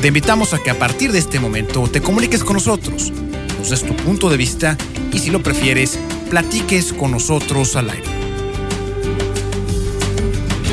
[0.00, 3.12] Te invitamos a que a partir de este momento te comuniques con nosotros,
[3.58, 4.76] nos des tu punto de vista
[5.12, 5.98] y si lo prefieres,
[6.30, 8.04] platiques con nosotros al aire.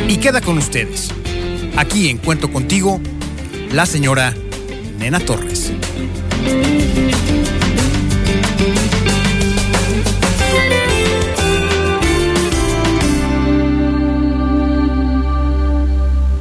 [0.08, 1.10] Y queda con ustedes,
[1.78, 3.00] aquí en Cuento Contigo,
[3.72, 4.36] la señora
[5.00, 5.72] Nena Torres.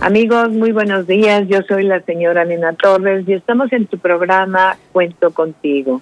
[0.05, 1.47] Amigos, muy buenos días.
[1.47, 6.01] Yo soy la señora Nena Torres y estamos en tu programa Cuento contigo.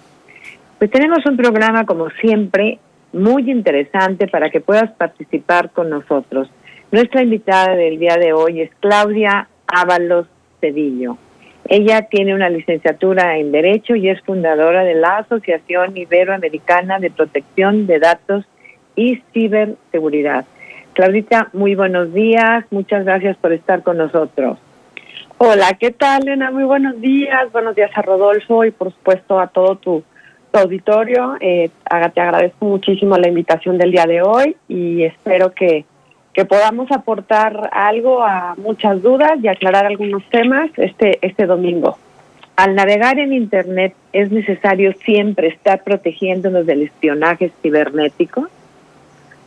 [0.79, 2.79] Pues tenemos un programa, como siempre,
[3.13, 6.49] muy interesante para que puedas participar con nosotros.
[6.91, 10.25] Nuestra invitada del día de hoy es Claudia Ábalos
[10.59, 11.19] Cedillo.
[11.69, 17.85] Ella tiene una licenciatura en Derecho y es fundadora de la Asociación Iberoamericana de Protección
[17.85, 18.45] de Datos
[18.95, 20.45] y Ciberseguridad.
[20.93, 22.65] Claudita, muy buenos días.
[22.69, 24.59] Muchas gracias por estar con nosotros.
[25.37, 26.51] Hola, ¿qué tal, Elena?
[26.51, 27.51] Muy buenos días.
[27.51, 30.03] Buenos días a Rodolfo y, por supuesto, a todo tu,
[30.53, 31.37] auditorio.
[31.39, 31.69] Eh,
[32.13, 35.85] te agradezco muchísimo la invitación del día de hoy y espero que,
[36.33, 41.97] que podamos aportar algo a muchas dudas y aclarar algunos temas este, este domingo.
[42.57, 48.49] Al navegar en Internet es necesario siempre estar protegiéndonos del espionaje cibernético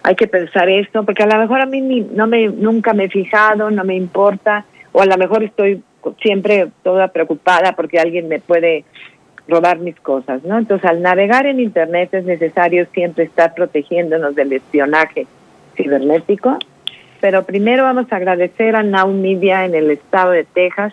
[0.04, 3.08] hay que pensar esto, porque a lo mejor a mí no me, nunca me he
[3.08, 5.82] fijado, no me importa, o a lo mejor estoy
[6.20, 8.84] siempre toda preocupada porque alguien me puede
[9.48, 10.58] robar mis cosas, ¿no?
[10.58, 15.26] Entonces, al navegar en Internet es necesario siempre estar protegiéndonos del espionaje
[15.74, 16.58] cibernético,
[17.22, 20.92] pero primero vamos a agradecer a Now Media en el estado de Texas,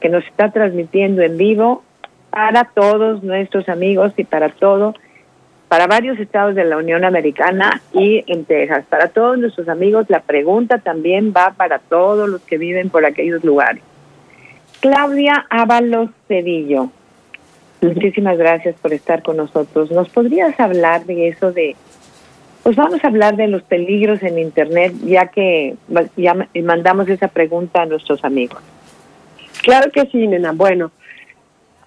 [0.00, 1.82] que nos está transmitiendo en vivo
[2.30, 4.94] para todos nuestros amigos y para todo
[5.68, 8.84] para varios estados de la Unión Americana y en Texas.
[8.88, 13.42] Para todos nuestros amigos, la pregunta también va para todos los que viven por aquellos
[13.42, 13.82] lugares.
[14.80, 16.90] Claudia Ábalos Cedillo,
[17.80, 19.90] muchísimas gracias por estar con nosotros.
[19.90, 21.74] ¿Nos podrías hablar de eso de,
[22.62, 25.74] pues vamos a hablar de los peligros en Internet, ya que
[26.16, 28.62] ya mandamos esa pregunta a nuestros amigos?
[29.62, 30.52] Claro que sí, nena.
[30.52, 30.92] Bueno,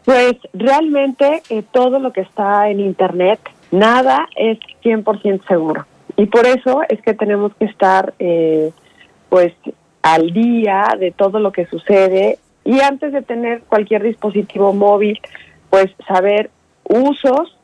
[0.04, 3.40] pues realmente eh, todo lo que está en Internet
[3.72, 5.86] Nada es 100% seguro.
[6.16, 8.72] Y por eso es que tenemos que estar eh,
[9.30, 9.54] pues
[10.02, 15.20] al día de todo lo que sucede y antes de tener cualquier dispositivo móvil,
[15.70, 16.50] pues saber
[16.84, 17.58] usos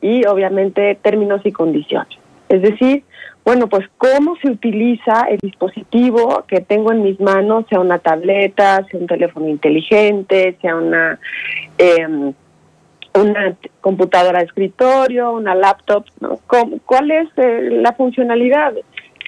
[0.00, 2.18] y obviamente términos y condiciones.
[2.48, 3.04] Es decir,
[3.44, 8.84] bueno, pues cómo se utiliza el dispositivo que tengo en mis manos, sea una tableta,
[8.90, 11.18] sea un teléfono inteligente, sea una...
[11.78, 12.32] Eh,
[13.14, 16.38] una computadora de escritorio, una laptop, ¿no?
[16.84, 18.74] ¿Cuál es eh, la funcionalidad?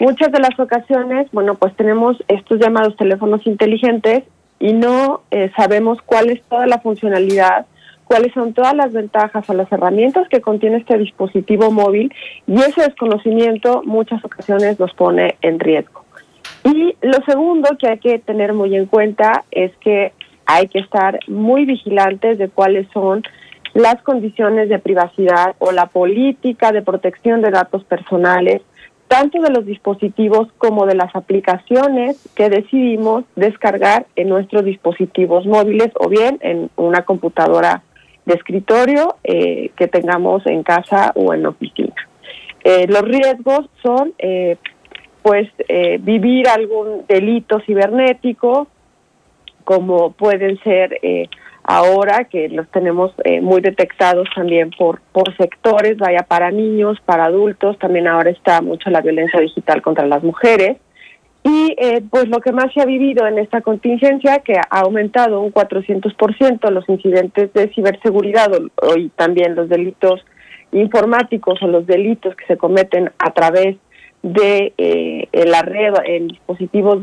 [0.01, 4.25] Muchas de las ocasiones, bueno, pues tenemos estos llamados teléfonos inteligentes
[4.59, 7.67] y no eh, sabemos cuál es toda la funcionalidad,
[8.05, 12.13] cuáles son todas las ventajas o las herramientas que contiene este dispositivo móvil
[12.47, 16.05] y ese desconocimiento muchas ocasiones nos pone en riesgo.
[16.65, 20.13] Y lo segundo que hay que tener muy en cuenta es que
[20.47, 23.23] hay que estar muy vigilantes de cuáles son
[23.77, 28.63] las condiciones de privacidad o la política de protección de datos personales,
[29.07, 35.91] tanto de los dispositivos como de las aplicaciones que decidimos descargar en nuestros dispositivos móviles
[36.01, 37.83] o bien en una computadora
[38.25, 41.95] de escritorio eh, que tengamos en casa o en oficina.
[42.65, 44.57] Eh, los riesgos son, eh,
[45.23, 45.51] pues,
[46.01, 48.69] vivir algún delito cibernético,
[49.65, 50.99] como pueden ser
[51.67, 57.25] ahora que los tenemos eh, muy detectados también por, por sectores, vaya para niños, para
[57.25, 60.79] adultos, también ahora está mucho la violencia digital contra las mujeres.
[61.43, 65.41] Y eh, pues lo que más se ha vivido en esta contingencia, que ha aumentado
[65.41, 68.51] un 400% los incidentes de ciberseguridad
[68.97, 70.25] y también los delitos
[70.73, 73.77] informáticos o los delitos que se cometen a través
[74.23, 77.03] de eh, la red en dispositivos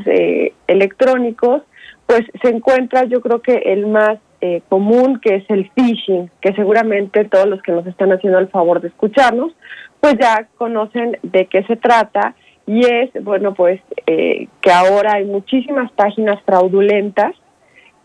[0.67, 1.61] electrónicos,
[2.05, 6.51] pues se encuentra yo creo que el más eh, común que es el phishing, que
[6.51, 9.53] seguramente todos los que nos están haciendo el favor de escucharnos,
[10.01, 12.35] pues ya conocen de qué se trata.
[12.67, 17.33] Y es, bueno, pues eh, que ahora hay muchísimas páginas fraudulentas.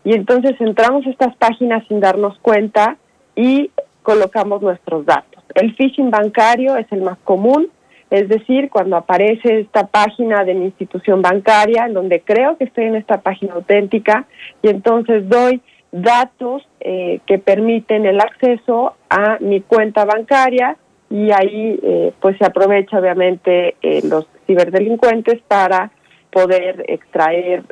[0.05, 2.95] Y entonces entramos a estas páginas sin darnos cuenta
[3.35, 3.69] y
[4.01, 5.43] colocamos nuestros datos.
[5.55, 7.67] El phishing bancario es el más común,
[8.11, 12.85] es decir, cuando aparece esta página de mi institución bancaria, en donde creo que estoy
[12.85, 14.25] en esta página auténtica,
[14.61, 20.77] y entonces doy datos eh, que permiten el acceso a mi cuenta bancaria
[21.09, 25.91] y ahí eh, pues se aprovecha obviamente eh, los ciberdelincuentes para
[26.31, 27.63] poder extraer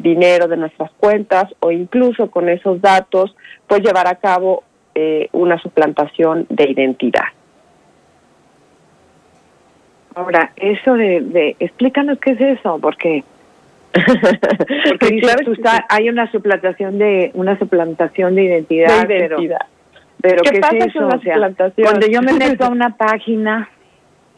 [0.00, 3.36] dinero de nuestras cuentas o incluso con esos datos
[3.66, 4.62] pues llevar a cabo
[5.32, 7.26] una suplantación de identidad.
[10.14, 13.22] Ahora, eso de, de, explícanos qué es eso, porque
[14.98, 19.36] porque claro, está, hay una suplantación de una suplantación de identidad, pero
[20.20, 21.08] pero ¿qué, pasa es eso?
[21.82, 23.68] cuando yo me meto a una página,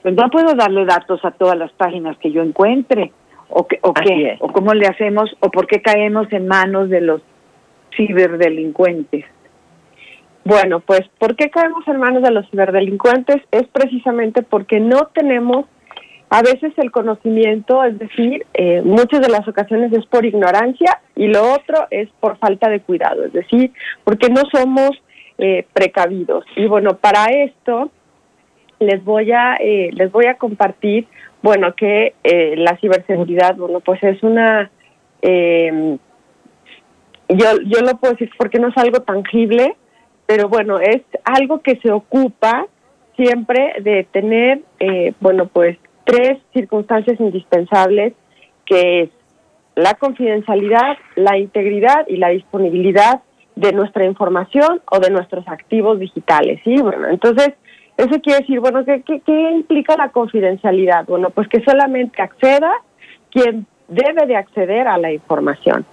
[0.03, 3.13] pues no puedo darle datos a todas las páginas que yo encuentre
[3.49, 7.01] o qué o qué o cómo le hacemos o por qué caemos en manos de
[7.01, 7.23] los
[7.97, 9.25] ciberdelincuentes.
[10.45, 13.37] Bueno, pues ¿por qué caemos en manos de los ciberdelincuentes?
[13.51, 15.67] Es precisamente porque no tenemos
[16.31, 21.29] a veces el conocimiento, es decir, eh, muchas de las ocasiones es por ignorancia y
[21.29, 23.73] lo otro es por falta de cuidado, es decir,
[24.05, 24.91] porque no somos
[25.39, 26.45] eh, precavidos.
[26.57, 27.91] Y bueno, para esto
[28.79, 31.07] les voy a eh, les voy a compartir,
[31.43, 32.15] bueno, que
[32.57, 34.71] la ciberseguridad, bueno, pues es una
[37.29, 39.77] yo yo lo puedo decir porque no es algo tangible,
[40.27, 42.67] pero bueno, es algo que se ocupa
[43.17, 45.77] siempre de tener, eh, bueno, pues
[46.09, 48.15] tres circunstancias indispensables,
[48.65, 49.11] que es
[49.75, 53.21] la confidencialidad, la integridad y la disponibilidad
[53.57, 56.61] de nuestra información o de nuestros activos digitales.
[56.65, 56.81] ¿sí?
[56.81, 57.51] Bueno, entonces,
[57.99, 61.05] eso quiere decir, bueno, ¿qué, qué, qué implica la confidencialidad?
[61.05, 62.73] Bueno, pues que solamente acceda
[63.31, 65.85] quien debe de acceder a la información.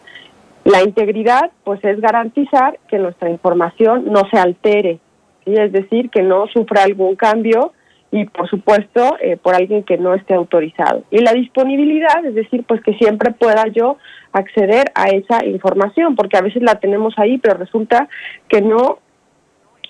[0.63, 4.99] La integridad, pues, es garantizar que nuestra información no se altere,
[5.43, 5.55] ¿sí?
[5.55, 7.73] es decir, que no sufra algún cambio
[8.15, 11.03] y, por supuesto, eh, por alguien que no esté autorizado.
[11.11, 13.97] Y la disponibilidad, es decir, pues que siempre pueda yo
[14.31, 18.07] acceder a esa información, porque a veces la tenemos ahí, pero resulta
[18.47, 18.99] que no,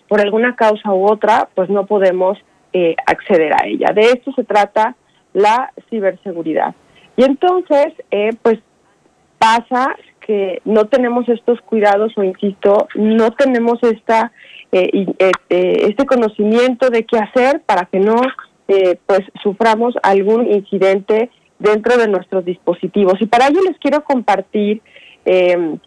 [0.08, 2.40] por alguna causa u otra, pues no podemos
[2.74, 3.92] eh, acceder a ella.
[3.94, 4.96] De esto se trata
[5.34, 6.74] la ciberseguridad.
[7.18, 8.58] Y entonces, eh, pues
[9.38, 14.32] pasa que no tenemos estos cuidados o insisto, no tenemos esta
[14.72, 18.16] eh, este, este conocimiento de qué hacer para que no
[18.68, 21.30] eh, pues suframos algún incidente
[21.60, 23.22] dentro de nuestros dispositivos.
[23.22, 24.82] Y para ello les quiero compartir
[25.24, 25.78] em,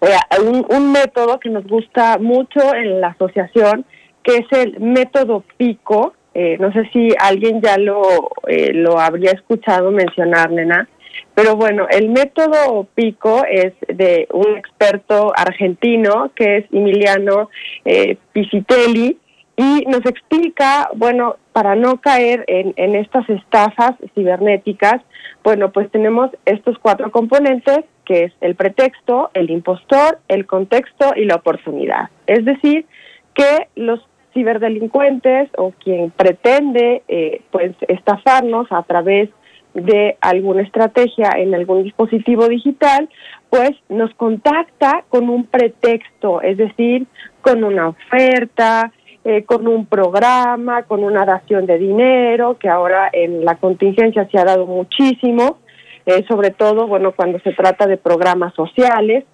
[0.00, 3.84] eh, un, un, método que nos gusta mucho en la asociación,
[4.24, 6.14] que es el método PICO.
[6.58, 10.88] no sé si alguien ya lo, lo habría escuchado mencionar, nena.
[11.34, 17.48] Pero bueno, el método PICO es de un experto argentino que es Emiliano
[17.84, 19.18] eh, Pisitelli
[19.56, 25.02] y nos explica, bueno, para no caer en, estas estafas cibernéticas,
[25.44, 31.24] bueno, pues tenemos estos cuatro componentes que es el pretexto, el impostor, el contexto y
[31.24, 32.08] la oportunidad.
[32.26, 32.86] Es decir,
[33.34, 34.00] que los
[34.32, 39.28] ciberdelincuentes o quien pretende eh, pues estafarnos a través
[39.74, 43.08] de alguna estrategia en algún dispositivo digital,
[43.50, 47.06] pues nos contacta con un pretexto, es decir,
[47.40, 48.92] con una oferta,
[49.24, 54.38] eh, con un programa, con una dación de dinero, que ahora en la contingencia se
[54.38, 55.58] ha dado muchísimo,
[56.06, 59.24] eh, sobre todo, bueno, cuando se trata de programas sociales.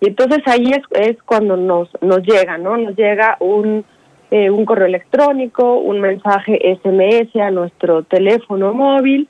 [0.00, 2.76] Y entonces ahí es, es cuando nos, nos llega, ¿no?
[2.76, 3.84] Nos llega un,
[4.32, 9.28] eh, un correo electrónico, un mensaje SMS a nuestro teléfono móvil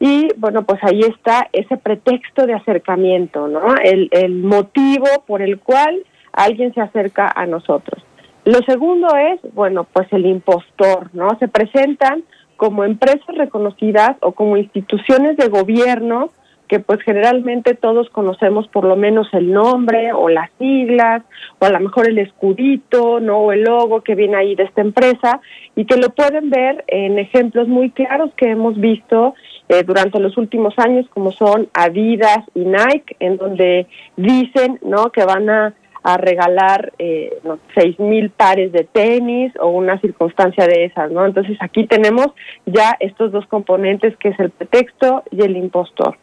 [0.00, 3.74] y bueno, pues ahí está ese pretexto de acercamiento, ¿no?
[3.76, 5.98] El, el motivo por el cual
[6.32, 8.02] alguien se acerca a nosotros.
[8.46, 11.36] Lo segundo es, bueno, pues el impostor, ¿no?
[11.38, 12.24] Se presentan
[12.56, 16.30] como empresas reconocidas o como instituciones de gobierno
[16.68, 21.22] que pues generalmente todos conocemos por lo menos el nombre o las siglas
[21.58, 24.82] o a lo mejor el escudito, no o el logo que viene ahí de esta
[24.82, 25.40] empresa
[25.74, 29.34] y que lo pueden ver en ejemplos muy claros que hemos visto
[29.68, 35.24] eh, durante los últimos años como son Adidas y Nike en donde dicen no que
[35.24, 37.38] van a, a regalar eh,
[37.74, 42.26] seis mil pares de tenis o una circunstancia de esas no entonces aquí tenemos
[42.66, 46.16] ya estos dos componentes que es el pretexto y el impostor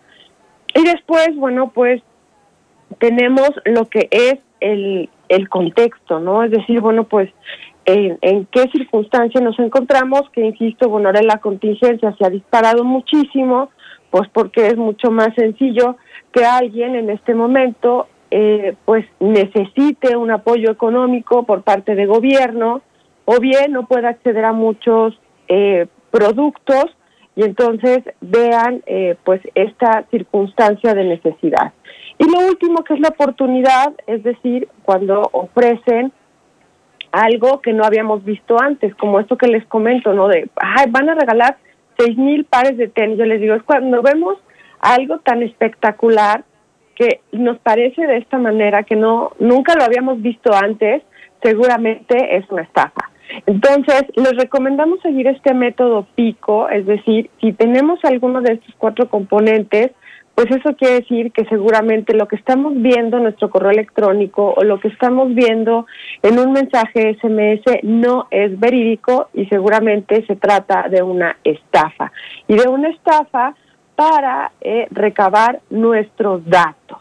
[0.85, 2.01] después, bueno, pues
[2.99, 6.43] tenemos lo que es el, el contexto, ¿no?
[6.43, 7.29] Es decir, bueno, pues
[7.85, 13.69] en, qué circunstancia nos encontramos, que insisto, bueno, ahora la contingencia se ha disparado muchísimo,
[14.09, 15.97] pues porque es mucho más sencillo
[16.31, 22.81] que alguien en este momento eh, pues necesite un apoyo económico por parte de gobierno
[23.25, 26.85] o bien no pueda acceder a muchos eh, productos
[27.35, 31.73] y entonces vean eh, pues esta circunstancia de necesidad.
[32.17, 36.13] Y lo último que es la oportunidad, es decir, cuando ofrecen
[37.11, 40.27] algo que no habíamos visto antes, como esto que les comento, ¿no?
[40.27, 41.57] De, ay, van a regalar
[41.97, 43.17] seis mil pares de tenis.
[43.17, 44.37] Yo les digo, es cuando vemos
[44.79, 46.43] algo tan espectacular
[46.95, 51.03] que nos parece de esta manera que no nunca lo habíamos visto antes,
[51.43, 53.09] seguramente es una estafa.
[53.45, 59.09] Entonces, les recomendamos seguir este método pico, es decir, si tenemos alguno de estos cuatro
[59.09, 59.91] componentes,
[60.35, 64.65] pues eso quiere decir que seguramente lo que estamos viendo en nuestro correo electrónico o
[64.65, 65.85] lo que estamos viendo
[66.23, 72.11] en un mensaje SMS no es verídico y seguramente se trata de una estafa.
[72.49, 73.55] Y de una estafa
[73.95, 76.99] para eh, recabar nuestros datos.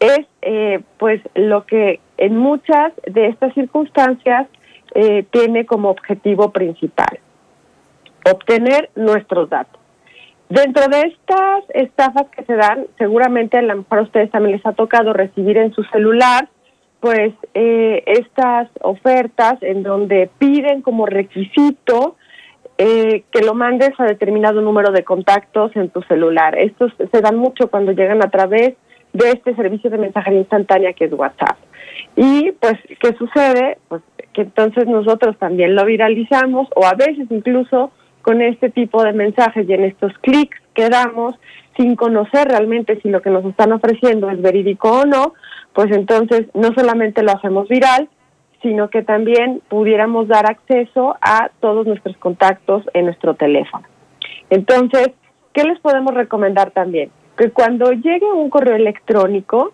[0.00, 4.46] Es eh, pues lo que en muchas de estas circunstancias
[4.98, 7.20] eh, tiene como objetivo principal,
[8.24, 9.78] obtener nuestros datos.
[10.48, 14.72] Dentro de estas estafas que se dan, seguramente a lo mejor ustedes también les ha
[14.72, 16.48] tocado recibir en su celular,
[17.00, 22.16] pues eh, estas ofertas en donde piden como requisito
[22.78, 26.58] eh, que lo mandes a determinado número de contactos en tu celular.
[26.58, 28.76] Estos se dan mucho cuando llegan a través
[29.12, 31.58] de este servicio de mensajería instantánea que es WhatsApp.
[32.16, 33.76] Y pues, ¿qué sucede?
[33.88, 34.02] Pues
[34.36, 37.90] que entonces nosotros también lo viralizamos o a veces incluso
[38.20, 41.36] con este tipo de mensajes y en estos clics que damos
[41.74, 45.32] sin conocer realmente si lo que nos están ofreciendo es verídico o no,
[45.72, 48.10] pues entonces no solamente lo hacemos viral,
[48.60, 53.86] sino que también pudiéramos dar acceso a todos nuestros contactos en nuestro teléfono.
[54.50, 55.12] Entonces,
[55.54, 57.10] ¿qué les podemos recomendar también?
[57.38, 59.72] Que cuando llegue un correo electrónico,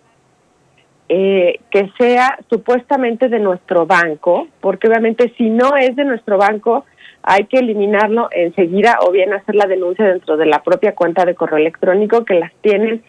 [1.08, 6.84] eh, que sea supuestamente de nuestro banco, porque obviamente si no es de nuestro banco,
[7.22, 11.34] hay que eliminarlo enseguida o bien hacer la denuncia dentro de la propia cuenta de
[11.34, 13.02] correo electrónico que las tienen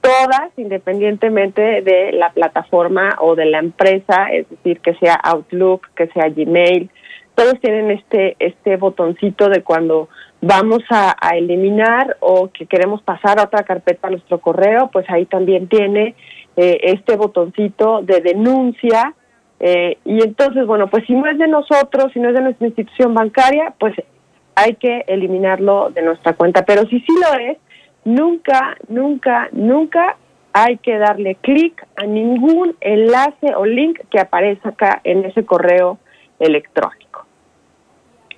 [0.00, 6.06] todas independientemente de la plataforma o de la empresa, es decir, que sea Outlook, que
[6.08, 6.90] sea Gmail,
[7.34, 10.08] todos tienen este este botoncito de cuando
[10.42, 15.26] vamos a, eliminar o que queremos pasar a otra carpeta a nuestro correo, pues ahí
[15.26, 16.14] también tiene
[16.56, 19.14] eh, este botoncito de denuncia.
[19.58, 22.66] Eh, y entonces, bueno, pues si no es de nosotros, si no es de nuestra
[22.66, 23.94] institución bancaria, pues
[24.54, 26.64] hay que eliminarlo de nuestra cuenta.
[26.64, 27.58] Pero si sí lo es,
[28.04, 30.16] nunca, nunca, nunca
[30.52, 35.98] hay que darle clic a ningún enlace o link que aparezca acá en ese correo
[36.38, 37.26] electrónico.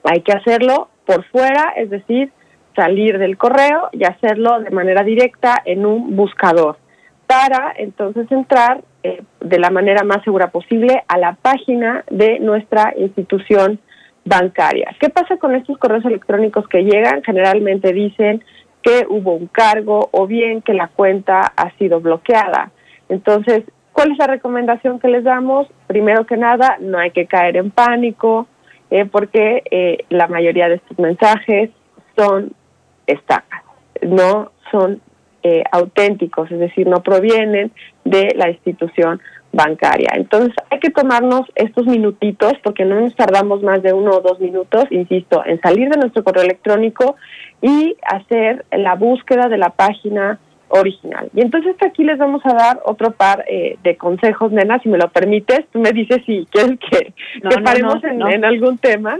[0.04, 2.30] Hay que hacerlo por fuera, es decir,
[2.74, 6.76] salir del correo y hacerlo de manera directa en un buscador
[7.32, 12.92] para entonces entrar eh, de la manera más segura posible a la página de nuestra
[12.98, 13.80] institución
[14.26, 14.94] bancaria.
[15.00, 17.22] ¿Qué pasa con estos correos electrónicos que llegan?
[17.22, 18.44] Generalmente dicen
[18.82, 22.70] que hubo un cargo o bien que la cuenta ha sido bloqueada.
[23.08, 25.68] Entonces, ¿cuál es la recomendación que les damos?
[25.86, 28.46] Primero que nada, no hay que caer en pánico
[28.90, 31.70] eh, porque eh, la mayoría de estos mensajes
[32.14, 32.52] son
[33.06, 33.62] estafas,
[34.02, 35.00] no son
[35.42, 37.72] eh, auténticos, es decir, no provienen
[38.04, 39.20] de la institución
[39.52, 40.10] bancaria.
[40.14, 44.40] Entonces hay que tomarnos estos minutitos porque no nos tardamos más de uno o dos
[44.40, 47.16] minutos, insisto, en salir de nuestro correo electrónico
[47.60, 51.28] y hacer la búsqueda de la página original.
[51.34, 54.98] Y entonces aquí les vamos a dar otro par eh, de consejos, nena, si me
[54.98, 55.66] lo permites.
[55.70, 57.12] Tú me dices si quieres que,
[57.62, 59.18] paremos en, algún tema.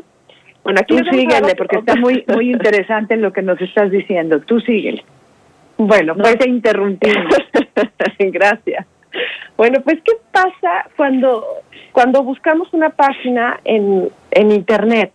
[0.64, 4.40] Bueno, aquí tú síguele, porque está muy, muy interesante lo que nos estás diciendo.
[4.40, 5.04] Tú síguele.
[5.86, 7.10] Bueno, pues te.
[8.30, 8.86] Gracias.
[9.56, 11.44] Bueno, pues ¿qué pasa cuando
[11.92, 15.12] cuando buscamos una página en, en internet?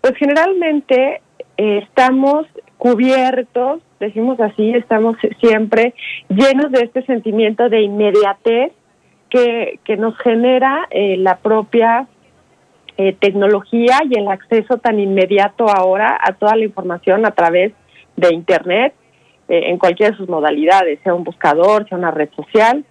[0.00, 1.22] Pues generalmente
[1.56, 2.46] eh, estamos
[2.78, 5.94] cubiertos, decimos así, estamos siempre
[6.28, 8.72] llenos de este sentimiento de inmediatez
[9.30, 12.06] que, que nos genera eh, la propia
[12.96, 17.72] eh, tecnología y el acceso tan inmediato ahora a toda la información a través
[18.16, 18.94] de Internet
[19.48, 22.84] eh, en cualquiera de sus modalidades, sea un buscador, sea una red social,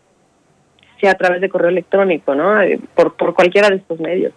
[1.00, 2.62] sea a través de correo electrónico, ¿no?
[2.62, 4.34] Eh, por, por cualquiera de estos medios.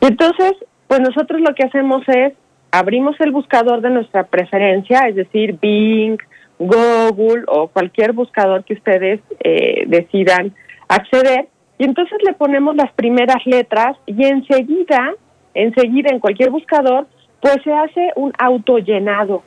[0.00, 0.52] Y entonces,
[0.88, 2.32] pues nosotros lo que hacemos es
[2.72, 6.18] abrimos el buscador de nuestra preferencia, es decir, Bing,
[6.58, 10.54] Google o cualquier buscador que ustedes eh, decidan
[10.88, 11.48] acceder,
[11.78, 15.14] y entonces le ponemos las primeras letras y enseguida,
[15.54, 17.06] enseguida en cualquier buscador,
[17.40, 19.42] pues se hace un autollenado,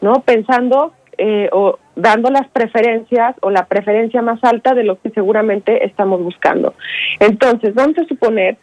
[0.00, 0.22] ¿no?
[0.24, 5.84] Pensando eh, o dando las preferencias o la preferencia más alta de lo que seguramente
[5.84, 6.74] estamos buscando.
[7.20, 8.56] Entonces, vamos a suponer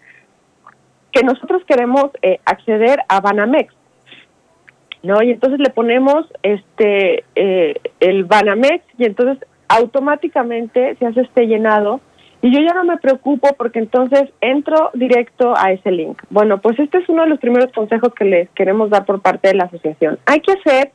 [1.12, 3.74] que nosotros queremos eh, acceder a Banamex,
[5.04, 5.22] ¿no?
[5.22, 12.02] Y entonces le ponemos este eh, el Banamex y entonces automáticamente se hace este llenado
[12.42, 16.22] y yo ya no me preocupo porque entonces entro directo a ese link.
[16.30, 19.50] Bueno, pues este es uno de los primeros consejos que les queremos dar por parte
[19.50, 20.20] de la asociación.
[20.26, 20.92] Hay que hacer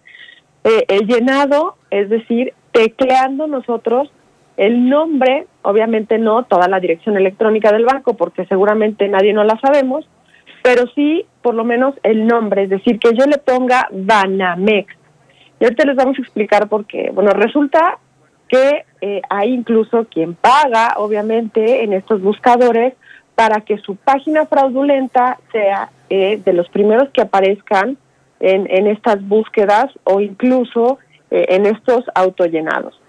[0.64, 4.10] eh, el llenado, es decir, tecleando nosotros
[4.56, 9.58] el nombre, obviamente no toda la dirección electrónica del banco, porque seguramente nadie no la
[9.60, 10.08] sabemos,
[10.62, 14.94] pero sí por lo menos el nombre, es decir, que yo le ponga Banamex.
[15.60, 17.10] Y ahorita les vamos a explicar por qué.
[17.12, 17.98] Bueno, resulta
[18.48, 22.94] que eh, hay incluso quien paga, obviamente, en estos buscadores
[23.34, 27.98] para que su página fraudulenta sea eh, de los primeros que aparezcan
[28.44, 30.98] en, en estas búsquedas o incluso
[31.30, 33.00] eh, en estos autollenados.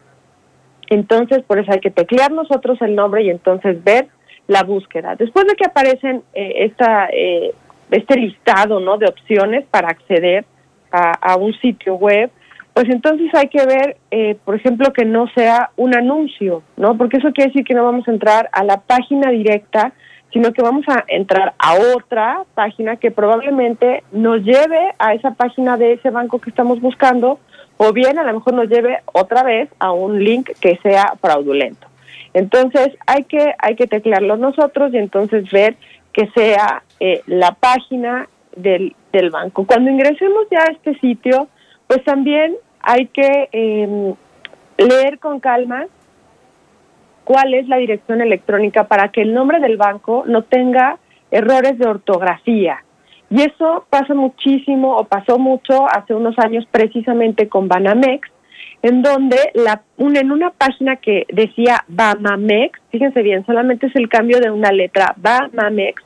[0.90, 4.08] Entonces, por eso hay que teclear nosotros el nombre y entonces ver
[4.48, 5.16] la búsqueda.
[5.16, 7.54] Después de que aparecen eh, esta, eh,
[7.92, 8.98] este listado ¿no?
[8.98, 10.46] de opciones para acceder
[10.92, 12.30] a, a, un sitio web,
[12.74, 16.98] pues entonces hay que ver, eh, por ejemplo, que no sea un anuncio, ¿no?
[16.98, 19.94] Porque eso quiere decir que no vamos a entrar a la página directa,
[20.36, 25.78] sino que vamos a entrar a otra página que probablemente nos lleve a esa página
[25.78, 27.40] de ese banco que estamos buscando
[27.78, 31.88] o bien a lo mejor nos lleve otra vez a un link que sea fraudulento.
[32.34, 35.78] Entonces hay que, hay que teclearlo nosotros y entonces ver
[36.12, 38.28] que sea eh, la página
[38.58, 39.66] del, del banco.
[39.66, 41.48] Cuando ingresemos ya a este sitio,
[41.88, 44.14] pues también hay que eh,
[44.80, 45.86] leer con calma
[47.26, 50.98] cuál es la dirección electrónica para que el nombre del banco no tenga
[51.32, 52.78] errores de ortografía.
[53.30, 58.30] Y eso pasa muchísimo o pasó mucho hace unos años precisamente con Banamex,
[58.84, 64.08] en donde la, un, en una página que decía Bamamex, fíjense bien, solamente es el
[64.08, 66.04] cambio de una letra, Bamamex,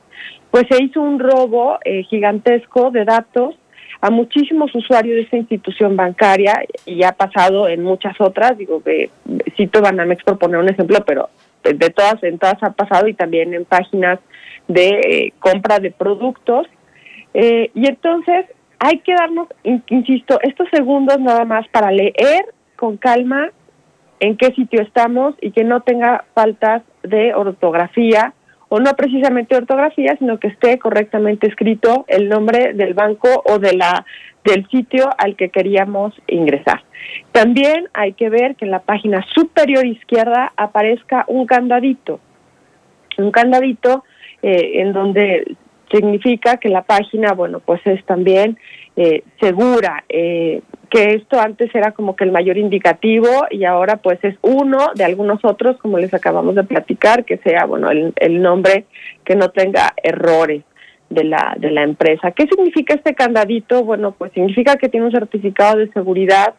[0.50, 3.54] pues se hizo un robo eh, gigantesco de datos
[4.00, 9.10] a muchísimos usuarios de esa institución bancaria y ha pasado en muchas otras, digo que
[9.56, 11.28] cito Banamex por poner un ejemplo, pero
[11.62, 14.18] de todas en todas ha pasado y también en páginas
[14.68, 16.66] de eh, compra de productos.
[17.34, 18.46] Eh, y entonces
[18.78, 23.50] hay que darnos, insisto, estos segundos nada más para leer con calma
[24.20, 28.32] en qué sitio estamos y que no tenga faltas de ortografía
[28.70, 33.74] o no precisamente ortografía, sino que esté correctamente escrito el nombre del banco o de
[33.74, 34.06] la
[34.44, 36.82] del sitio al que queríamos ingresar.
[37.32, 42.20] También hay que ver que en la página superior izquierda aparezca un candadito,
[43.18, 44.04] un candadito
[44.40, 45.56] eh, en donde
[45.90, 48.56] significa que la página, bueno, pues es también
[48.96, 54.18] eh, segura, eh, que esto antes era como que el mayor indicativo y ahora pues
[54.22, 58.42] es uno de algunos otros, como les acabamos de platicar, que sea, bueno, el, el
[58.42, 58.86] nombre
[59.24, 60.64] que no tenga errores
[61.08, 62.32] de la, de la empresa.
[62.32, 63.84] ¿Qué significa este candadito?
[63.84, 66.54] Bueno, pues significa que tiene un certificado de seguridad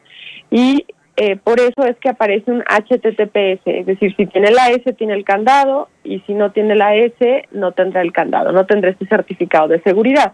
[0.50, 0.86] y
[1.17, 5.13] eh, por eso es que aparece un HTTPS, es decir, si tiene la S tiene
[5.13, 9.06] el candado y si no tiene la S no tendrá el candado, no tendrá este
[9.08, 10.34] certificado de seguridad.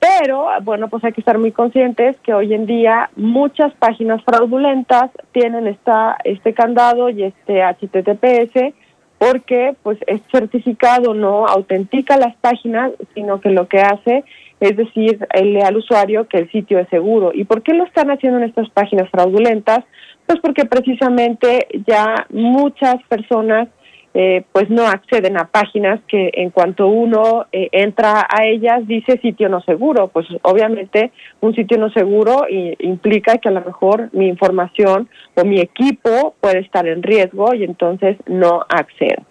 [0.00, 5.10] Pero, bueno, pues hay que estar muy conscientes que hoy en día muchas páginas fraudulentas
[5.32, 8.74] tienen esta, este candado y este HTTPS
[9.18, 14.24] porque pues este certificado no autentica las páginas, sino que lo que hace
[14.60, 17.32] es decir, decirle al usuario que el sitio es seguro.
[17.34, 19.80] ¿Y por qué lo están haciendo en estas páginas fraudulentas?
[20.26, 23.68] Pues porque precisamente ya muchas personas
[24.12, 29.18] eh, pues no acceden a páginas que en cuanto uno eh, entra a ellas dice
[29.18, 30.08] sitio no seguro.
[30.08, 35.60] Pues obviamente un sitio no seguro implica que a lo mejor mi información o mi
[35.60, 39.22] equipo puede estar en riesgo y entonces no accedo.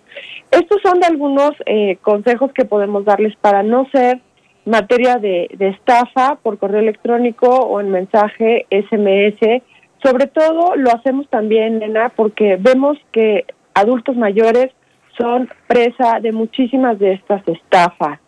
[0.52, 4.20] Estos son de algunos eh, consejos que podemos darles para no ser
[4.66, 9.62] materia de, de estafa por correo electrónico o en mensaje SMS.
[10.02, 14.72] Sobre todo lo hacemos también, nena, porque vemos que adultos mayores
[15.18, 18.20] son presa de muchísimas de estas estafas,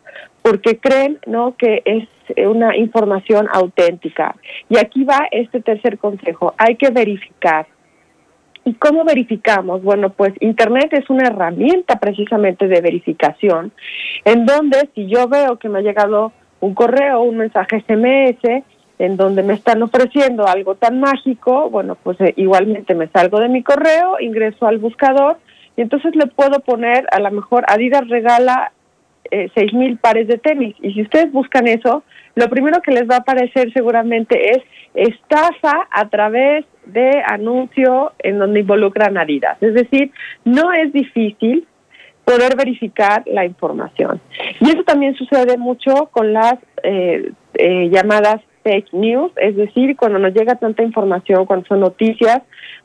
[0.41, 2.07] porque creen no que es
[2.45, 4.35] una información auténtica.
[4.69, 7.67] Y aquí va este tercer consejo, hay que verificar.
[8.63, 9.81] ¿Y cómo verificamos?
[9.81, 13.71] Bueno, pues Internet es una herramienta precisamente de verificación,
[14.23, 18.63] en donde si yo veo que me ha llegado un correo, un mensaje SMS,
[19.01, 23.49] en donde me están ofreciendo algo tan mágico, bueno, pues eh, igualmente me salgo de
[23.49, 25.37] mi correo, ingreso al buscador
[25.75, 28.71] y entonces le puedo poner, a lo mejor Adidas regala
[29.31, 30.75] eh, seis mil pares de tenis.
[30.83, 32.03] Y si ustedes buscan eso,
[32.35, 34.59] lo primero que les va a aparecer seguramente es
[34.93, 39.57] estafa a través de anuncio en donde involucran Adidas.
[39.61, 40.11] Es decir,
[40.45, 41.65] no es difícil
[42.23, 44.21] poder verificar la información.
[44.59, 50.19] Y eso también sucede mucho con las eh, eh, llamadas fake news, es decir, cuando
[50.19, 52.41] nos llega tanta información, cuando son noticias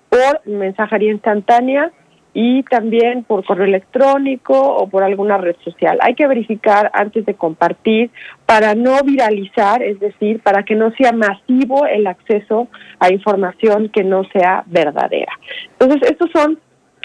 [0.09, 1.93] por mensajería instantánea
[2.39, 5.97] y también por correo electrónico o por alguna red social.
[6.03, 8.11] Hay que verificar antes de compartir
[8.45, 14.05] para no viralizar, es decir, para que no sea masivo el acceso a información que
[14.05, 15.33] no sea verdadera.
[15.79, 16.59] Entonces, estos son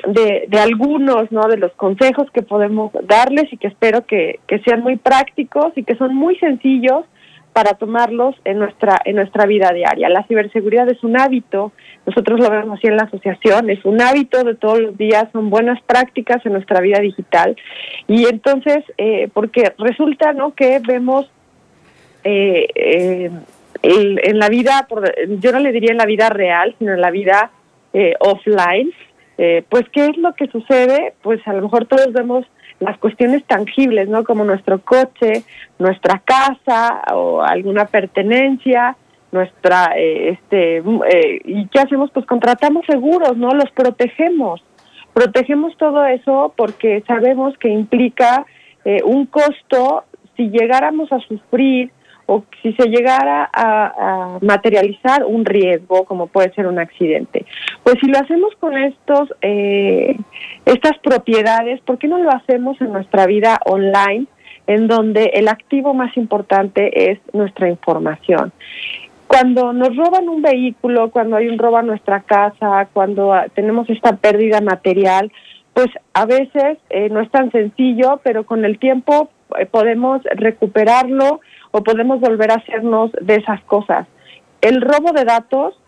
[0.06, 1.48] de, de algunos ¿no?
[1.48, 5.84] de los consejos que podemos darles y que espero que, que sean muy prácticos y
[5.84, 7.06] que son muy sencillos
[7.54, 10.10] para tomarlos en nuestra en nuestra vida diaria.
[10.10, 11.72] La ciberseguridad es un hábito,
[12.06, 15.50] nosotros lo vemos así en la asociación, es un hábito de todos los días, son
[15.50, 17.58] buenas prácticas en nuestra vida digital.
[18.08, 21.30] Y entonces eh, porque resulta no que vemos
[22.24, 23.32] eh, eh,
[23.84, 24.88] en la vida,
[25.40, 27.52] yo no le diría en la vida real, sino en la vida
[28.20, 28.94] offline,
[29.70, 32.46] pues qué es lo que sucede, pues a lo mejor todos vemos
[32.82, 34.24] las cuestiones tangibles, ¿no?
[34.24, 35.44] Como nuestro coche,
[35.80, 38.98] nuestra casa o alguna pertenencia,
[39.32, 42.12] nuestra, eh, este, eh, ¿y qué hacemos?
[42.12, 43.52] Pues contratamos seguros, ¿no?
[43.52, 44.62] Los protegemos.
[45.14, 48.46] Protegemos todo eso porque sabemos que implica
[48.84, 51.92] eh, un costo si llegáramos a sufrir
[52.32, 57.46] o si se llegara a, materializar un riesgo, como puede ser un accidente.
[57.84, 60.16] Pues si lo hacemos con estos, eh,
[60.66, 64.28] estas propiedades, ¿por qué no lo hacemos en nuestra vida online,
[64.66, 68.54] en donde el activo más importante es nuestra información?
[69.28, 74.16] Cuando nos roban un vehículo, cuando hay un robo a nuestra casa, cuando tenemos esta
[74.16, 75.34] pérdida material,
[75.74, 81.42] pues a veces eh, no es tan sencillo, pero con el tiempo eh, podemos recuperarlo
[81.72, 84.08] o podemos volver a hacernos de esas cosas.
[84.62, 85.80] El robo de datos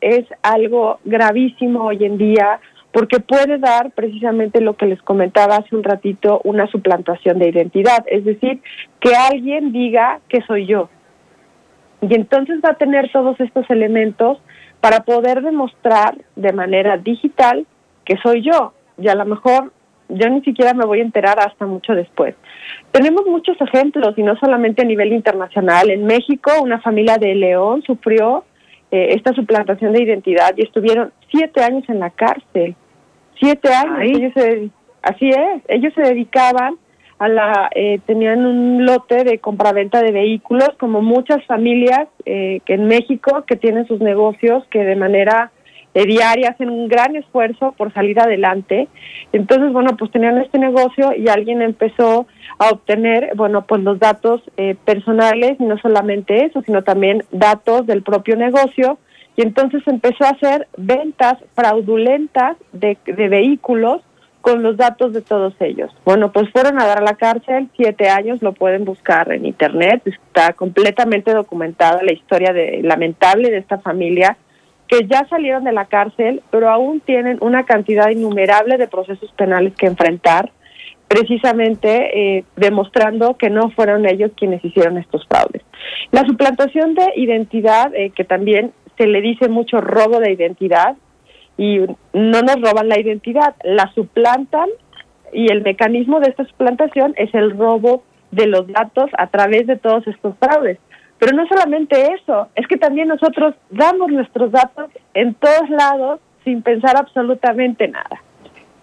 [0.00, 2.60] es algo gravísimo hoy en día
[2.92, 8.04] porque puede dar precisamente lo que les comentaba hace un ratito, una suplantación de identidad,
[8.06, 8.62] es decir,
[9.00, 10.88] que alguien diga que soy yo.
[12.00, 14.38] Y entonces va a tener todos estos elementos
[14.80, 17.66] para poder demostrar de manera digital
[18.04, 18.72] que soy yo.
[18.96, 19.72] Y a lo mejor
[20.08, 22.34] yo ni siquiera me voy a enterar hasta mucho después.
[22.92, 25.90] Tenemos muchos ejemplos y no solamente a nivel internacional.
[25.90, 28.44] En México, una familia de León sufrió
[28.90, 32.74] eh, esta suplantación de identidad y estuvieron siete años en la cárcel.
[33.38, 34.00] Siete años.
[34.02, 34.32] Ellos
[35.02, 35.62] así es.
[35.68, 36.76] Ellos se dedicaban
[37.18, 42.74] a la, eh, tenían un lote de compraventa de vehículos, como muchas familias eh, que
[42.74, 45.50] en México que tienen sus negocios que de manera
[46.06, 48.88] diaria, hacen un gran esfuerzo por salir adelante.
[49.32, 52.26] Entonces, bueno, pues tenían este negocio y alguien empezó
[52.58, 57.86] a obtener, bueno, pues los datos eh, personales y no solamente eso, sino también datos
[57.86, 58.98] del propio negocio.
[59.36, 64.02] Y entonces empezó a hacer ventas fraudulentas de, de vehículos
[64.40, 65.90] con los datos de todos ellos.
[66.04, 70.02] Bueno, pues fueron a dar a la cárcel siete años, lo pueden buscar en internet,
[70.06, 74.36] está completamente documentada la historia de, lamentable de esta familia
[74.88, 79.74] que ya salieron de la cárcel, pero aún tienen una cantidad innumerable de procesos penales
[79.74, 80.50] que enfrentar,
[81.06, 85.62] precisamente eh, demostrando que no fueron ellos quienes hicieron estos fraudes.
[86.10, 90.96] La suplantación de identidad, eh, que también se le dice mucho robo de identidad,
[91.58, 91.80] y
[92.12, 94.68] no nos roban la identidad, la suplantan
[95.32, 99.76] y el mecanismo de esta suplantación es el robo de los datos a través de
[99.76, 100.78] todos estos fraudes.
[101.18, 106.62] Pero no solamente eso, es que también nosotros damos nuestros datos en todos lados sin
[106.62, 108.22] pensar absolutamente nada.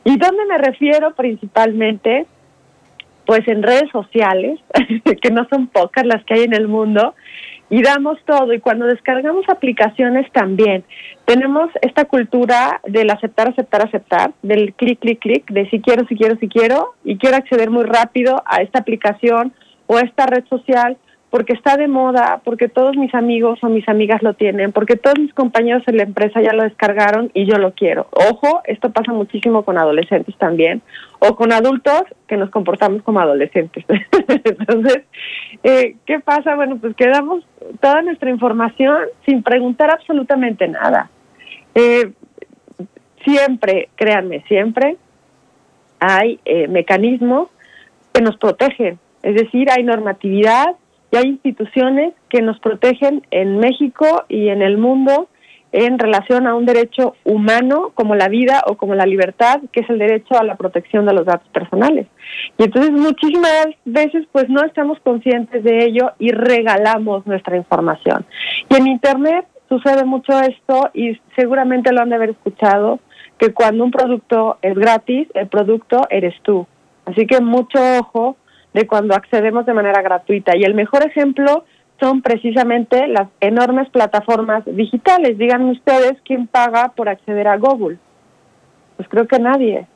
[0.04, 2.26] ¿Y dónde me refiero principalmente?
[3.26, 4.60] Pues en redes sociales,
[5.22, 7.16] que no son pocas las que hay en el mundo,
[7.70, 8.54] y damos todo.
[8.54, 10.84] Y cuando descargamos aplicaciones también,
[11.26, 16.16] tenemos esta cultura del aceptar, aceptar, aceptar, del clic, clic, clic, de si quiero, si
[16.16, 19.54] quiero, si quiero, y quiero acceder muy rápido a esta aplicación
[19.88, 20.98] o a esta red social
[21.36, 25.20] porque está de moda, porque todos mis amigos o mis amigas lo tienen, porque todos
[25.20, 28.08] mis compañeros en la empresa ya lo descargaron y yo lo quiero.
[28.12, 30.82] Ojo, esto pasa muchísimo con adolescentes también,
[31.20, 33.84] o con adultos que nos comportamos como adolescentes.
[34.46, 35.04] Entonces,
[35.62, 36.56] eh, ¿qué pasa?
[36.56, 37.46] Bueno, pues quedamos
[37.82, 38.96] toda nuestra información
[39.26, 41.10] sin preguntar absolutamente nada.
[41.74, 42.14] Eh,
[43.26, 44.96] siempre, créanme, siempre
[46.00, 47.50] hay eh, mecanismos
[48.14, 49.00] que nos protegen.
[49.22, 50.78] Es decir, hay normatividad,
[51.18, 55.28] hay instituciones que nos protegen en México y en el mundo
[55.72, 59.90] en relación a un derecho humano como la vida o como la libertad, que es
[59.90, 62.08] el derecho a la protección de los datos personales.
[62.58, 68.26] Y entonces muchísimas veces pues no estamos conscientes de ello y regalamos nuestra información.
[68.70, 73.00] Y en Internet sucede mucho esto y seguramente lo han de haber escuchado,
[73.38, 76.66] que cuando un producto es gratis, el producto eres tú.
[77.06, 78.38] Así que mucho ojo
[78.76, 80.58] de cuando accedemos de manera gratuita.
[80.58, 81.64] Y el mejor ejemplo
[81.98, 85.38] son precisamente las enormes plataformas digitales.
[85.38, 87.98] Díganme ustedes quién paga por acceder a Google.
[88.98, 89.88] Pues creo que nadie.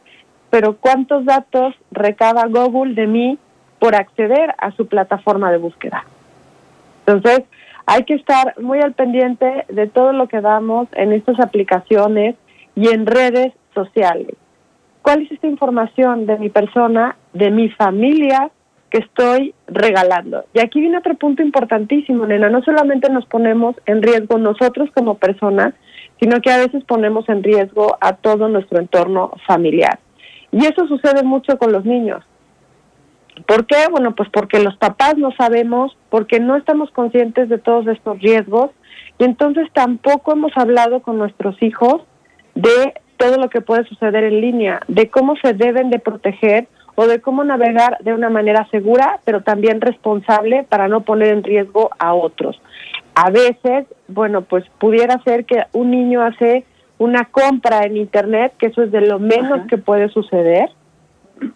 [0.49, 3.37] Pero ¿cuántos datos recaba Google de mí
[3.79, 6.05] por acceder a su plataforma de búsqueda?
[7.05, 7.41] Entonces,
[7.85, 12.37] hay que estar muy al pendiente de todo lo que damos en estas aplicaciones
[12.75, 14.37] y en redes sociales.
[15.01, 18.51] ¿Cuál es esta información de mi persona, de mi familia,
[18.89, 20.45] que estoy regalando.
[20.53, 22.49] Y aquí viene otro punto importantísimo, nena.
[22.49, 25.73] No solamente nos ponemos en riesgo nosotros como personas,
[26.19, 29.99] sino que a veces ponemos en riesgo a todo nuestro entorno familiar.
[30.51, 32.23] Y eso sucede mucho con los niños.
[33.47, 33.85] ¿Por qué?
[33.89, 38.71] Bueno, pues porque los papás no sabemos, porque no estamos conscientes de todos estos riesgos
[39.17, 42.01] y entonces tampoco hemos hablado con nuestros hijos
[42.55, 46.67] de todo lo que puede suceder en línea, de cómo se deben de proteger
[47.01, 51.45] o de cómo navegar de una manera segura, pero también responsable para no poner en
[51.45, 52.61] riesgo a otros.
[53.15, 56.65] A veces, bueno, pues pudiera ser que un niño hace
[56.97, 60.71] una compra en Internet, que eso es de lo menos que puede suceder,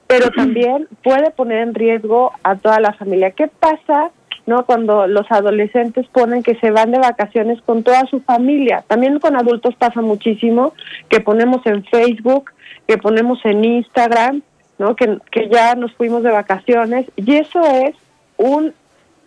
[0.07, 3.31] pero también puede poner en riesgo a toda la familia.
[3.31, 4.11] ¿Qué pasa?
[4.45, 4.65] ¿no?
[4.65, 8.85] Cuando los adolescentes ponen que se van de vacaciones con toda su familia.
[8.87, 10.71] También con adultos pasa muchísimo
[11.09, 12.51] que ponemos en Facebook,
[12.87, 14.41] que ponemos en Instagram,
[14.77, 14.95] ¿no?
[14.95, 15.19] Que,
[15.51, 17.95] ya nos fuimos de vacaciones y eso es
[18.37, 18.73] un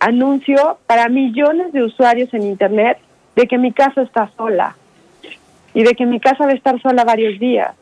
[0.00, 2.98] anuncio para millones de usuarios en Internet
[3.34, 4.76] de que mi casa está sola
[5.74, 7.74] y de que mi casa va a estar sola varios días.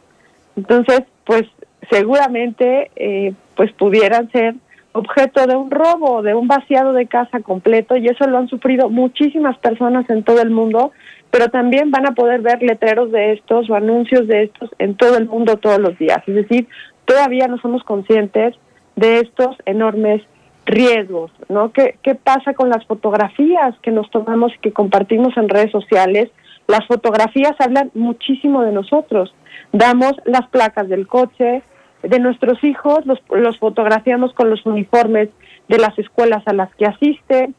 [0.57, 1.44] Entonces, pues
[1.90, 4.55] seguramente eh, pues pudieran ser
[4.92, 8.88] objeto de un robo, de un vaciado de casa completo y eso lo han sufrido
[8.90, 10.92] muchísimas personas en todo el mundo,
[11.33, 15.16] pero también van a poder ver letreros de estos o anuncios de estos en todo
[15.16, 16.22] el mundo todos los días.
[16.29, 16.68] Es decir,
[17.05, 18.55] todavía no somos conscientes
[18.97, 20.23] de estos enormes
[20.67, 21.73] riesgos, ¿no?
[21.73, 26.31] ¿Qué, ¿Qué pasa con las fotografías que nos tomamos y que compartimos en redes sociales?
[26.67, 29.35] Las fotografías hablan muchísimo de nosotros.
[29.73, 31.62] Damos las placas del coche,
[32.03, 35.29] de nuestros hijos, los, los fotografiamos con los uniformes
[35.69, 37.55] de las escuelas a las que asisten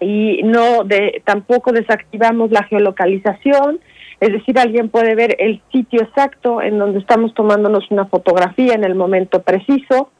[0.00, 3.80] y no de tampoco desactivamos la geolocalización
[4.20, 8.84] es decir, alguien puede ver el sitio exacto en donde estamos tomándonos una fotografía en
[8.84, 10.10] el momento preciso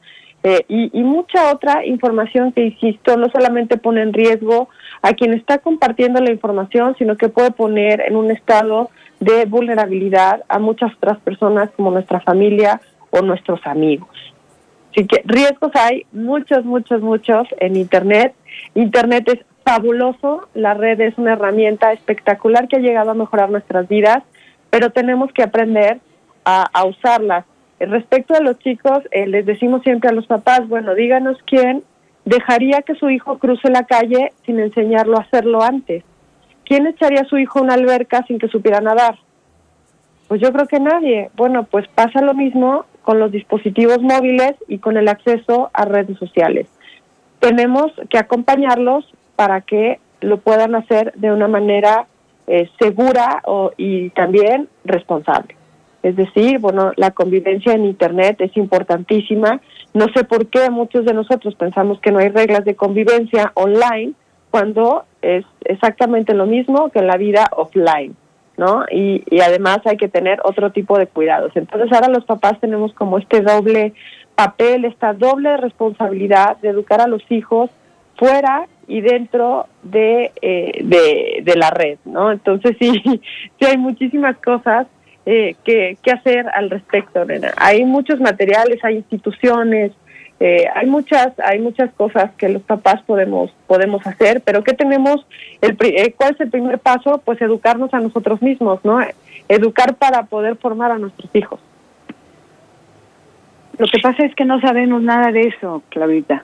[0.43, 4.69] eh, y, mucha otra información que, insisto, no solamente pone en riesgo
[5.03, 10.43] a quien está compartiendo la información, sino que puede poner en un estado de vulnerabilidad
[10.49, 14.09] a muchas otras personas como nuestra familia o nuestros amigos.
[14.89, 18.33] Así que riesgos hay muchos, muchos, muchos en Internet.
[18.73, 23.87] Internet es fabuloso, la red es una herramienta espectacular que ha llegado a mejorar nuestras
[23.87, 24.23] vidas,
[24.69, 25.99] pero tenemos que aprender
[26.45, 27.45] a, a usarlas.
[27.79, 31.83] Respecto a los chicos, eh, les decimos siempre a los papás, bueno, díganos quién
[32.25, 36.03] dejaría que su hijo cruce la calle sin enseñarlo a hacerlo antes.
[36.65, 39.15] ¿Quién echaría a su hijo a una alberca sin que supiera nadar?
[40.27, 41.29] Pues yo creo que nadie.
[41.35, 46.17] Bueno, pues pasa lo mismo con los dispositivos móviles y con el acceso a redes
[46.17, 46.67] sociales.
[47.39, 52.05] Tenemos que acompañarlos para que lo puedan hacer de una manera
[52.45, 55.55] eh, segura o, y también responsable.
[56.03, 59.59] Es decir, bueno, la convivencia en Internet es importantísima.
[59.95, 64.13] No sé por qué muchos de nosotros pensamos que no hay reglas de convivencia online
[64.51, 68.15] cuando es exactamente lo mismo que en la vida offline,
[68.57, 68.85] ¿no?
[68.91, 71.51] Y, y además hay que tener otro tipo de cuidados.
[71.55, 73.93] Entonces ahora los papás tenemos como este doble
[74.35, 77.71] papel, esta doble responsabilidad de educar a los hijos
[78.17, 82.31] fuera y dentro de, eh, de, la red, ¿no?
[82.31, 84.87] Entonces sí, sí hay muchísimas cosas
[85.25, 87.53] eh, que, que, hacer al respecto, nena.
[87.57, 89.91] Hay muchos materiales, hay instituciones,
[90.39, 95.25] eh, hay muchas, hay muchas cosas que los papás podemos, podemos hacer, pero ¿qué tenemos?
[95.61, 95.77] El,
[96.15, 97.21] ¿Cuál es el primer paso?
[97.23, 98.99] Pues educarnos a nosotros mismos, ¿no?
[99.47, 101.59] Educar para poder formar a nuestros hijos.
[103.77, 106.43] Lo que pasa es que no sabemos nada de eso, Claudita.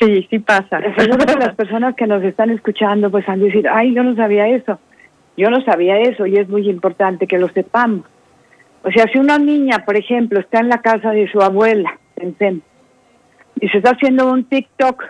[0.00, 0.80] Sí, sí pasa.
[0.96, 4.14] Seguro que las personas que nos están escuchando pues han de decir, ay, yo no
[4.16, 4.78] sabía eso.
[5.36, 8.06] Yo no sabía eso y es muy importante que lo sepamos.
[8.84, 11.98] O sea, si una niña, por ejemplo, está en la casa de su abuela,
[13.60, 15.04] y se está haciendo un TikTok,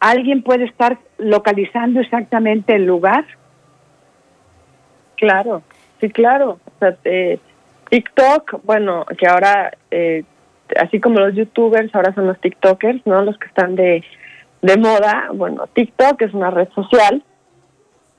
[0.00, 3.24] alguien puede estar localizando exactamente el lugar
[5.16, 5.62] Claro,
[6.00, 6.60] sí, claro.
[6.64, 7.38] O sea, eh,
[7.90, 10.24] TikTok, bueno, que ahora, eh,
[10.80, 13.22] así como los youtubers, ahora son los TikTokers, ¿no?
[13.22, 14.04] Los que están de,
[14.62, 15.28] de moda.
[15.34, 17.22] Bueno, TikTok es una red social.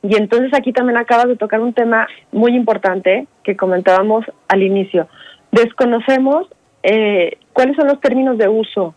[0.04, 5.08] Y entonces aquí también acabas de tocar un tema muy importante que comentábamos al inicio.
[5.52, 6.48] Desconocemos
[6.84, 8.96] eh, cuáles son los términos de uso.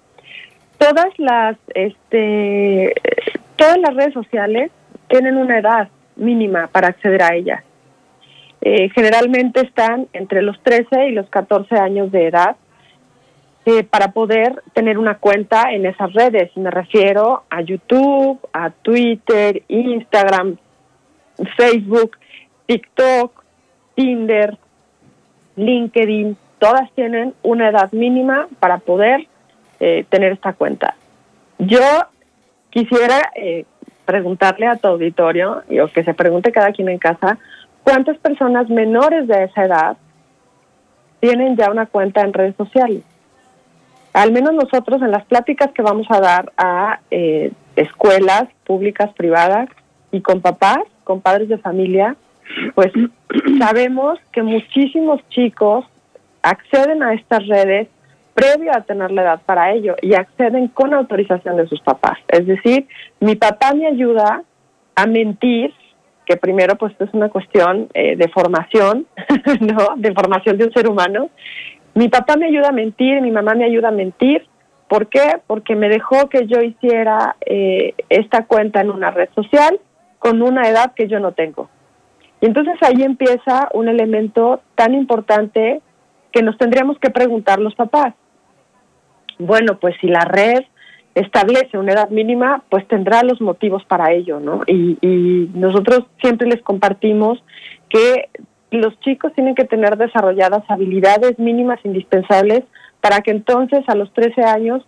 [0.78, 2.94] Todas las, este,
[3.56, 4.70] todas las redes sociales
[5.08, 7.64] tienen una edad mínima para acceder a ellas.
[8.60, 12.56] Eh, generalmente están entre los 13 y los 14 años de edad
[13.66, 16.56] eh, para poder tener una cuenta en esas redes.
[16.56, 20.56] Me refiero a YouTube, a Twitter, Instagram,
[21.56, 22.16] Facebook,
[22.66, 23.44] TikTok,
[23.94, 24.56] Tinder,
[25.56, 26.36] LinkedIn.
[26.58, 29.26] Todas tienen una edad mínima para poder
[29.78, 30.94] eh, tener esta cuenta.
[31.58, 31.80] Yo
[32.70, 33.30] quisiera
[34.10, 37.38] preguntarle a tu auditorio, y o que se pregunte cada quien en casa,
[37.84, 39.96] ¿cuántas personas menores de esa edad
[41.20, 43.04] tienen ya una cuenta en redes sociales?
[44.12, 49.68] Al menos nosotros en las pláticas que vamos a dar a eh, escuelas públicas, privadas
[50.10, 52.16] y con papás, con padres de familia,
[52.74, 52.92] pues
[53.58, 55.84] sabemos que muchísimos chicos
[56.42, 57.88] acceden a estas redes
[58.34, 62.18] previo a tener la edad para ello y acceden con autorización de sus papás.
[62.28, 62.86] Es decir,
[63.20, 64.42] mi papá me ayuda
[64.94, 65.74] a mentir,
[66.26, 69.06] que primero pues es una cuestión eh, de formación,
[69.60, 69.94] ¿no?
[69.96, 71.28] De formación de un ser humano.
[71.94, 74.46] Mi papá me ayuda a mentir, mi mamá me ayuda a mentir.
[74.88, 75.40] ¿Por qué?
[75.46, 79.80] Porque me dejó que yo hiciera eh, esta cuenta en una red social
[80.18, 81.68] con una edad que yo no tengo.
[82.40, 85.80] Y entonces ahí empieza un elemento tan importante
[86.32, 88.14] que nos tendríamos que preguntar los papás.
[89.38, 90.64] Bueno, pues si la red
[91.14, 94.62] establece una edad mínima, pues tendrá los motivos para ello, ¿no?
[94.66, 97.42] Y, y nosotros siempre les compartimos
[97.88, 98.28] que
[98.78, 102.62] los chicos tienen que tener desarrolladas habilidades mínimas indispensables
[103.00, 104.86] para que entonces a los 13 años,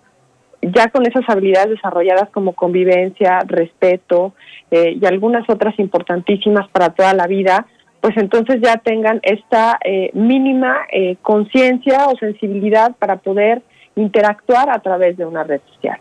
[0.61, 4.35] ya con esas habilidades desarrolladas como convivencia, respeto
[4.71, 7.66] eh, y algunas otras importantísimas para toda la vida,
[8.01, 13.62] pues entonces ya tengan esta eh, mínima eh, conciencia o sensibilidad para poder
[13.97, 15.99] interactuar a través de una red social.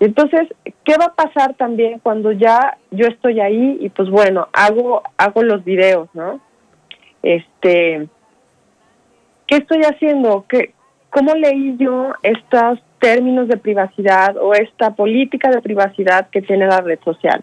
[0.00, 0.48] Entonces,
[0.84, 5.42] ¿qué va a pasar también cuando ya yo estoy ahí y pues bueno, hago hago
[5.42, 6.40] los videos, ¿no?
[7.22, 8.08] Este
[9.46, 10.44] ¿qué estoy haciendo?
[10.48, 10.72] ¿Qué
[11.10, 16.80] cómo leí yo estos términos de privacidad o esta política de privacidad que tiene la
[16.80, 17.42] red social?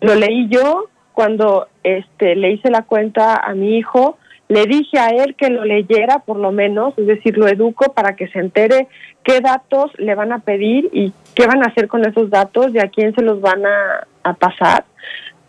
[0.00, 5.08] Lo leí yo cuando este le hice la cuenta a mi hijo le dije a
[5.08, 8.88] él que lo leyera por lo menos, es decir, lo educo para que se entere
[9.22, 12.78] qué datos le van a pedir y qué van a hacer con esos datos y
[12.78, 14.84] a quién se los van a, pasar.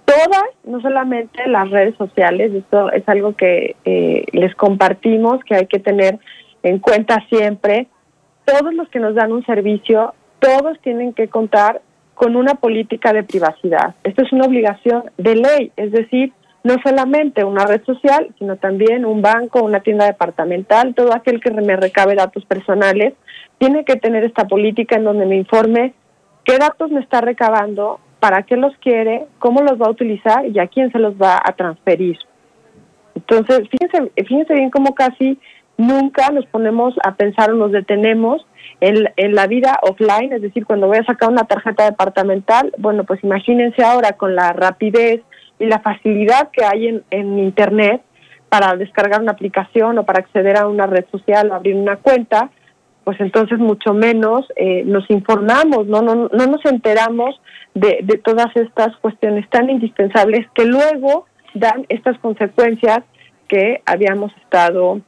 [0.06, 5.66] Todas, no solamente las redes sociales, esto es algo que eh, les compartimos, que hay
[5.66, 6.20] que tener
[6.64, 7.88] en cuenta siempre,
[8.46, 11.82] todos los que nos dan un servicio, todos tienen que contar
[12.14, 13.96] con una política de privacidad.
[14.04, 16.32] Esto es una obligación de ley, es decir,
[16.64, 21.52] no solamente una red social, sino también un banco, una tienda departamental, todo aquel que
[21.52, 23.14] me recabe datos personales,
[23.60, 25.94] tiene que tener esta política en donde me informe
[26.44, 30.58] qué datos me está recabando, para qué los quiere, cómo los va a utilizar y
[30.58, 32.18] a quién se los va a transferir.
[33.14, 35.38] Entonces, fíjense, fíjense bien cómo casi
[35.78, 38.44] nunca nos ponemos a pensar o nos detenemos
[38.82, 43.04] en, en, la vida offline, es decir, cuando voy a sacar una tarjeta departamental, bueno,
[43.04, 45.22] pues imagínense ahora con la rapidez
[45.60, 48.02] y la facilidad que hay en, en Internet
[48.50, 52.50] para descargar una aplicación o para acceder a una red social o abrir una cuenta,
[53.06, 56.02] pues entonces mucho menos eh, nos informamos, ¿no?
[56.02, 57.40] No, no nos enteramos
[57.76, 63.00] de, de todas estas cuestiones tan indispensables que luego dan estas consecuencias
[63.48, 65.00] que habíamos estado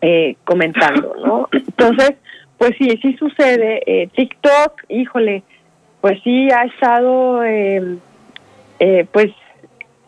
[0.00, 1.48] eh, comentando, ¿no?
[1.52, 2.14] Entonces,
[2.56, 3.82] pues sí, sí sucede.
[3.86, 5.42] Eh, TikTok, híjole,
[6.00, 7.98] pues sí ha estado, eh,
[8.78, 9.32] eh, pues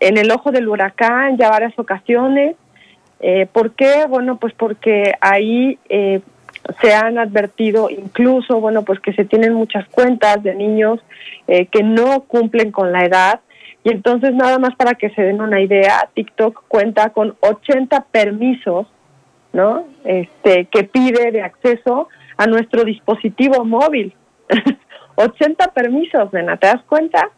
[0.00, 2.56] en el ojo del huracán ya varias ocasiones.
[3.20, 4.04] Eh, ¿Por qué?
[4.08, 6.20] Bueno, pues porque ahí eh,
[6.80, 11.00] se han advertido incluso, bueno, pues que se tienen muchas cuentas de niños
[11.46, 13.40] eh, que no cumplen con la edad.
[13.82, 18.86] Y entonces, nada más para que se den una idea, TikTok cuenta con 80 permisos,
[19.52, 19.86] ¿no?
[20.04, 24.14] Este, que pide de acceso a nuestro dispositivo móvil.
[25.16, 27.30] 80 permisos, nena, ¿te das cuenta?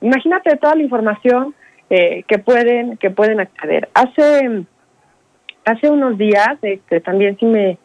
[0.00, 1.54] Imagínate toda la información
[1.90, 3.88] eh, que pueden que pueden acceder.
[3.94, 4.64] Hace
[5.64, 7.78] hace unos días, este, también si me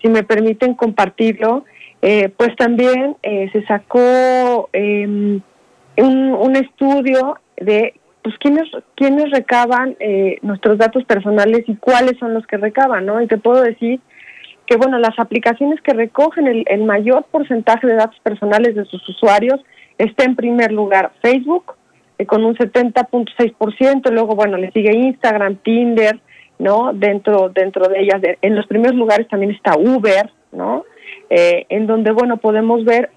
[0.00, 1.64] si me permiten compartirlo,
[2.02, 5.42] eh, pues también eh, se sacó un,
[5.96, 12.46] un estudio de pues quiénes, quiénes recaban eh, nuestros datos personales y cuáles son los
[12.46, 13.20] que recaban, ¿no?
[13.22, 14.00] Y te puedo decir
[14.66, 19.08] que, bueno, las aplicaciones que recogen el, el mayor porcentaje de datos personales de sus
[19.08, 19.60] usuarios
[19.96, 21.74] está en primer lugar Facebook,
[22.18, 26.20] eh, con un 70.6%, luego, bueno, le sigue Instagram, Tinder,
[26.58, 26.92] ¿no?
[26.92, 30.84] Dentro, dentro de ellas, en los primeros lugares también está Uber, ¿no?
[31.30, 33.10] Eh, en donde, bueno, podemos ver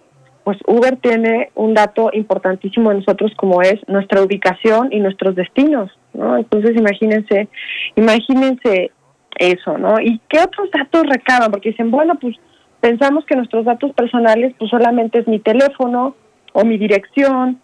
[0.44, 5.92] pues Uber tiene un dato importantísimo de nosotros como es nuestra ubicación y nuestros destinos,
[6.14, 6.38] ¿no?
[6.38, 7.48] Entonces imagínense,
[7.96, 8.92] imagínense
[9.38, 10.00] eso, ¿no?
[10.00, 11.52] ¿Y qué otros datos recaban?
[11.52, 12.36] Porque dicen, bueno, pues
[12.80, 16.16] pensamos que nuestros datos personales pues solamente es mi teléfono
[16.54, 17.62] o mi dirección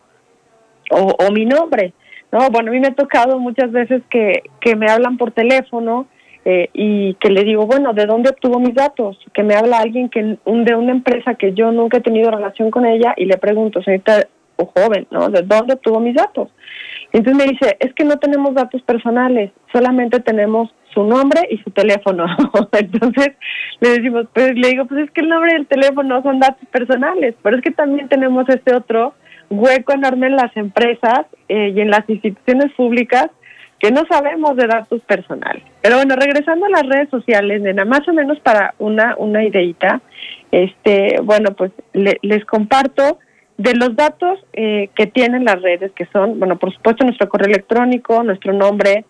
[0.91, 1.93] o, o mi nombre,
[2.31, 2.49] ¿no?
[2.49, 6.07] Bueno, a mí me ha tocado muchas veces que, que me hablan por teléfono
[6.45, 9.17] eh, y que le digo, bueno, ¿de dónde obtuvo mis datos?
[9.33, 12.71] Que me habla alguien que un, de una empresa que yo nunca he tenido relación
[12.71, 15.29] con ella y le pregunto, señorita o joven, ¿no?
[15.29, 16.49] ¿De dónde obtuvo mis datos?
[17.11, 21.71] Entonces me dice, es que no tenemos datos personales, solamente tenemos su nombre y su
[21.71, 22.25] teléfono.
[22.71, 23.33] Entonces
[23.79, 26.67] le decimos, pues le digo, pues es que el nombre y el teléfono son datos
[26.69, 29.13] personales, pero es que también tenemos este otro
[29.49, 33.27] hueco enorme en las empresas eh, y en las instituciones públicas
[33.79, 35.63] que no sabemos de datos personales.
[35.81, 40.01] Pero bueno, regresando a las redes sociales, nena, más o menos para una, una ideita,
[40.51, 43.19] este, bueno, pues les comparto
[43.57, 47.47] de los datos eh, que tienen las redes, que son, bueno, por supuesto nuestro correo
[47.47, 49.05] electrónico, nuestro nombre,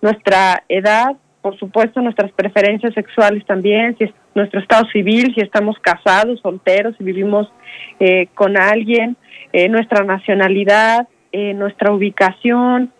[0.00, 5.78] nuestra edad, por supuesto nuestras preferencias sexuales también, si es nuestro estado civil, si estamos
[5.80, 7.50] casados, solteros, si vivimos
[8.00, 9.16] eh, con alguien,
[9.52, 12.92] eh, nuestra nacionalidad, nuestra ubicación,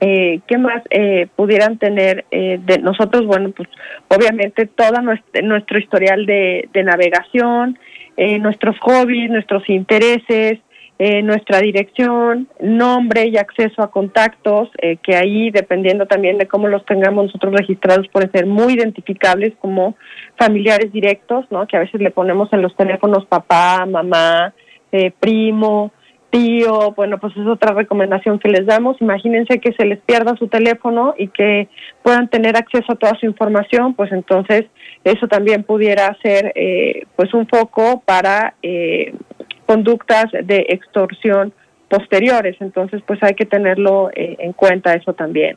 [0.00, 3.26] eh, ¿Qué más eh, pudieran tener eh, de nosotros?
[3.26, 3.68] Bueno, pues
[4.08, 7.78] obviamente todo nuestro, nuestro historial de, de navegación,
[8.16, 10.58] eh, nuestros hobbies, nuestros intereses,
[10.98, 16.68] eh, nuestra dirección, nombre y acceso a contactos, eh, que ahí, dependiendo también de cómo
[16.68, 19.96] los tengamos nosotros registrados, pueden ser muy identificables como
[20.38, 21.66] familiares directos, ¿no?
[21.66, 24.54] Que a veces le ponemos en los teléfonos papá, mamá,
[24.92, 25.92] eh, primo,
[26.30, 29.00] tío, bueno, pues es otra recomendación que les damos.
[29.00, 31.68] Imagínense que se les pierda su teléfono y que
[32.02, 34.66] puedan tener acceso a toda su información, pues entonces
[35.04, 39.12] eso también pudiera ser eh, pues un foco para eh,
[39.66, 41.52] conductas de extorsión
[41.88, 45.56] posteriores, entonces pues hay que tenerlo eh, en cuenta eso también.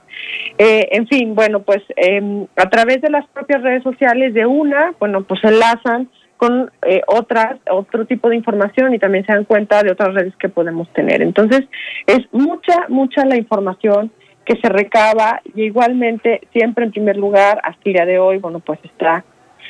[0.57, 4.95] Eh, en fin, bueno, pues eh, a través de las propias redes sociales de una,
[4.99, 6.09] bueno, pues enlazan
[6.43, 10.35] con eh, otras, otro tipo de información y también se dan cuenta de otras redes
[10.35, 11.21] que podemos tener.
[11.21, 11.61] Entonces,
[12.05, 14.11] es mucha, mucha la información
[14.43, 18.59] que se recaba y igualmente siempre en primer lugar hasta el día de hoy, bueno,
[18.59, 19.23] pues está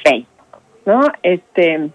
[0.04, 1.02] Facebook, ¿no?
[1.22, 1.90] Este,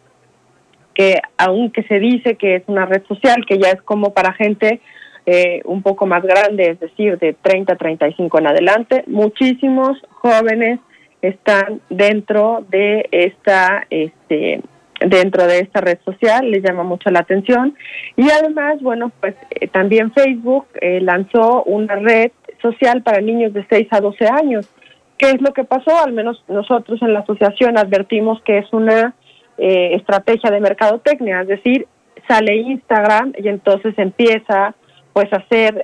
[0.94, 4.80] que aunque se dice que es una red social, que ya es como para gente
[5.26, 10.78] eh, un poco más grande, es decir, de 30 a 35 en adelante, muchísimos jóvenes
[11.22, 14.62] están dentro de esta este
[15.00, 17.76] dentro de esta red social les llama mucho la atención.
[18.16, 23.64] Y además bueno pues eh, también Facebook eh, lanzó una red social para niños de
[23.68, 24.68] 6 a 12 años.
[25.16, 29.14] Qué es lo que pasó al menos nosotros en la asociación advertimos que es una
[29.56, 31.86] eh, estrategia de mercadotecnia es decir
[32.28, 34.74] sale Instagram y entonces empieza
[35.12, 35.82] pues a hacer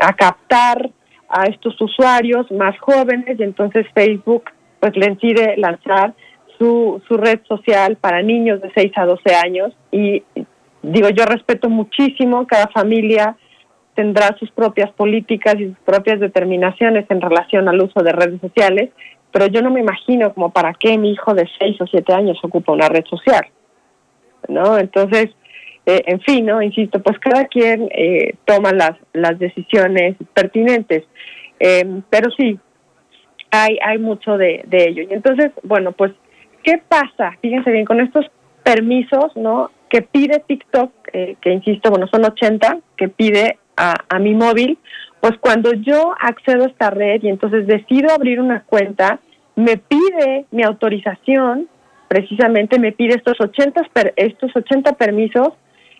[0.00, 0.90] a captar
[1.28, 4.44] a estos usuarios más jóvenes y entonces Facebook
[4.80, 6.14] pues le decide lanzar
[6.58, 10.22] su, su red social para niños de 6 a 12 años y
[10.82, 13.36] digo yo respeto muchísimo cada familia
[13.98, 18.90] tendrá sus propias políticas y sus propias determinaciones en relación al uso de redes sociales,
[19.32, 22.38] pero yo no me imagino como para qué mi hijo de 6 o 7 años
[22.44, 23.42] ocupa una red social.
[24.46, 24.78] ¿No?
[24.78, 25.30] Entonces,
[25.88, 26.60] eh, en fin, ¿no?
[26.60, 31.04] Insisto, pues cada quien eh, toma las, las decisiones pertinentes.
[31.58, 32.60] Eh, pero sí,
[33.50, 35.04] hay, hay mucho de, ello.
[35.08, 36.12] Y entonces, bueno, pues,
[36.62, 37.38] ¿qué pasa?
[37.40, 38.26] Fíjense bien, con estos
[38.62, 39.70] permisos, ¿no?
[39.88, 44.76] Que pide TikTok, eh, que insisto, bueno, son 80, que pide a, a mi móvil,
[45.22, 49.20] pues cuando yo accedo a esta red y entonces decido abrir una cuenta,
[49.56, 51.66] me pide mi autorización,
[52.08, 55.54] precisamente me pide estos 80, per, estos 80 permisos,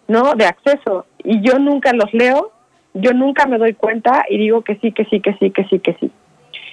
[0.09, 0.35] ¿no?
[0.35, 1.07] De acceso.
[1.23, 2.51] Y yo nunca los leo,
[2.95, 5.79] yo nunca me doy cuenta y digo que sí, que sí, que sí, que sí,
[5.79, 6.11] que sí.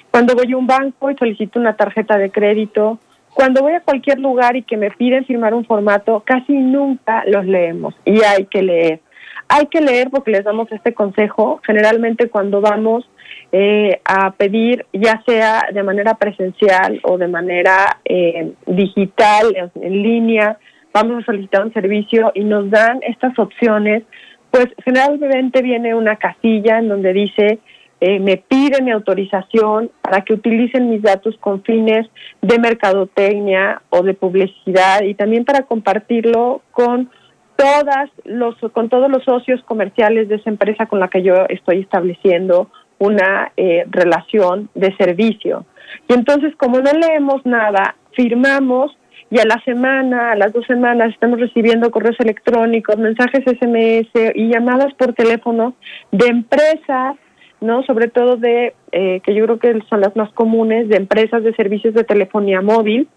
[0.09, 2.99] Cuando voy a un banco y solicito una tarjeta de crédito,
[3.33, 7.45] cuando voy a cualquier lugar y que me piden firmar un formato, casi nunca los
[7.45, 9.01] leemos y hay que leer.
[9.49, 13.07] Hay que leer porque les damos este consejo generalmente cuando vamos
[13.51, 20.57] eh, a pedir, ya sea de manera presencial o de manera eh, digital, en línea,
[20.95, 24.03] vamos a solicitar un servicio y nos dan estas opciones
[24.49, 27.59] pues generalmente viene una casilla en donde dice
[27.99, 32.07] eh, me piden mi autorización para que utilicen mis datos con fines
[32.41, 37.09] de mercadotecnia o de publicidad y también para compartirlo con
[37.57, 41.81] todas los con todos los socios comerciales de esa empresa con la que yo estoy
[41.81, 42.69] estableciendo
[42.99, 45.65] una eh, relación de servicio.
[46.07, 48.97] Y entonces, como no leemos nada, firmamos
[49.31, 54.49] y a la semana, a las dos semanas, estamos recibiendo correos electrónicos, mensajes SMS y
[54.49, 55.75] llamadas por teléfono
[56.11, 57.15] de empresas
[57.61, 57.83] ¿no?
[57.83, 61.53] Sobre todo de, eh, que yo creo que son las más comunes, de empresas de
[61.55, 63.07] servicios de telefonía móvil,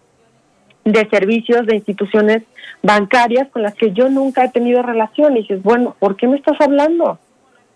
[0.85, 2.43] de servicios de instituciones
[2.81, 5.37] bancarias con las que yo nunca he tenido relación.
[5.37, 7.19] Y dices, bueno, ¿por qué me estás hablando?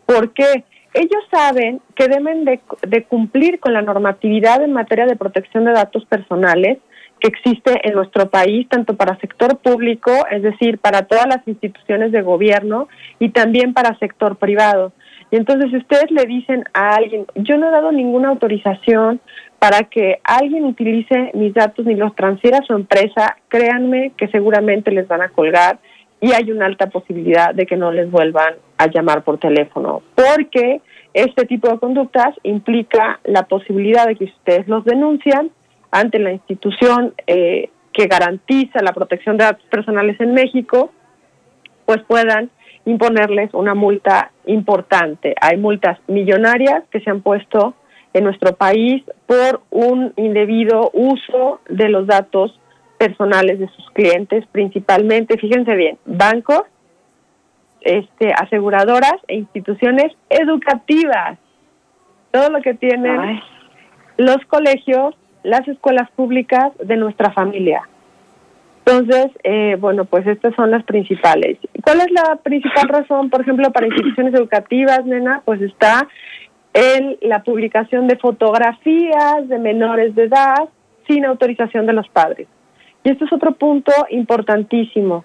[0.06, 0.64] Porque
[0.94, 5.74] ellos saben que deben de, de cumplir con la normatividad en materia de protección de
[5.74, 6.80] datos personales
[7.24, 12.12] que existe en nuestro país, tanto para sector público, es decir, para todas las instituciones
[12.12, 14.92] de gobierno, y también para sector privado.
[15.32, 19.22] Y entonces si ustedes le dicen a alguien, yo no he dado ninguna autorización
[19.58, 24.92] para que alguien utilice mis datos ni los transfiera a su empresa, créanme que seguramente
[24.92, 25.80] les van a colgar
[26.20, 30.82] y hay una alta posibilidad de que no les vuelvan a llamar por teléfono, porque
[31.14, 35.52] este tipo de conductas implica la posibilidad de que ustedes los denuncian
[35.94, 40.92] ante la institución eh, que garantiza la protección de datos personales en México,
[41.86, 42.50] pues puedan
[42.86, 45.36] imponerles una multa importante.
[45.40, 47.76] Hay multas millonarias que se han puesto
[48.14, 52.60] en nuestro país por un indebido uso de los datos
[52.98, 56.64] personales de sus clientes, principalmente, fíjense bien, bancos,
[57.82, 61.38] este, aseguradoras e instituciones educativas.
[62.32, 63.42] Todo lo que tienen
[64.18, 67.88] los colegios, las escuelas públicas de nuestra familia.
[68.86, 71.58] Entonces, eh, bueno, pues estas son las principales.
[71.84, 75.42] ¿Cuál es la principal razón, por ejemplo, para instituciones educativas, nena?
[75.46, 76.08] Pues está
[76.74, 80.68] en la publicación de fotografías de menores de edad
[81.08, 82.48] sin autorización de los padres.
[83.04, 85.24] Y este es otro punto importantísimo.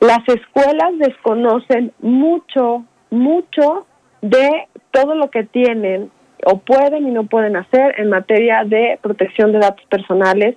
[0.00, 3.86] Las escuelas desconocen mucho, mucho
[4.20, 6.10] de todo lo que tienen
[6.48, 10.54] o pueden y no pueden hacer en materia de protección de datos personales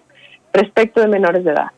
[0.54, 1.72] respecto de menores de edad.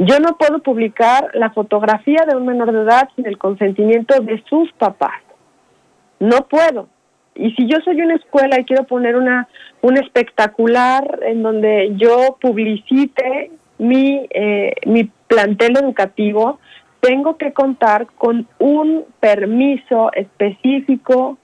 [0.00, 4.42] Yo no puedo publicar la fotografía de un menor de edad sin el consentimiento de
[4.48, 5.22] sus papás.
[6.18, 6.88] No puedo.
[7.36, 9.46] Y si yo soy una escuela y quiero poner una
[9.80, 16.58] un espectacular en donde yo publicite mi eh, mi plantel educativo,
[16.98, 21.38] tengo que contar con un permiso específico,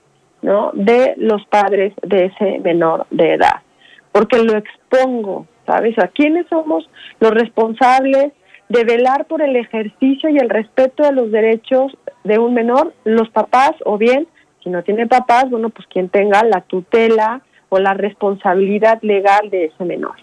[0.45, 0.73] ¿no?
[0.75, 3.63] De los padres de ese menor de edad,
[4.13, 5.99] porque lo expongo, ¿sabes?
[5.99, 6.89] ¿A quiénes somos
[7.19, 8.33] los responsables
[8.69, 13.31] de velar por el ejercicio y el respeto de los derechos de un menor, los
[13.31, 14.29] papás o bien,
[14.63, 17.41] si no tiene papás, bueno, pues quien tenga la tutela
[17.71, 20.17] o la responsabilidad legal de ese menor.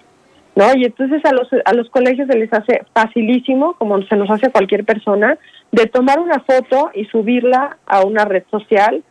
[0.53, 0.65] ¿No?
[0.75, 4.47] Y entonces a los, a los colegios se les hace facilísimo, como se nos hace
[4.47, 5.37] a cualquier persona,
[5.71, 9.03] de tomar una foto y subirla a una red social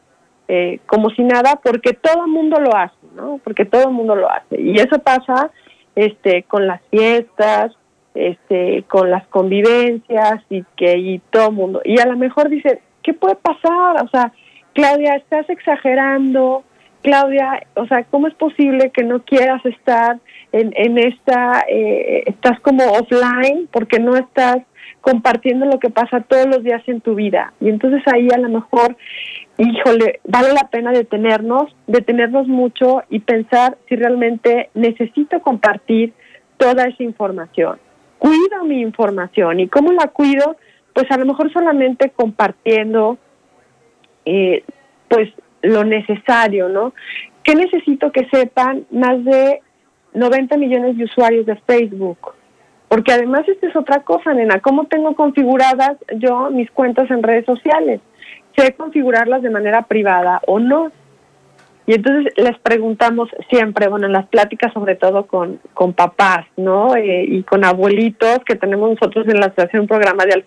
[0.52, 3.40] eh, como si nada, porque todo el mundo lo hace, ¿no?
[3.44, 4.60] Porque todo el mundo lo hace.
[4.60, 5.52] Y eso pasa
[5.94, 7.70] este, con las fiestas,
[8.14, 11.80] este, con las convivencias y que y todo mundo.
[11.84, 14.02] Y a lo mejor dice, ¿qué puede pasar?
[14.02, 14.32] O sea,
[14.74, 16.64] Claudia, estás exagerando.
[17.02, 20.18] Claudia, o sea, ¿cómo es posible que no quieras estar
[20.50, 24.58] en, en esta, eh, estás como offline porque no estás
[25.00, 27.54] compartiendo lo que pasa todos los días en tu vida?
[27.60, 28.96] Y entonces ahí a lo mejor,
[29.60, 36.12] híjole, vale la pena detenernos, detenernos mucho y pensar si realmente necesito compartir
[36.56, 37.78] toda esa información
[38.20, 39.58] cuido mi información.
[39.58, 40.56] ¿Y cómo la cuido?
[40.92, 43.18] Pues a lo mejor solamente compartiendo
[44.24, 44.62] eh,
[45.08, 45.30] pues
[45.62, 46.92] lo necesario, ¿no?
[47.42, 49.62] ¿Qué necesito que sepan más de
[50.12, 52.18] 90 millones de usuarios de Facebook?
[52.88, 57.46] Porque además esta es otra cosa, nena, ¿cómo tengo configuradas yo mis cuentas en redes
[57.46, 58.00] sociales?
[58.60, 60.92] Sé configurarlas de manera privada o no.
[61.86, 66.94] Y entonces les preguntamos siempre, bueno, en las pláticas sobre todo con, con papás, ¿no?
[66.94, 70.44] Eh, y con abuelitos que tenemos nosotros en la asociación programa de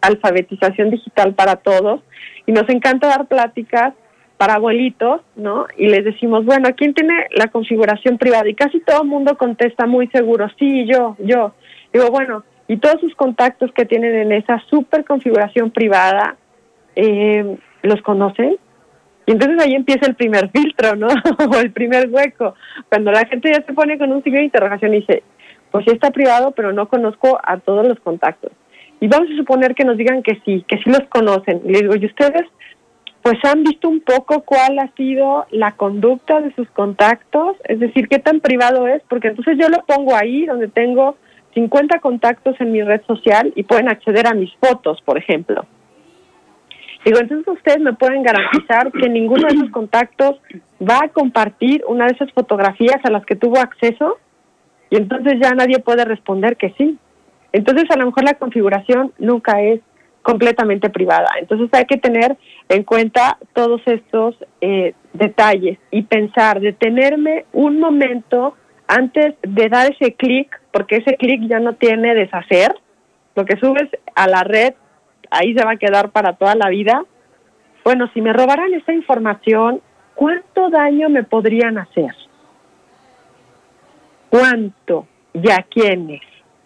[0.00, 2.00] alfabetización digital para todos.
[2.46, 3.92] Y nos encanta dar pláticas
[4.38, 5.66] para abuelitos, ¿no?
[5.76, 8.48] Y les decimos, bueno, ¿quién tiene la configuración privada?
[8.48, 11.52] Y casi todo el mundo contesta muy seguro, sí, yo, yo.
[11.92, 16.36] Digo, bueno, y todos sus contactos que tienen en esa super configuración privada,
[16.96, 18.56] eh, ¿los conocen?
[19.26, 21.06] Y entonces ahí empieza el primer filtro, ¿no?
[21.50, 22.54] o el primer hueco.
[22.88, 25.22] Cuando la gente ya se pone con un signo de interrogación y dice,
[25.70, 28.52] pues sí está privado, pero no conozco a todos los contactos.
[29.00, 31.62] Y vamos a suponer que nos digan que sí, que sí los conocen.
[31.64, 32.42] Le digo, ¿y ustedes
[33.22, 37.56] pues han visto un poco cuál ha sido la conducta de sus contactos?
[37.64, 41.16] Es decir, qué tan privado es, porque entonces yo lo pongo ahí donde tengo
[41.54, 45.66] 50 contactos en mi red social y pueden acceder a mis fotos, por ejemplo.
[47.04, 50.40] Digo, entonces ustedes me pueden garantizar que ninguno de esos contactos
[50.80, 54.18] va a compartir una de esas fotografías a las que tuvo acceso
[54.88, 56.98] y entonces ya nadie puede responder que sí.
[57.52, 59.80] Entonces a lo mejor la configuración nunca es
[60.22, 61.28] completamente privada.
[61.40, 62.36] Entonces hay que tener
[62.68, 68.54] en cuenta todos estos eh, detalles y pensar, detenerme un momento
[68.86, 72.74] antes de dar ese clic, porque ese clic ya no tiene deshacer.
[73.34, 74.74] Lo que subes a la red
[75.32, 77.04] ahí se va a quedar para toda la vida.
[77.84, 79.80] Bueno, si me robaran esa información,
[80.14, 82.14] ¿cuánto daño me podrían hacer?
[84.30, 85.06] ¿Cuánto?
[85.32, 86.20] ¿Y a quiénes?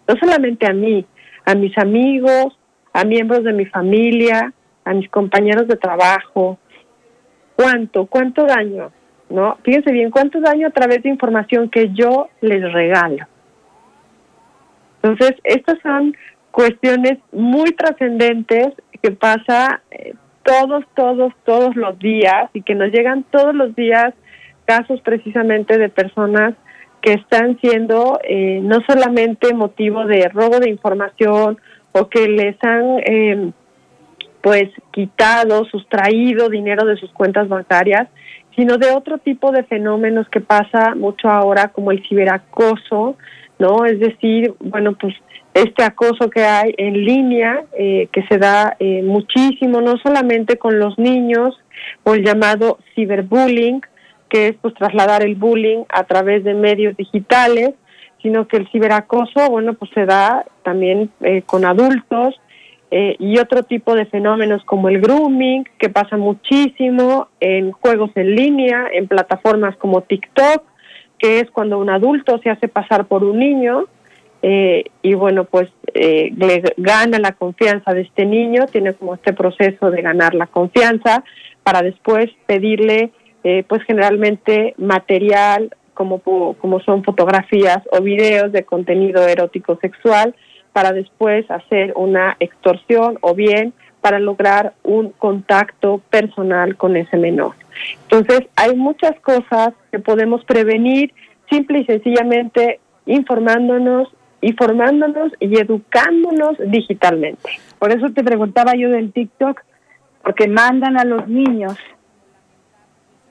[0.06, 1.06] No solamente a mí,
[1.44, 2.58] a mis amigos,
[2.92, 4.52] a miembros de mi familia,
[4.84, 6.58] a mis compañeros de trabajo.
[7.54, 8.06] ¿Cuánto?
[8.06, 8.92] ¿Cuánto daño?
[9.30, 9.56] ¿No?
[9.62, 13.26] Fíjense bien, ¿cuánto daño a través de información que yo les regalo?
[15.02, 16.16] Entonces, estas son
[16.56, 18.68] cuestiones muy trascendentes
[19.02, 24.14] que pasa eh, todos, todos, todos los días y que nos llegan todos los días
[24.64, 26.54] casos precisamente de personas
[27.02, 31.58] que están siendo eh, no solamente motivo de robo de información
[31.92, 33.52] o que les han eh,
[34.40, 38.08] pues quitado, sustraído dinero de sus cuentas bancarias,
[38.56, 43.18] sino de otro tipo de fenómenos que pasa mucho ahora como el ciberacoso,
[43.58, 43.84] ¿no?
[43.84, 45.14] Es decir, bueno, pues
[45.56, 50.78] este acoso que hay en línea, eh, que se da eh, muchísimo, no solamente con
[50.78, 51.58] los niños,
[52.02, 53.80] o el llamado ciberbullying,
[54.28, 57.70] que es pues trasladar el bullying a través de medios digitales,
[58.22, 62.34] sino que el ciberacoso, bueno, pues se da también eh, con adultos
[63.18, 68.86] y otro tipo de fenómenos como el grooming, que pasa muchísimo en juegos en línea,
[68.90, 70.62] en plataformas como TikTok,
[71.18, 73.86] que es cuando un adulto se hace pasar por un niño
[74.48, 79.32] eh, y bueno, pues eh, le gana la confianza de este niño, tiene como este
[79.32, 81.24] proceso de ganar la confianza
[81.64, 83.10] para después pedirle,
[83.42, 90.36] eh, pues generalmente material como, como son fotografías o videos de contenido erótico sexual
[90.72, 97.54] para después hacer una extorsión o bien para lograr un contacto personal con ese menor.
[98.02, 101.12] Entonces, hay muchas cosas que podemos prevenir
[101.50, 104.08] simple y sencillamente informándonos
[104.40, 107.50] y formándonos y educándonos digitalmente.
[107.78, 109.60] Por eso te preguntaba yo del TikTok,
[110.22, 111.76] porque mandan a los niños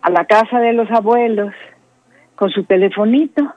[0.02, 1.54] a la casa de los abuelos
[2.36, 3.54] con su telefonito.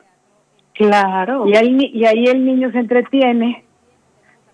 [0.73, 1.47] Claro.
[1.47, 3.65] Y ahí, y ahí el niño se entretiene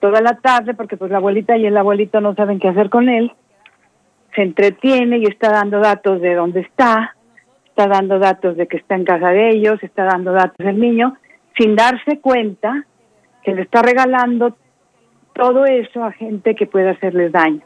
[0.00, 3.08] toda la tarde, porque pues la abuelita y el abuelito no saben qué hacer con
[3.08, 3.32] él.
[4.34, 7.14] Se entretiene y está dando datos de dónde está,
[7.66, 11.16] está dando datos de que está en casa de ellos, está dando datos del niño,
[11.56, 12.84] sin darse cuenta
[13.42, 14.56] que le está regalando
[15.34, 17.60] todo eso a gente que puede hacerles daño.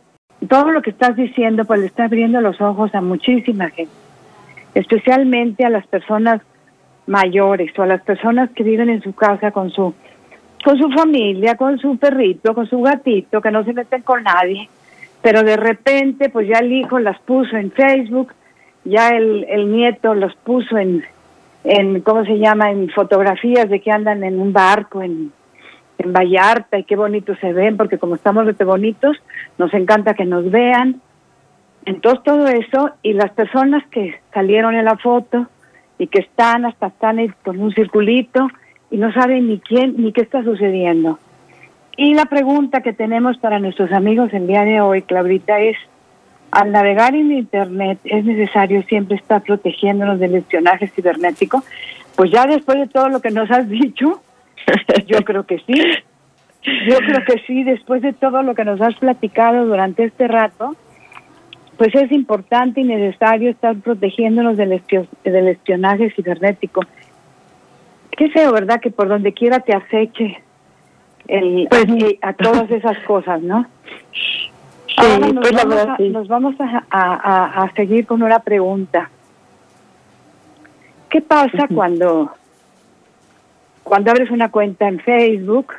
[0.49, 3.93] Todo lo que estás diciendo, pues le está abriendo los ojos a muchísima gente,
[4.75, 6.41] especialmente a las personas
[7.07, 9.95] mayores o a las personas que viven en su casa con su
[10.65, 14.69] con su familia, con su perrito, con su gatito, que no se meten con nadie,
[15.23, 18.33] pero de repente pues ya el hijo las puso en Facebook,
[18.85, 21.05] ya el, nieto los puso en,
[21.69, 25.33] en, ¿cómo se llama?, en fotografías de que andan en un barco en,
[25.99, 29.17] en Vallarta y qué bonitos se ven, porque como estamos de bonitos,
[29.59, 31.03] nos encanta que nos vean.
[31.85, 35.47] Entonces todo eso, y las personas que salieron en la foto
[35.99, 38.49] y que están, hasta están con un circulito
[38.91, 41.19] y no saben ni quién ni qué está sucediendo.
[41.99, 45.77] Y la pregunta que tenemos para nuestros amigos el día de hoy, Claudita, es,
[46.51, 51.63] al navegar en Internet, ¿es necesario siempre estar protegiéndonos del espionaje cibernético?
[52.17, 54.21] Pues ya después de todo lo que nos has dicho,
[55.07, 55.81] yo creo que sí.
[56.89, 60.77] Yo creo que sí, después de todo lo que nos has platicado durante este rato,
[61.77, 64.83] pues es importante y necesario estar protegiéndonos del,
[65.25, 66.83] del espionaje cibernético.
[68.11, 68.81] Qué feo, ¿verdad?
[68.81, 70.43] Que por donde quiera te aceche
[71.29, 71.87] el, pues,
[72.21, 73.67] a, todas esas cosas, ¿no?
[74.99, 79.11] Ahora nos, pues vamos, a, nos vamos a, a, seguir con una pregunta.
[81.09, 82.33] ¿Qué pasa cuando
[83.85, 85.73] cuando abres una cuenta en Facebook,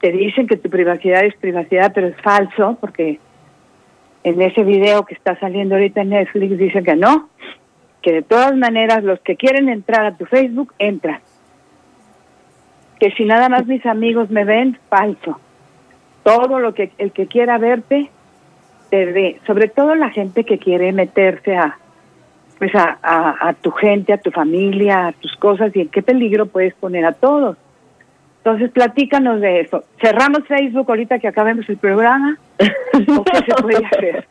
[0.00, 3.18] te dicen que tu privacidad es privacidad, pero es falso, porque
[4.24, 7.30] en ese video que está saliendo ahorita en Netflix dicen que no,
[8.02, 11.20] que de todas maneras los que quieren entrar a tu Facebook entran.
[13.00, 15.40] Que si nada más mis amigos me ven, falso.
[16.22, 18.10] todo lo que el que quiera verte
[18.96, 21.78] ve, sobre todo la gente que quiere meterse a
[22.58, 26.46] pues a, a, tu gente, a tu familia, a tus cosas y en qué peligro
[26.46, 27.56] puedes poner a todos.
[28.44, 29.84] Entonces, platícanos de eso.
[30.00, 32.38] ¿Cerramos Facebook ahorita que acabemos el programa?
[33.16, 34.26] ¿O qué se puede hacer?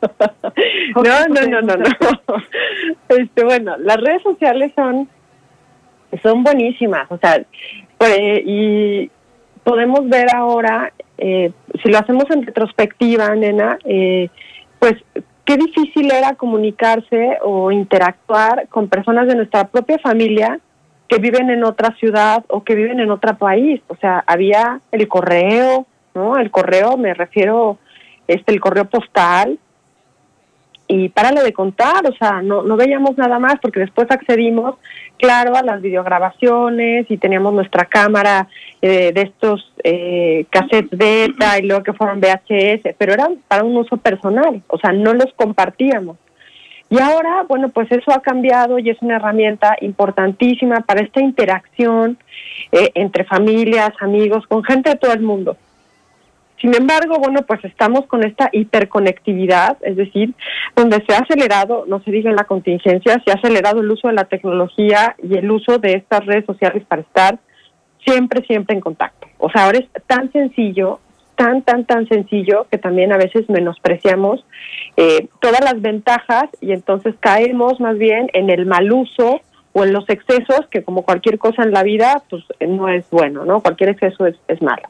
[0.96, 1.86] no, no, no, no, no.
[3.10, 5.10] Este, bueno, las redes sociales son,
[6.22, 7.12] son buenísimas.
[7.12, 7.44] O sea,
[7.98, 9.10] pues, y
[9.64, 11.52] podemos ver ahora, eh,
[11.82, 14.30] si lo hacemos en retrospectiva, nena, eh,
[14.84, 14.96] pues
[15.46, 20.60] qué difícil era comunicarse o interactuar con personas de nuestra propia familia
[21.08, 23.82] que viven en otra ciudad o que viven en otro país.
[23.88, 26.38] O sea, había el correo, ¿no?
[26.38, 27.78] El correo, me refiero,
[28.28, 29.58] este, el correo postal,
[30.88, 34.76] y párale de contar, o sea, no, no veíamos nada más porque después accedimos,
[35.18, 38.48] claro, a las videograbaciones y teníamos nuestra cámara
[38.82, 43.78] eh, de estos eh, cassettes beta y luego que fueron VHS, pero eran para un
[43.78, 46.18] uso personal, o sea, no los compartíamos.
[46.90, 52.20] Y ahora, bueno, pues eso ha cambiado y es una herramienta importantísima para esta interacción
[52.72, 55.58] eh, entre familias, amigos, con gente de todo el mundo.
[56.64, 60.34] Sin embargo, bueno, pues estamos con esta hiperconectividad, es decir,
[60.78, 64.08] donde se ha acelerado, no se diga en la contingencia, se ha acelerado el uso
[64.08, 67.38] de la tecnología y el uso de estas redes sociales para estar
[68.06, 69.28] siempre, siempre en contacto.
[69.40, 71.02] O sea, ahora es tan sencillo,
[71.36, 74.46] tan, tan, tan sencillo que también a veces menospreciamos
[74.96, 79.42] eh, todas las ventajas y entonces caemos más bien en el mal uso
[79.74, 83.44] o en los excesos, que como cualquier cosa en la vida, pues no es bueno,
[83.44, 83.62] ¿no?
[83.62, 84.88] Cualquier exceso es, es malo.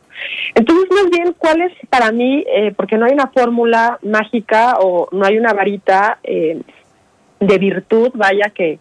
[0.53, 5.07] Entonces, más bien, ¿cuál es para mí, eh, porque no hay una fórmula mágica o
[5.11, 6.61] no hay una varita eh,
[7.39, 8.79] de virtud, vaya, que,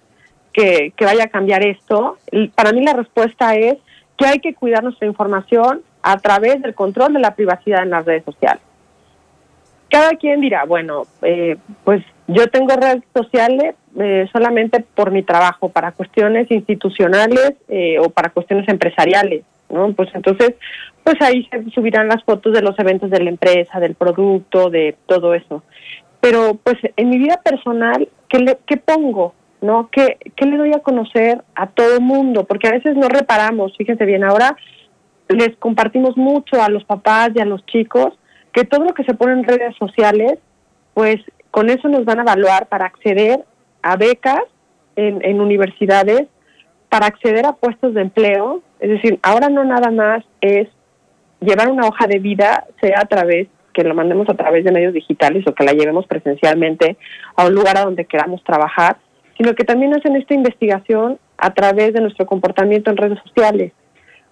[0.53, 2.19] que, que vaya a cambiar esto?
[2.57, 3.79] Para mí la respuesta es
[4.17, 8.05] que hay que cuidar nuestra información a través del control de la privacidad en las
[8.05, 8.63] redes sociales.
[9.89, 15.69] Cada quien dirá, bueno, eh, pues yo tengo redes sociales eh, solamente por mi trabajo,
[15.69, 19.93] para cuestiones institucionales eh, o para cuestiones empresariales, ¿no?
[19.93, 20.55] Pues entonces,
[21.03, 24.97] pues ahí se subirán las fotos de los eventos de la empresa, del producto, de
[25.07, 25.63] todo eso.
[26.21, 29.35] Pero pues en mi vida personal, ¿qué, le, qué pongo?
[29.61, 29.91] ¿No?
[29.93, 32.45] ¿Qué, ¿Qué le doy a conocer a todo el mundo?
[32.45, 34.57] Porque a veces no reparamos, fíjense bien, ahora
[35.29, 38.15] les compartimos mucho a los papás y a los chicos
[38.53, 40.39] que todo lo que se pone en redes sociales,
[40.95, 41.21] pues
[41.53, 43.45] con eso nos van a evaluar para acceder
[43.83, 44.43] a becas
[44.97, 46.27] en, universidades,
[46.89, 48.63] para acceder a puestos de empleo.
[48.81, 50.67] Es decir, ahora no nada más es
[51.41, 54.95] llevar una hoja de vida, sea a través que lo mandemos a través de medios
[54.95, 56.97] digitales o que la llevemos presencialmente
[57.37, 58.97] a un lugar a donde queramos trabajar,
[59.37, 63.73] sino que también hacen esta investigación a través de nuestro comportamiento en redes sociales.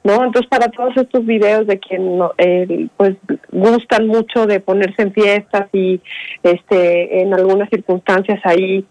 [0.03, 0.25] ¿No?
[0.25, 3.17] Entonces, para todos estos videos de quien eh, pues
[3.53, 6.01] gustan mucho de ponerse en fiestas y
[6.43, 8.85] este en algunas circunstancias ahí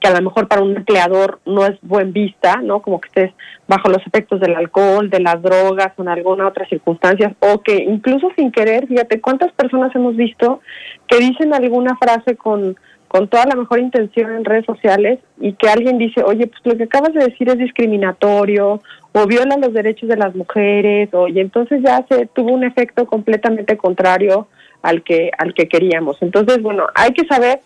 [0.00, 2.82] que a lo mejor para un empleador no es buen vista, ¿no?
[2.82, 3.32] Como que estés
[3.66, 7.76] bajo los efectos del alcohol, de las drogas o en alguna otra circunstancia, o que
[7.76, 10.60] incluso sin querer, fíjate, ¿cuántas personas hemos visto
[11.08, 12.76] que dicen alguna frase con
[13.08, 16.76] con toda la mejor intención en redes sociales y que alguien dice, oye, pues lo
[16.76, 18.80] que acabas de decir es discriminatorio
[19.12, 23.06] o viola los derechos de las mujeres, o, y entonces ya se tuvo un efecto
[23.06, 24.48] completamente contrario
[24.82, 26.18] al que, al que queríamos.
[26.20, 27.60] Entonces, bueno, hay que saber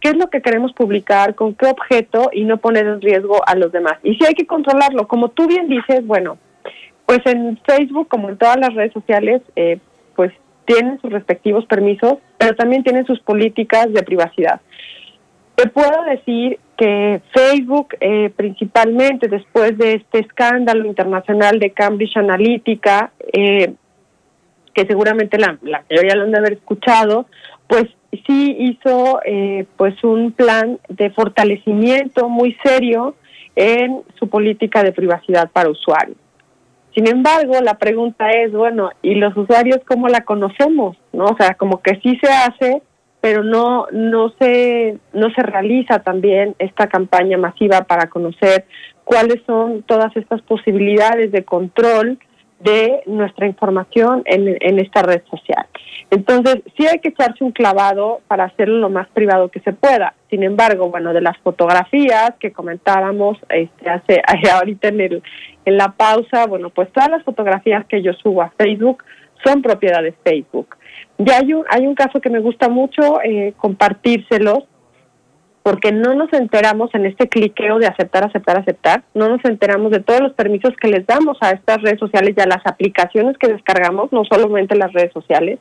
[0.00, 3.56] qué es lo que queremos publicar, con qué objeto y no poner en riesgo a
[3.56, 3.94] los demás.
[4.04, 6.38] Y si hay que controlarlo, como tú bien dices, bueno,
[7.06, 9.78] pues en Facebook, como en todas las redes sociales, eh,
[10.14, 10.32] pues
[10.66, 14.60] tienen sus respectivos permisos, pero también tienen sus políticas de privacidad.
[15.54, 23.10] Te puedo decir que Facebook, eh, principalmente después de este escándalo internacional de Cambridge Analytica,
[23.32, 23.72] eh,
[24.74, 27.26] que seguramente la, mayoría lo han de haber escuchado,
[27.66, 27.84] pues
[28.26, 33.14] sí hizo eh, pues un plan de fortalecimiento muy serio
[33.54, 36.18] en su política de privacidad para usuarios.
[36.96, 40.96] Sin embargo, la pregunta es, bueno, ¿y los usuarios cómo la conocemos?
[41.12, 41.26] ¿No?
[41.26, 42.80] O sea, como que sí se hace,
[43.20, 48.64] pero no no se no se realiza también esta campaña masiva para conocer
[49.04, 52.18] cuáles son todas estas posibilidades de control
[52.60, 55.66] de nuestra información en, en esta red social.
[56.10, 60.14] Entonces, sí hay que echarse un clavado para hacerlo lo más privado que se pueda.
[60.30, 65.22] Sin embargo, bueno, de las fotografías que comentábamos este, hace ahorita en el
[65.64, 69.02] en la pausa, bueno, pues todas las fotografías que yo subo a Facebook
[69.44, 70.76] son propiedad de Facebook.
[71.18, 74.64] Ya hay un, hay un caso que me gusta mucho eh, compartírselos,
[75.66, 79.98] porque no nos enteramos en este cliqueo de aceptar, aceptar, aceptar, no nos enteramos de
[79.98, 83.48] todos los permisos que les damos a estas redes sociales y a las aplicaciones que
[83.48, 85.58] descargamos, no solamente las redes sociales,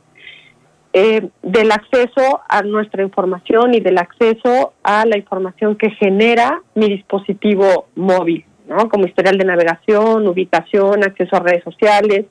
[0.94, 6.88] eh, del acceso a nuestra información y del acceso a la información que genera mi
[6.88, 8.88] dispositivo móvil, ¿no?
[8.90, 12.26] Como historial de navegación, ubicación, acceso a redes sociales,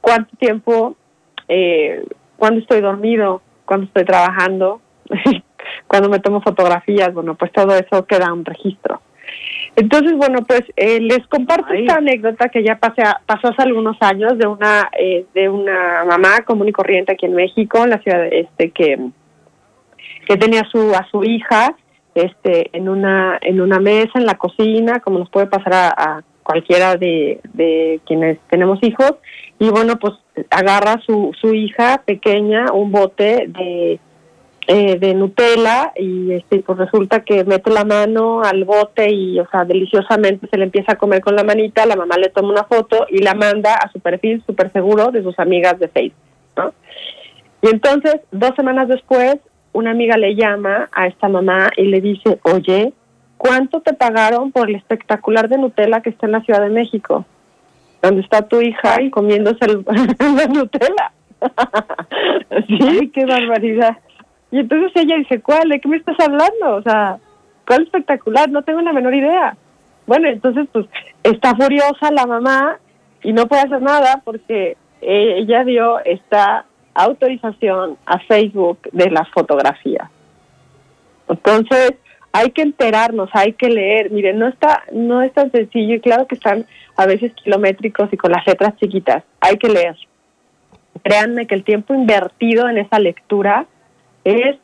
[0.00, 0.96] cuánto tiempo,
[1.48, 2.02] eh,
[2.38, 4.80] cuándo estoy dormido, cuándo estoy trabajando,
[5.90, 9.00] cuando me tomo fotografías, bueno, pues todo eso queda un registro.
[9.74, 14.38] Entonces, bueno, pues eh, les comparto esta anécdota que ya pasé pasó hace algunos años
[14.38, 18.20] de una eh, de una mamá común y corriente aquí en México, en la ciudad
[18.20, 18.98] de este que
[20.28, 21.74] que tenía su a su hija
[22.14, 26.96] este en una en una mesa en la cocina, como nos puede pasar a, cualquiera
[26.96, 29.14] de, de quienes tenemos hijos
[29.58, 30.14] y bueno, pues
[30.50, 33.98] agarra su su hija pequeña un bote de
[34.72, 39.48] eh, de Nutella y este pues resulta que mete la mano al bote y o
[39.50, 42.62] sea deliciosamente se le empieza a comer con la manita la mamá le toma una
[42.62, 46.22] foto y la manda a su perfil súper seguro de sus amigas de Facebook
[46.56, 46.72] ¿no?
[47.62, 49.38] y entonces dos semanas después
[49.72, 52.92] una amiga le llama a esta mamá y le dice oye
[53.38, 57.24] ¿cuánto te pagaron por el espectacular de Nutella que está en la Ciudad de México?
[58.02, 59.84] donde está tu hija y comiéndose el,
[60.36, 61.12] la Nutella
[62.68, 63.96] sí qué barbaridad
[64.50, 65.68] y entonces ella dice, ¿cuál?
[65.68, 66.76] ¿De qué me estás hablando?
[66.76, 67.18] O sea,
[67.66, 68.50] ¿cuál espectacular?
[68.50, 69.56] No tengo la menor idea.
[70.06, 70.86] Bueno, entonces pues
[71.22, 72.78] está furiosa la mamá
[73.22, 80.10] y no puede hacer nada porque ella dio esta autorización a Facebook de las fotografías.
[81.28, 81.94] Entonces,
[82.32, 84.10] hay que enterarnos, hay que leer.
[84.10, 88.16] Miren, no está no es tan sencillo y claro que están a veces kilométricos y
[88.16, 89.22] con las letras chiquitas.
[89.40, 89.96] Hay que leer.
[91.02, 93.66] Créanme que el tiempo invertido en esa lectura
[94.24, 94.56] es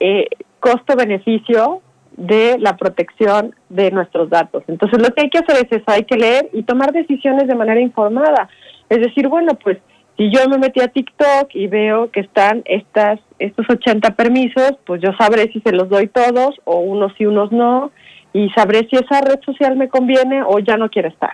[0.00, 0.26] eh,
[0.60, 1.82] costo-beneficio
[2.16, 4.62] de la protección de nuestros datos.
[4.68, 7.54] Entonces, lo que hay que hacer es eso, hay que leer y tomar decisiones de
[7.54, 8.48] manera informada.
[8.88, 9.78] Es decir, bueno, pues
[10.16, 15.00] si yo me metí a TikTok y veo que están estas estos 80 permisos, pues
[15.00, 17.90] yo sabré si se los doy todos o unos y unos no
[18.34, 21.32] y sabré si esa red social me conviene o ya no quiero estar.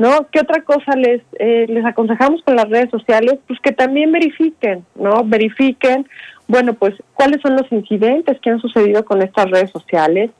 [0.00, 0.26] ¿No?
[0.32, 3.38] ¿Qué otra cosa les eh, les aconsejamos con las redes sociales?
[3.46, 5.22] Pues que también verifiquen, ¿no?
[5.24, 6.06] Verifiquen
[6.50, 10.32] bueno, pues, ¿cuáles son los incidentes que han sucedido con estas redes sociales?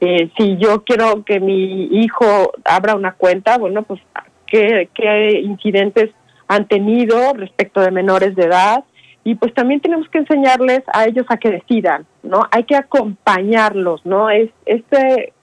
[0.00, 4.00] Eh, si yo quiero que mi hijo abra una cuenta, bueno, pues,
[4.46, 6.08] ¿qué, ¿qué incidentes
[6.46, 8.82] han tenido respecto de menores de edad?
[9.24, 12.44] Y pues también tenemos que enseñarles a ellos a que decidan, ¿no?
[12.50, 14.30] Hay que acompañarlos, ¿no?
[14.30, 15.34] Es este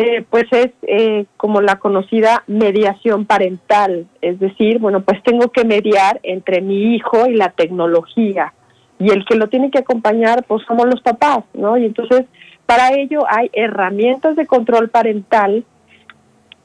[0.00, 5.66] eh, pues es eh, como la conocida mediación parental, es decir, bueno, pues tengo que
[5.66, 8.54] mediar entre mi hijo y la tecnología
[8.98, 11.76] y el que lo tiene que acompañar pues somos los papás, ¿no?
[11.76, 12.24] Y entonces
[12.64, 15.64] para ello hay herramientas de control parental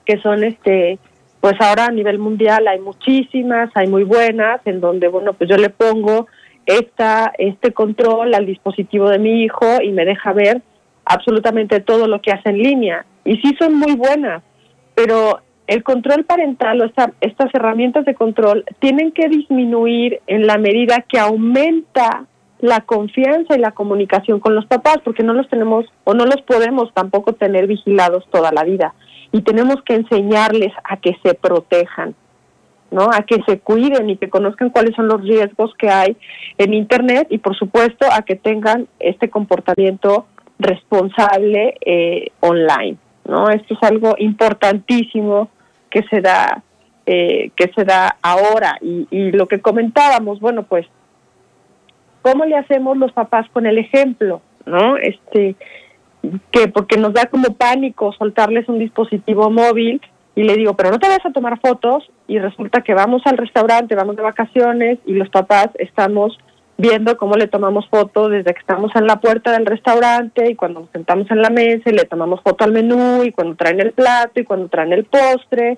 [0.06, 0.98] que son este
[1.42, 5.58] pues ahora a nivel mundial hay muchísimas, hay muy buenas en donde bueno, pues yo
[5.58, 6.28] le pongo
[6.66, 10.62] esta este control al dispositivo de mi hijo y me deja ver
[11.06, 14.44] absolutamente todo lo que hace en línea y sí son muy buenas,
[14.94, 21.04] pero el control parental o estas herramientas de control tienen que disminuir en la medida
[21.08, 22.26] que aumenta
[22.60, 26.42] la confianza y la comunicación con los papás, porque no los tenemos o no los
[26.44, 28.94] podemos tampoco tener vigilados toda la vida.
[29.32, 32.16] Y tenemos que enseñarles a que se protejan,
[32.92, 33.10] ¿no?
[33.12, 36.16] A que se cuiden y que conozcan cuáles son los riesgos que hay
[36.58, 40.28] en Internet y, por supuesto, a que tengan este comportamiento
[40.60, 42.98] responsable eh, online,
[43.28, 43.50] ¿no?
[43.50, 45.50] Esto es algo importantísimo
[45.90, 46.64] que se da
[47.06, 48.78] eh, que se da ahora.
[48.82, 50.88] Y, y lo que comentábamos bueno pues
[52.22, 55.56] cómo le hacemos los papás con el ejemplo no este
[56.52, 60.02] que porque nos da como pánico soltarles un dispositivo móvil
[60.36, 63.38] y le digo, pero no te vas a tomar fotos y resulta que vamos al
[63.38, 66.38] restaurante, vamos de vacaciones y los papás estamos
[66.78, 70.82] viendo cómo le tomamos foto desde que estamos en la puerta del restaurante y cuando
[70.82, 73.94] nos sentamos en la mesa y le tomamos foto al menú y cuando traen el
[73.94, 75.78] plato y cuando traen el postre,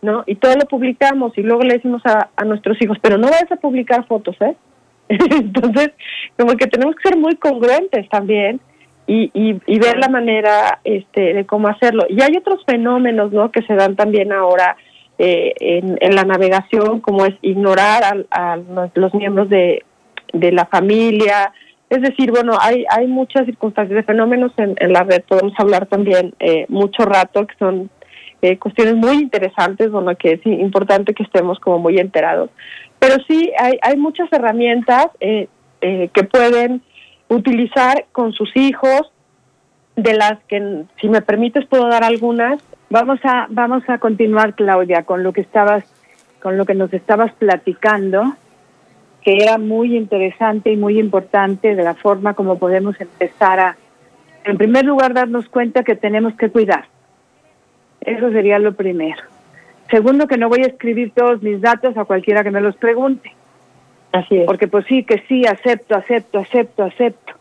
[0.00, 0.24] ¿no?
[0.26, 3.52] Y todo lo publicamos y luego le decimos a, a nuestros hijos, pero no vayas
[3.52, 4.56] a publicar fotos, ¿eh?
[5.08, 5.90] Entonces,
[6.38, 8.60] como que tenemos que ser muy congruentes también
[9.06, 12.04] y, y, y, ver la manera este, de cómo hacerlo.
[12.08, 13.50] Y hay otros fenómenos, ¿no?
[13.50, 14.76] Que se dan también ahora
[15.18, 18.58] eh, en, en, la navegación, como es ignorar a, a
[18.94, 19.82] los miembros de,
[20.32, 21.52] de la familia.
[21.90, 26.34] Es decir, bueno, hay, hay muchas circunstancias de fenómenos en, la red, podemos hablar también
[26.38, 27.90] eh, mucho rato, que son
[28.40, 32.50] eh, cuestiones muy interesantes, bueno, que es importante que estemos como muy enterados.
[32.98, 35.48] Pero sí, hay, hay muchas herramientas eh,
[35.80, 36.82] eh, que pueden
[37.28, 39.10] utilizar con sus hijos
[39.96, 42.62] de las que, si me permites, puedo dar algunas.
[42.90, 45.84] Vamos a, vamos a continuar, Claudia, con lo que estabas,
[46.40, 48.34] con lo que nos estabas platicando,
[49.28, 53.76] que era muy interesante y muy importante de la forma como podemos empezar a,
[54.44, 56.86] en primer lugar, darnos cuenta que tenemos que cuidar.
[58.00, 59.22] Eso sería lo primero.
[59.90, 63.30] Segundo, que no voy a escribir todos mis datos a cualquiera que me los pregunte.
[64.12, 64.46] Así es.
[64.46, 67.34] Porque pues sí, que sí, acepto, acepto, acepto, acepto.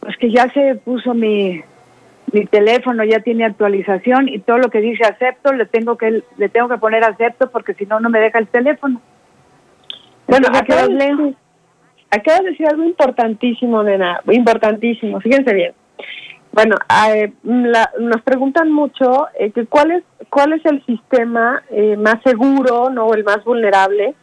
[0.00, 1.60] Pues que ya se puso mi,
[2.32, 6.48] mi teléfono, ya tiene actualización y todo lo que dice acepto, le tengo que, le
[6.48, 9.00] tengo que poner acepto porque si no, no me deja el teléfono.
[10.30, 11.34] Bueno, acabas, de,
[12.10, 15.74] acabas de decir algo importantísimo, nena, importantísimo, fíjense bien.
[16.52, 16.76] Bueno,
[17.12, 22.22] eh, la, nos preguntan mucho eh, que cuál es cuál es el sistema eh, más
[22.24, 24.14] seguro, no, o el más vulnerable.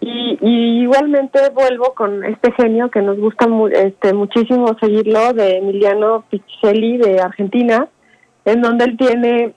[0.00, 5.58] Y, y, igualmente vuelvo con este genio que nos gusta mu este, muchísimo seguirlo de
[5.58, 7.88] Emiliano Pichelli de Argentina,
[8.44, 9.54] en donde él tiene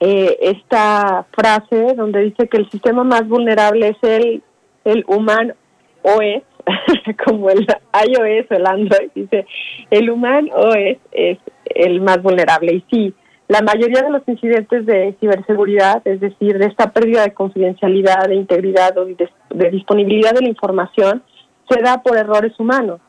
[0.00, 4.42] eh, esta frase donde dice que el sistema más vulnerable es el
[4.84, 5.54] el humano
[6.02, 6.42] OS
[7.26, 9.46] como el iOS o el Android, dice,
[9.90, 12.74] el humano OS es el más vulnerable.
[12.74, 13.14] Y sí,
[13.48, 18.36] la mayoría de los incidentes de ciberseguridad, es decir, de esta pérdida de confidencialidad, de
[18.36, 21.22] integridad o de, de disponibilidad de la información,
[21.68, 23.00] se da por errores humanos.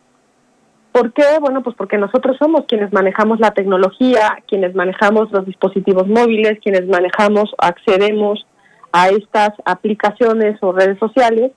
[0.92, 1.24] ¿Por qué?
[1.42, 6.88] Bueno, pues porque nosotros somos quienes manejamos la tecnología, quienes manejamos los dispositivos móviles, quienes
[6.88, 8.46] manejamos, accedemos
[8.94, 11.52] a estas aplicaciones o redes sociales.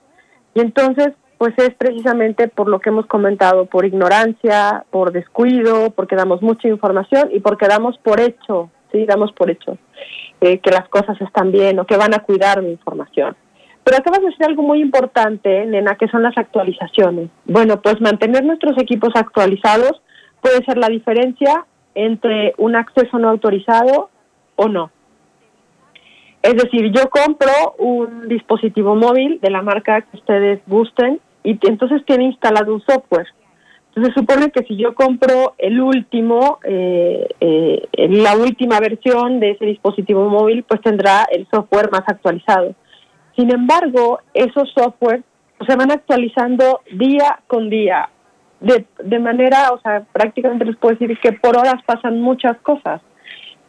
[0.53, 6.15] Y entonces, pues es precisamente por lo que hemos comentado, por ignorancia, por descuido, porque
[6.15, 9.77] damos mucha información y porque damos por hecho, sí, damos por hecho
[10.41, 13.35] eh, que las cosas están bien o que van a cuidar mi información.
[13.83, 17.29] Pero acabas de decir algo muy importante, nena, que son las actualizaciones.
[17.45, 20.01] Bueno, pues mantener nuestros equipos actualizados
[20.41, 24.09] puede ser la diferencia entre un acceso no autorizado
[24.55, 24.91] o no.
[26.41, 32.03] Es decir, yo compro un dispositivo móvil de la marca que ustedes gusten y entonces
[32.05, 33.27] tiene instalado un software.
[33.89, 39.65] Entonces supone que si yo compro el último, eh, eh, la última versión de ese
[39.65, 42.75] dispositivo móvil, pues tendrá el software más actualizado.
[43.35, 45.23] Sin embargo, esos software
[45.67, 48.09] se van actualizando día con día,
[48.61, 53.01] de, de manera, o sea, prácticamente les puedo decir que por horas pasan muchas cosas.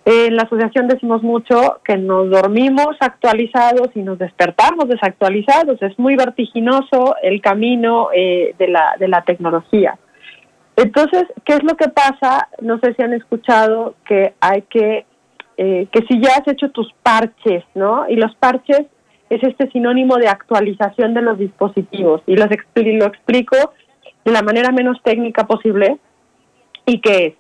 [0.05, 5.81] En la asociación decimos mucho que nos dormimos actualizados y nos despertamos desactualizados.
[5.83, 9.99] Es muy vertiginoso el camino eh, de, la, de la tecnología.
[10.77, 12.49] Entonces, ¿qué es lo que pasa?
[12.63, 15.05] No sé si han escuchado que hay que,
[15.59, 18.09] eh, que si ya has hecho tus parches, ¿no?
[18.09, 18.87] Y los parches
[19.29, 22.23] es este sinónimo de actualización de los dispositivos.
[22.27, 23.57] Y los lo explico
[24.25, 25.99] de la manera menos técnica posible.
[26.87, 27.35] ¿Y qué es?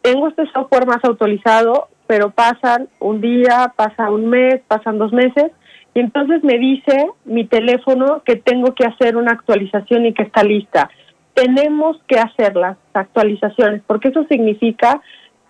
[0.00, 5.50] Tengo este software más actualizado, pero pasan un día, pasa un mes, pasan dos meses,
[5.94, 10.42] y entonces me dice mi teléfono que tengo que hacer una actualización y que está
[10.42, 10.90] lista.
[11.34, 15.00] Tenemos que hacer las actualizaciones, porque eso significa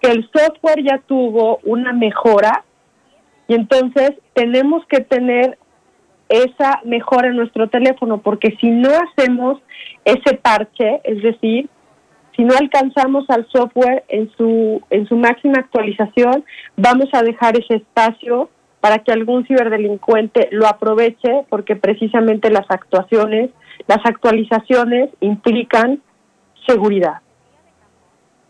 [0.00, 2.64] que el software ya tuvo una mejora
[3.48, 5.59] y entonces tenemos que tener
[6.28, 9.61] esa mejora en nuestro teléfono, porque si no hacemos
[10.04, 11.68] ese parche, es decir,
[12.37, 16.45] si no alcanzamos al software en su, en su máxima actualización,
[16.76, 23.51] vamos a dejar ese espacio para que algún ciberdelincuente lo aproveche, porque precisamente las actuaciones,
[23.89, 26.03] las actualizaciones implican
[26.66, 27.20] seguridad.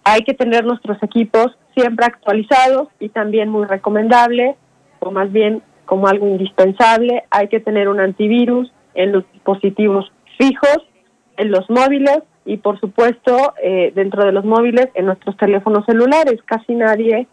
[0.03, 4.57] Hay que tener nuestros equipos siempre actualizados y también muy recomendable,
[4.99, 10.79] o más bien como algo indispensable, hay que tener un antivirus en los dispositivos fijos,
[11.37, 16.41] en los móviles y por supuesto eh, dentro de los móviles en nuestros teléfonos celulares
[16.47, 17.27] casi nadie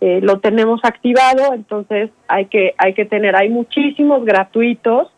[0.00, 1.54] eh, lo tenemos activado.
[1.54, 5.08] Entonces hay que hay que tener hay muchísimos gratuitos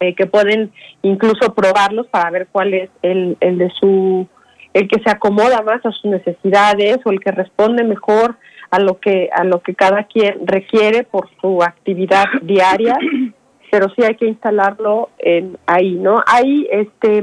[0.00, 0.72] eh, que pueden
[1.02, 4.26] incluso probarlos para ver cuál es el, el de su
[4.72, 8.36] el que se acomoda más a sus necesidades o el que responde mejor
[8.70, 12.98] a lo que a lo que cada quien requiere por su actividad diaria.
[13.70, 17.22] Pero sí hay que instalarlo en ahí no ahí este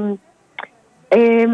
[1.16, 1.48] eh,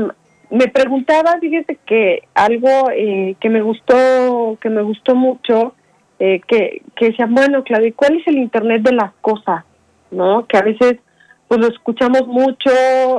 [0.49, 5.73] me preguntaba, fíjese que algo eh, que me gustó, que me gustó mucho,
[6.19, 9.63] eh, que, que decía, bueno, Claudia, ¿cuál es el Internet de las cosas?
[10.11, 10.45] ¿No?
[10.45, 10.97] Que a veces
[11.47, 12.71] pues lo escuchamos mucho,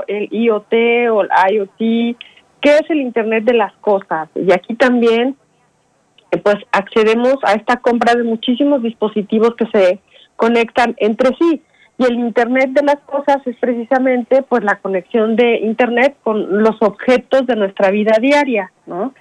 [0.07, 0.73] el IoT
[1.11, 2.17] o el IoT,
[2.63, 4.29] ¿qué es el Internet de las cosas?
[4.35, 5.37] Y aquí también,
[6.31, 10.01] eh, pues accedemos a esta compra de muchísimos dispositivos que se
[10.37, 11.63] conectan entre sí.
[12.03, 16.77] Y el Internet de las cosas es precisamente pues la conexión de Internet con los
[16.81, 19.15] objetos de nuestra vida diaria, ¿no?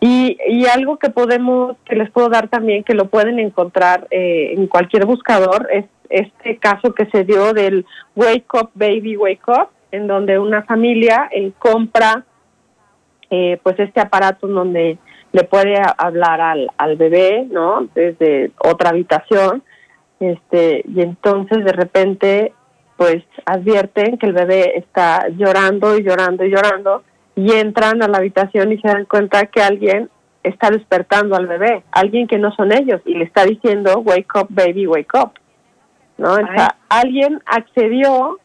[0.00, 4.54] Y, y algo que podemos, que les puedo dar también, que lo pueden encontrar eh,
[4.56, 7.84] en cualquier buscador, es este caso que se dio del
[8.16, 12.24] Wake Up Baby Wake Up, en donde una familia eh, compra
[13.30, 14.98] eh, pues este aparato en donde
[15.32, 17.88] le puede hablar al, al bebé, ¿no?
[17.94, 19.62] Desde otra habitación
[20.20, 22.52] este y entonces de repente
[22.96, 27.04] pues advierten que el bebé está llorando y llorando y llorando
[27.36, 30.10] y entran a la habitación y se dan cuenta que alguien
[30.42, 34.48] está despertando al bebé, alguien que no son ellos y le está diciendo wake up
[34.50, 35.32] baby wake up.
[36.16, 36.32] ¿No?
[36.32, 38.40] O sea, alguien accedió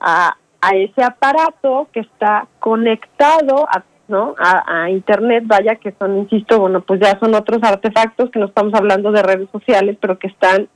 [0.00, 4.34] a, a ese aparato que está conectado a ¿no?
[4.38, 8.46] A, a, internet, vaya que son, insisto, bueno, pues ya son otros artefactos que no
[8.46, 10.68] estamos hablando de redes sociales, pero que están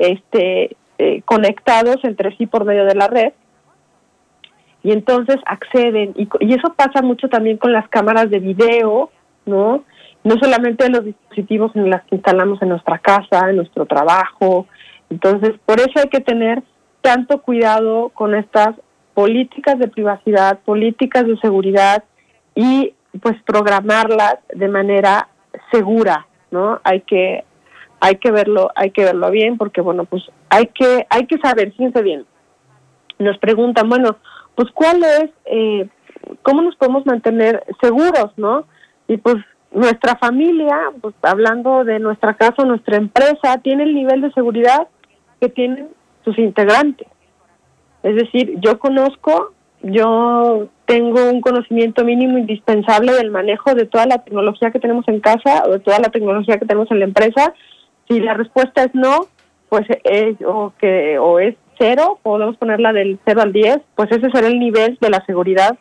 [0.00, 3.32] este, eh, conectados entre sí por medio de la red
[4.82, 9.10] y entonces acceden y, eso pasa mucho también con las cámaras de video,
[9.44, 9.84] ¿no?
[10.24, 14.66] No solamente los dispositivos en las que instalamos en nuestra casa, en nuestro trabajo.
[15.08, 16.62] Entonces, por eso hay que tener
[17.00, 18.74] tanto cuidado con estas
[19.14, 22.04] políticas de privacidad, políticas de seguridad
[22.54, 25.28] y pues programarlas de manera
[25.72, 26.80] segura, ¿no?
[26.84, 27.44] Hay que
[28.00, 31.72] hay que verlo, hay que verlo bien, porque bueno, pues hay que, hay que saber,
[31.72, 32.24] fíjense bien.
[33.18, 34.16] Nos preguntan, bueno,
[34.54, 35.86] pues cuál es, eh,
[36.42, 38.64] cómo nos podemos mantener seguros, ¿no?
[39.06, 39.36] Y pues
[39.70, 44.88] nuestra familia, pues hablando de nuestra casa, nuestra empresa, tiene el nivel de seguridad
[45.40, 45.88] que tienen
[46.24, 47.06] sus integrantes.
[48.02, 54.24] Es decir, yo conozco, yo tengo un conocimiento mínimo indispensable del manejo de toda la
[54.24, 57.54] tecnología que tenemos en casa o de toda la tecnología que tenemos en la empresa
[58.10, 59.26] si la respuesta es no,
[59.68, 64.30] pues es, o, que, o es cero, podemos ponerla del 0 al 10, pues ese
[64.30, 65.78] será el nivel de la seguridad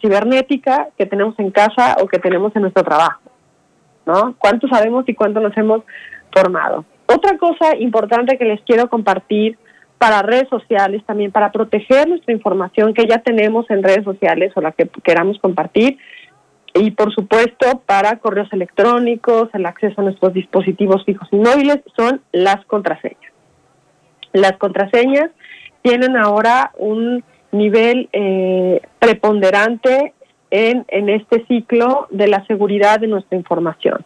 [0.00, 3.20] cibernética que tenemos en casa o que tenemos en nuestro trabajo.
[4.04, 4.34] ¿No?
[4.38, 5.82] ¿Cuánto sabemos y cuánto nos hemos
[6.32, 6.84] formado?
[7.06, 9.56] Otra cosa importante que les quiero compartir
[9.96, 14.60] para redes sociales, también para proteger nuestra información que ya tenemos en redes sociales o
[14.60, 15.98] la que queramos compartir,
[16.74, 22.22] y por supuesto para correos electrónicos, el acceso a nuestros dispositivos fijos y móviles son
[22.32, 23.32] las contraseñas.
[24.32, 25.30] Las contraseñas
[25.82, 30.14] tienen ahora un nivel eh, preponderante
[30.50, 34.04] en, en este ciclo de la seguridad de nuestra información.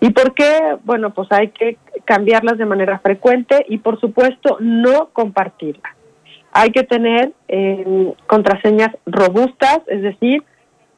[0.00, 0.76] ¿Y por qué?
[0.84, 5.92] Bueno, pues hay que cambiarlas de manera frecuente y por supuesto no compartirlas.
[6.52, 10.42] Hay que tener eh, contraseñas robustas, es decir,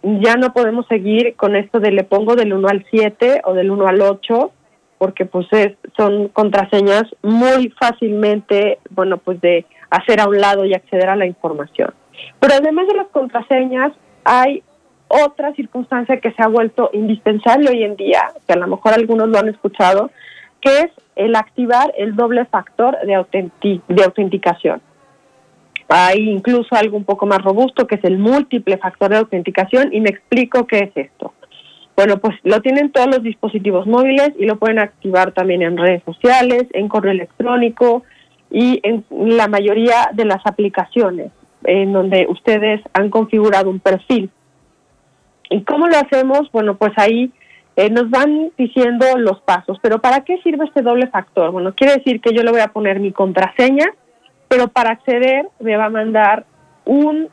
[0.03, 3.71] ya no podemos seguir con esto de le pongo del 1 al 7 o del
[3.71, 4.53] 1 al 8,
[4.99, 10.75] porque pues es, son contraseñas muy fácilmente, bueno, pues de hacer a un lado y
[10.75, 11.93] acceder a la información.
[12.39, 13.93] Pero además de las contraseñas,
[14.25, 14.63] hay
[15.09, 19.29] otra circunstancia que se ha vuelto indispensable hoy en día, que a lo mejor algunos
[19.29, 20.11] lo han escuchado,
[20.61, 23.51] que es el activar el doble factor de,
[23.89, 24.81] de autenticación.
[25.93, 30.01] Hay incluso algo un poco más robusto que es el múltiple factor de autenticación y
[30.01, 31.35] me explico qué es esto.
[31.97, 36.03] Bueno, pues lo tienen todos los dispositivos móviles y lo pueden activar también en redes
[36.05, 38.05] sociales, en correo electrónico
[38.53, 41.33] y en la mayoría de las aplicaciones
[41.65, 44.31] en donde ustedes han configurado un perfil.
[45.51, 46.51] ¿Y cómo lo hacemos?
[46.53, 47.33] Bueno, pues ahí
[47.77, 49.79] eh, nos van diciendo los pasos.
[49.83, 51.51] Pero ¿para qué sirve este doble factor?
[51.51, 53.87] Bueno, quiere decir que yo le voy a poner mi contraseña
[54.51, 56.45] pero para acceder me va a mandar
[56.85, 57.29] un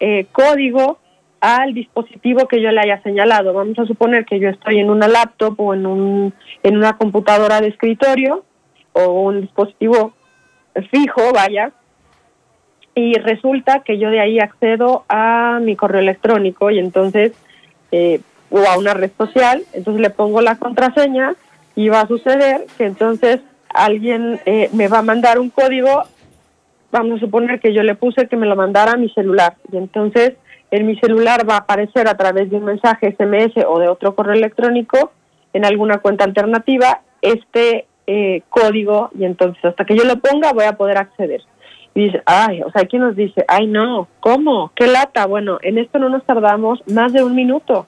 [0.00, 0.98] eh, código
[1.40, 3.52] al dispositivo que yo le haya señalado.
[3.52, 7.60] Vamos a suponer que yo estoy en una laptop o en, un, en una computadora
[7.60, 8.44] de escritorio
[8.94, 10.14] o un dispositivo
[10.90, 11.70] fijo, vaya,
[12.96, 17.32] y resulta que yo de ahí accedo a mi correo electrónico y entonces,
[17.92, 18.20] eh,
[18.50, 21.36] o a una red social, entonces le pongo la contraseña
[21.76, 26.02] y va a suceder que entonces alguien eh, me va a mandar un código
[26.90, 29.76] vamos a suponer que yo le puse que me lo mandara a mi celular y
[29.76, 30.34] entonces
[30.70, 34.14] en mi celular va a aparecer a través de un mensaje SMS o de otro
[34.14, 35.12] correo electrónico
[35.52, 40.64] en alguna cuenta alternativa este eh, código y entonces hasta que yo lo ponga voy
[40.64, 41.42] a poder acceder.
[41.94, 43.44] Y dice, ay, o sea, ¿quién nos dice?
[43.48, 44.70] Ay, no, ¿cómo?
[44.74, 45.26] ¿Qué lata?
[45.26, 47.86] Bueno, en esto no nos tardamos más de un minuto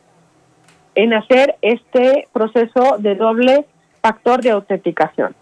[0.94, 3.66] en hacer este proceso de doble
[4.00, 5.36] factor de autenticación.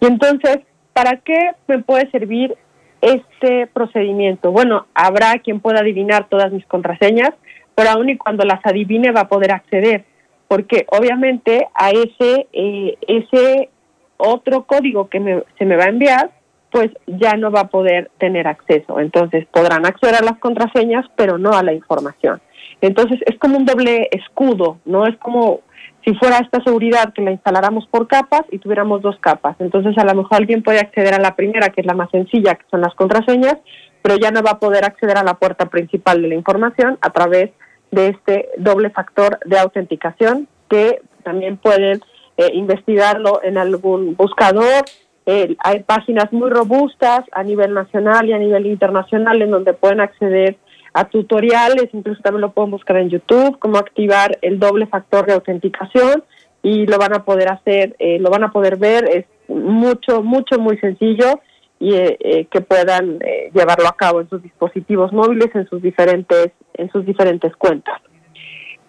[0.00, 0.60] Y entonces,
[0.92, 2.56] ¿para qué me puede servir
[3.02, 4.50] este procedimiento?
[4.50, 7.30] Bueno, habrá quien pueda adivinar todas mis contraseñas,
[7.74, 10.04] pero aún y cuando las adivine va a poder acceder,
[10.48, 13.68] porque obviamente a ese, eh, ese
[14.16, 16.30] otro código que me, se me va a enviar,
[16.70, 18.98] pues ya no va a poder tener acceso.
[18.98, 22.40] Entonces podrán acceder a las contraseñas, pero no a la información.
[22.80, 25.06] Entonces es como un doble escudo, ¿no?
[25.06, 25.60] Es como
[26.04, 29.56] si fuera esta seguridad que la instaláramos por capas y tuviéramos dos capas.
[29.60, 32.56] Entonces a lo mejor alguien puede acceder a la primera, que es la más sencilla,
[32.56, 33.58] que son las contraseñas,
[34.02, 37.10] pero ya no va a poder acceder a la puerta principal de la información a
[37.10, 37.50] través
[37.90, 42.00] de este doble factor de autenticación que también pueden
[42.36, 44.84] eh, investigarlo en algún buscador.
[45.26, 50.00] Eh, hay páginas muy robustas a nivel nacional y a nivel internacional en donde pueden
[50.00, 50.56] acceder
[50.94, 55.34] a tutoriales, incluso también lo pueden buscar en YouTube, cómo activar el doble factor de
[55.34, 56.24] autenticación
[56.62, 60.58] y lo van a poder hacer, eh, lo van a poder ver, es mucho, mucho,
[60.58, 61.40] muy sencillo
[61.80, 63.18] y que puedan
[63.52, 68.00] llevarlo a cabo en sus dispositivos móviles, en sus diferentes, en sus diferentes cuentas.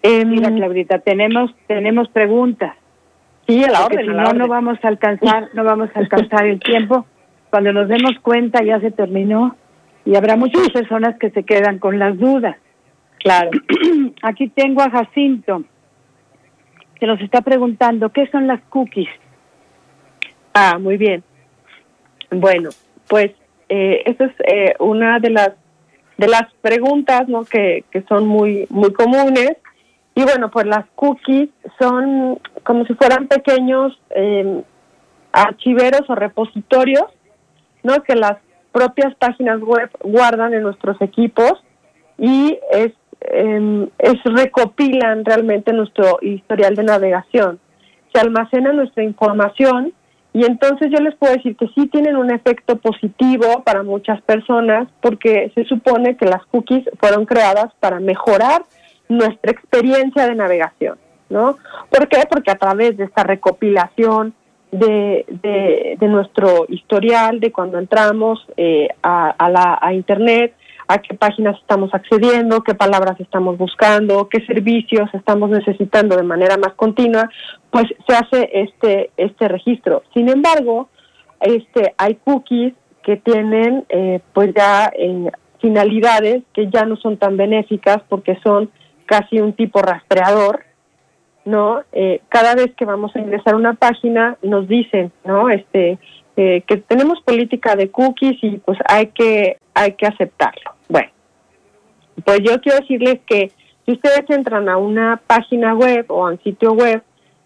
[0.04, 2.76] Mira, em, Claudita, tenemos, tenemos preguntas.
[3.46, 4.00] Sí, a la orden.
[4.00, 7.06] Si no, no vamos a alcanzar, no vamos a alcanzar el tiempo.
[7.50, 9.56] Cuando nos demos cuenta ya se terminó
[10.04, 12.56] y habrá muchas personas que se quedan con las dudas.
[13.18, 13.50] Claro.
[14.22, 15.64] Aquí tengo a Jacinto
[16.94, 19.08] que nos está preguntando qué son las cookies.
[20.52, 21.24] Ah, muy bien.
[22.30, 22.70] Bueno,
[23.08, 23.32] pues
[23.68, 25.50] eh, esa es eh, una de las
[26.16, 27.44] de las preguntas, ¿no?
[27.44, 29.56] Que, que son muy muy comunes
[30.14, 31.48] y bueno, pues las cookies
[31.78, 34.62] son como si fueran pequeños em,
[35.32, 37.06] archiveros o repositorios,
[37.82, 38.02] ¿no?
[38.04, 38.38] Que las
[38.74, 41.52] propias páginas web guardan en nuestros equipos
[42.18, 47.60] y es, es recopilan realmente nuestro historial de navegación.
[48.12, 49.92] Se almacena nuestra información
[50.32, 54.88] y entonces yo les puedo decir que sí tienen un efecto positivo para muchas personas
[55.00, 58.62] porque se supone que las cookies fueron creadas para mejorar
[59.08, 60.98] nuestra experiencia de navegación,
[61.28, 61.58] ¿no?
[61.90, 62.24] ¿Por qué?
[62.28, 64.34] Porque a través de esta recopilación
[64.78, 70.54] de, de, nuestro historial, de cuando entramos eh, a, la, a Internet,
[70.88, 76.56] a qué páginas estamos accediendo, qué palabras estamos buscando, qué servicios estamos necesitando de manera
[76.56, 77.30] más continua,
[77.70, 80.02] pues se hace este, este registro.
[80.12, 80.88] Sin embargo,
[81.40, 84.92] este, hay cookies que tienen eh, pues ya
[85.60, 88.70] finalidades que ya no son tan benéficas porque son
[89.06, 90.64] casi un tipo rastreador,
[91.44, 91.82] ¿no?
[91.92, 95.50] Eh, cada vez que vamos a ingresar a una página nos dicen, ¿no?
[95.50, 95.98] Este,
[96.36, 100.72] eh, que tenemos política de cookies y pues hay que, hay que aceptarlo.
[100.88, 101.10] Bueno,
[102.24, 103.52] pues yo quiero decirles que
[103.84, 107.02] si ustedes entran a una página web o a un sitio web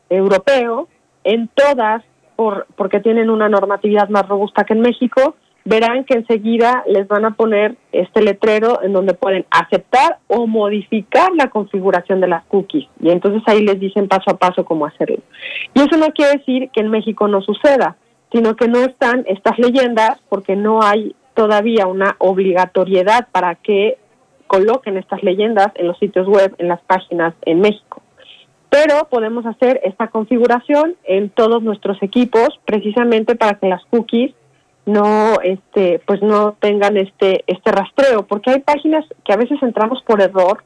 [0.09, 0.89] europeo,
[1.25, 2.03] en todas,
[2.37, 5.35] por, porque tienen una normatividad más robusta que en México,
[5.69, 11.31] verán que enseguida les van a poner este letrero en donde pueden aceptar o modificar
[11.37, 12.89] la configuración de las cookies.
[13.01, 15.19] Y entonces ahí les dicen paso a paso cómo hacerlo.
[15.75, 17.97] Y eso no quiere decir que en México no suceda,
[18.33, 23.99] sino que no están estas leyendas porque no hay todavía una obligatoriedad para que
[24.47, 28.01] coloquen estas leyendas en los sitios web, en las páginas en México.
[28.71, 34.35] Pero podemos hacer esta configuración en todos nuestros equipos precisamente para que las cookies
[34.89, 40.03] no este pues no tengan este este rastreo porque hay páginas que a veces entramos
[40.03, 40.65] por error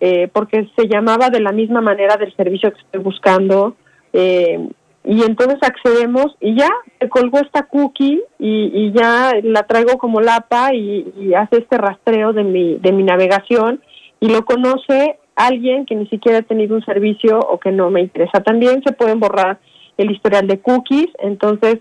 [0.00, 3.74] eh, porque se llamaba de la misma manera del servicio que estoy buscando
[4.12, 4.68] eh,
[5.02, 6.68] y entonces accedemos y ya
[7.00, 12.34] se colgó esta cookie y, ya la traigo como lapa y, y, hace este rastreo
[12.34, 13.80] de mi de mi navegación
[14.20, 18.00] y lo conoce alguien que ni siquiera ha tenido un servicio o que no me
[18.00, 18.42] interesa.
[18.42, 19.58] También se pueden borrar
[19.96, 21.78] el historial de cookies entonces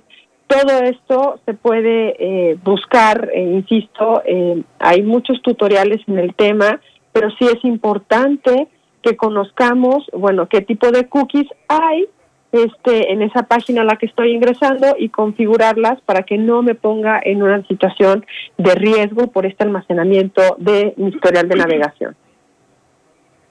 [0.54, 6.80] todo esto se puede eh, buscar, eh, insisto, eh, hay muchos tutoriales en el tema,
[7.12, 8.68] pero sí es importante
[9.02, 12.08] que conozcamos, bueno, qué tipo de cookies hay
[12.52, 16.76] este, en esa página a la que estoy ingresando y configurarlas para que no me
[16.76, 18.26] ponga en una situación
[18.58, 22.16] de riesgo por este almacenamiento de mi historial de navegación.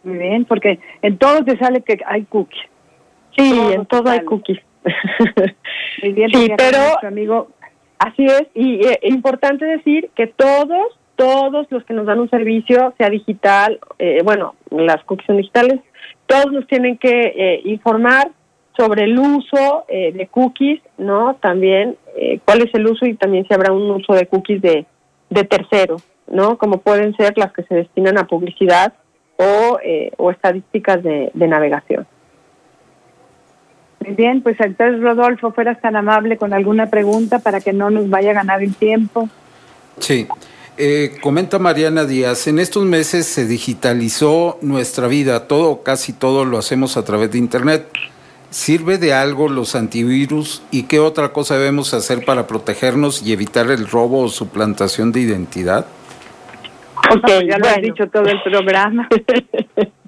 [0.05, 2.63] Muy bien, porque en todo te sale que hay cookies.
[3.37, 4.61] Sí, en todo hay cookies.
[6.03, 7.49] Sí, pero amigo,
[7.99, 12.93] así es y es importante decir que todos todos los que nos dan un servicio,
[12.99, 15.81] sea digital, eh, bueno, las cookies son digitales,
[16.27, 18.31] todos nos tienen que eh, informar
[18.77, 21.35] sobre el uso eh, de cookies, ¿no?
[21.35, 21.97] También
[22.45, 24.87] cuál es el uso y también si habrá un uso de cookies de,
[25.31, 26.59] de terceros, ¿no?
[26.59, 28.95] Como pueden ser las que se destinan a publicidad
[29.37, 29.79] o,
[30.17, 32.07] o estadísticas de navegación.
[34.05, 38.09] Muy bien, pues entonces Rodolfo, fueras tan amable con alguna pregunta para que no nos
[38.11, 39.29] vaya a ganar el tiempo.
[39.99, 40.27] Sí.
[40.79, 46.59] Eh, comenta Mariana Díaz, en estos meses se digitalizó nuestra vida, todo, casi todo lo
[46.59, 47.87] hacemos a través de Internet.
[48.51, 53.71] ¿Sirve de algo los antivirus y qué otra cosa debemos hacer para protegernos y evitar
[53.71, 55.87] el robo o suplantación de identidad?
[57.15, 59.09] Ok, ya lo has dicho todo el programa.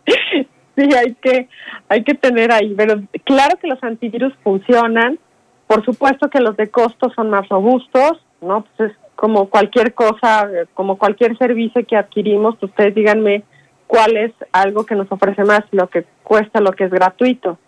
[0.77, 1.49] sí, hay que,
[1.89, 5.19] hay que tener ahí, pero claro que los antivirus funcionan,
[5.67, 8.65] por supuesto que los de costo son más robustos, ¿no?
[8.77, 13.45] Pues es como cualquier cosa, como cualquier servicio que adquirimos, ustedes díganme
[13.87, 17.59] cuál es algo que nos ofrece más, lo que cuesta, lo que es gratuito.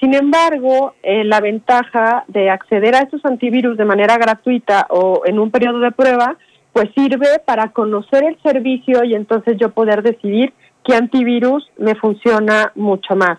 [0.00, 5.38] Sin embargo, eh, la ventaja de acceder a estos antivirus de manera gratuita o en
[5.38, 6.36] un periodo de prueba,
[6.72, 10.52] pues sirve para conocer el servicio y entonces yo poder decidir
[10.84, 13.38] qué antivirus me funciona mucho más.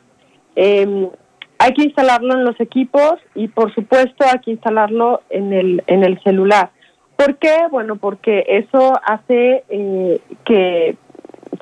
[0.55, 1.09] Em,
[1.57, 6.03] hay que instalarlo en los equipos y por supuesto hay que instalarlo en el, en
[6.03, 6.71] el celular.
[7.15, 7.55] ¿Por qué?
[7.71, 10.97] Bueno, porque eso hace eh, que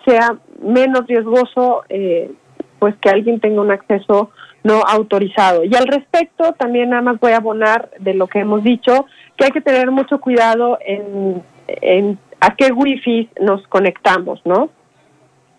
[0.06, 2.32] sea menos riesgoso eh,
[2.80, 4.32] pues que alguien tenga un acceso
[4.64, 5.64] no autorizado.
[5.64, 9.06] Y al respecto, también nada más voy a abonar de lo que hemos dicho,
[9.38, 14.70] que hay que tener mucho cuidado en, a qué wifi nos conectamos, ¿no?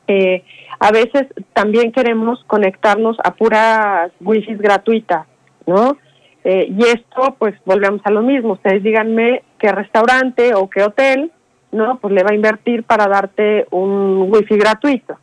[0.07, 0.45] Eh,
[0.79, 5.27] a veces también queremos conectarnos a puras wifi gratuitas,
[5.67, 5.97] ¿no?
[6.45, 8.53] Eh, y esto, pues volvemos a lo mismo.
[8.53, 11.33] Ustedes díganme qué restaurante o qué hotel,
[11.73, 11.99] ¿no?
[11.99, 15.17] Pues le va a invertir para darte un wifi gratuito.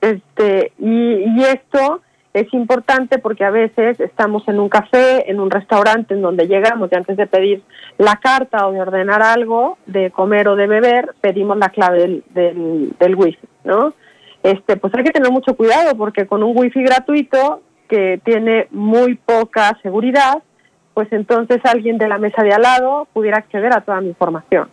[0.00, 2.00] Este, y, y esto
[2.32, 6.88] es importante porque a veces estamos en un café, en un restaurante en donde llegamos
[6.90, 7.62] y antes de pedir
[7.98, 12.24] la carta o de ordenar algo, de comer o de beber, pedimos la clave del,
[12.30, 13.92] del, del wifi, ¿no?
[14.42, 19.16] Este, pues hay que tener mucho cuidado porque con un wifi gratuito que tiene muy
[19.16, 20.42] poca seguridad,
[20.94, 24.68] pues entonces alguien de la mesa de al lado pudiera acceder a toda mi información.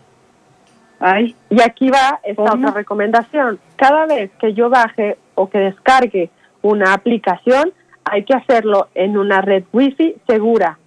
[1.00, 1.36] Ay.
[1.50, 3.60] Y aquí va esta otra recomendación.
[3.76, 6.30] Cada vez que yo baje o que descargue
[6.62, 7.72] una aplicación,
[8.04, 10.80] hay que hacerlo en una red wifi segura.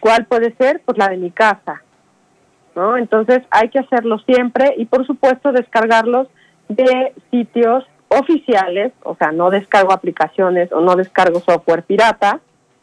[0.00, 0.80] ¿Cuál puede ser?
[0.84, 1.82] Pues la de mi casa.
[2.76, 2.96] ¿no?
[2.96, 6.28] Entonces hay que hacerlo siempre y por supuesto descargarlos
[6.68, 12.40] de sitios oficiales, o sea, no descargo aplicaciones o no descargo software pirata,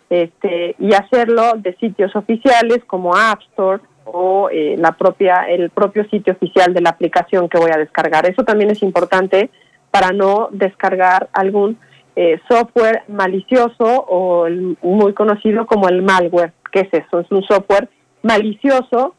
[0.10, 6.04] este, y hacerlo de sitios oficiales como App Store o eh, la propia, el propio
[6.10, 8.30] sitio oficial de la aplicación que voy a descargar.
[8.30, 9.50] Eso también es importante
[9.90, 11.80] para no descargar algún
[12.16, 14.48] eh, software malicioso o
[14.82, 16.54] muy conocido como el malware.
[16.72, 17.20] ¿Qué es eso?
[17.20, 17.90] Es un software
[18.22, 19.16] malicioso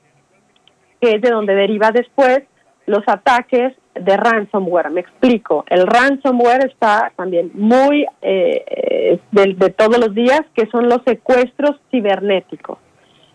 [1.01, 2.43] que es de donde deriva después
[2.87, 4.91] los ataques de ransomware.
[4.91, 5.65] Me explico.
[5.69, 11.81] El ransomware está también muy eh, de, de, todos los días, que son los secuestros
[11.91, 12.79] cibernéticos.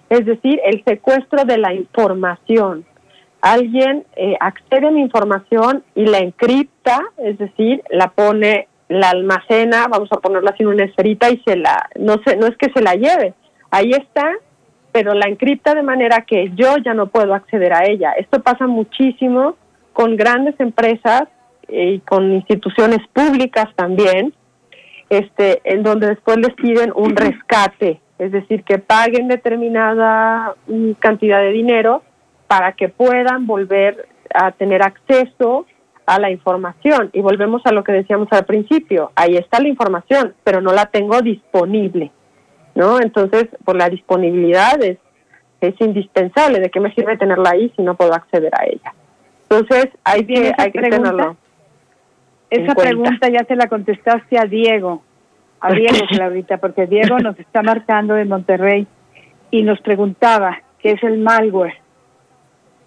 [0.09, 2.85] Es decir, el secuestro de la información.
[3.41, 9.87] Alguien eh, accede a mi información y la encripta, es decir, la pone la almacena,
[9.87, 12.71] vamos a ponerla así en una esferita y se la, no sé, no es que
[12.73, 13.35] se la lleve,
[13.69, 14.33] ahí está,
[14.91, 18.13] pero la encripta de manera que yo ya no puedo acceder a ella.
[18.13, 19.55] Esto pasa muchísimo
[19.99, 21.23] con grandes empresas
[21.67, 24.33] y con instituciones públicas también,
[25.09, 31.41] este, en donde después les piden un rescate, es decir, que paguen determinada mm, cantidad
[31.41, 32.01] de dinero
[32.47, 35.65] para que puedan volver a tener acceso
[36.05, 37.09] a la información.
[37.11, 40.85] Y volvemos a lo que decíamos al principio, ahí está la información, pero no la
[40.85, 42.09] tengo disponible,
[42.73, 43.01] ¿no?
[43.01, 44.97] Entonces, por la disponibilidad es,
[45.59, 46.61] es indispensable.
[46.61, 48.93] ¿De qué me sirve tenerla ahí si no puedo acceder a ella?
[49.49, 51.35] Entonces, hay que, hay que tenerlo.
[52.49, 55.03] Esa pregunta ya se la contestaste a Diego,
[55.59, 58.87] a Diego, Claudita, porque Diego nos está marcando de Monterrey
[59.51, 61.75] y nos preguntaba qué es el malware.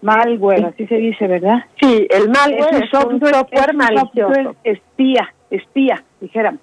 [0.02, 1.64] Malware, así se dice, ¿verdad?
[1.80, 4.56] Sí, el malware es, un software, malicioso.
[4.64, 6.60] espía, espía, dijéramos.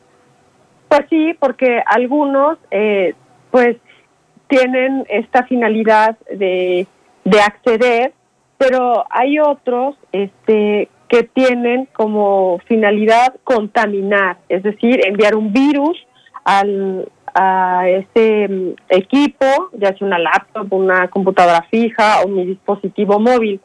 [0.90, 3.14] Pues sí, porque algunos, eh,
[3.52, 3.78] pues,
[4.48, 6.88] tienen esta finalidad de,
[7.24, 8.14] de acceder,
[8.60, 15.98] pero hay otros, este, que tienen como finalidad contaminar, es decir, enviar un virus
[16.44, 23.18] al, a ese mm, equipo, ya sea una laptop, una computadora fija o mi dispositivo
[23.18, 23.62] móvil,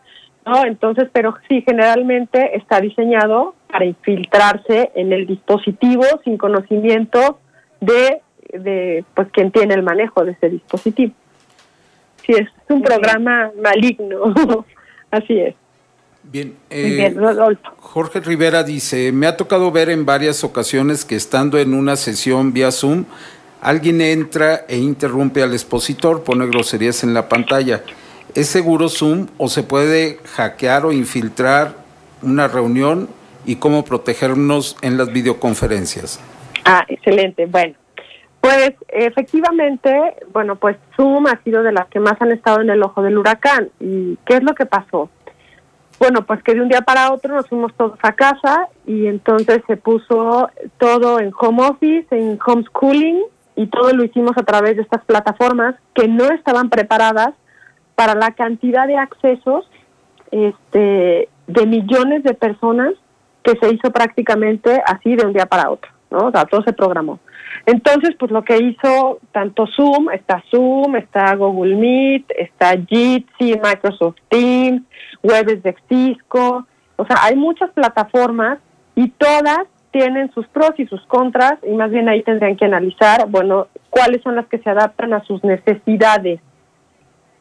[0.47, 0.65] ¿no?
[0.65, 7.41] Entonces, pero sí, generalmente está diseñado para infiltrarse en el dispositivo sin conocimiento
[7.81, 8.23] de,
[8.53, 11.13] de pues, quien tiene el manejo de ese dispositivo.
[12.25, 14.33] Sí, es un programa maligno,
[15.17, 15.55] así es.
[16.25, 17.15] Bien, eh,
[17.81, 22.53] Jorge Rivera dice, me ha tocado ver en varias ocasiones que estando en una sesión
[22.55, 23.05] vía Zoom,
[23.61, 27.83] alguien entra e interrumpe al expositor, pone groserías en la pantalla.
[28.35, 31.75] ¿Es seguro Zoom o se puede hackear o infiltrar
[32.23, 33.09] una reunión
[33.45, 36.21] y cómo protegernos en las videoconferencias?
[36.65, 37.45] Ah, excelente.
[37.47, 37.75] Bueno,
[38.45, 42.83] Pues efectivamente, bueno, pues Zoom ha sido de las que más han estado en el
[42.83, 43.71] ojo del huracán.
[43.81, 45.09] ¿Y qué es lo que pasó?
[45.99, 49.63] Bueno, pues que de un día para otro nos fuimos todos a casa y entonces
[49.67, 53.23] se puso todo en home office, en homeschooling
[53.57, 57.33] y todo lo hicimos a través de estas plataformas que no estaban preparadas
[57.95, 59.71] para la cantidad de accesos
[60.31, 62.93] este, de millones de personas
[63.43, 66.27] que se hizo prácticamente así de un día para otro, ¿no?
[66.27, 67.21] O sea, todo se programó.
[67.67, 74.17] Entonces, pues lo que hizo tanto Zoom, está Zoom, está Google Meet, está Jitsi, Microsoft
[74.29, 74.83] Teams,
[75.23, 76.67] Webs de Cisco,
[76.97, 78.59] o sea, hay muchas plataformas
[78.95, 83.29] y todas tienen sus pros y sus contras y más bien ahí tendrían que analizar,
[83.29, 86.41] bueno, cuáles son las que se adaptan a sus necesidades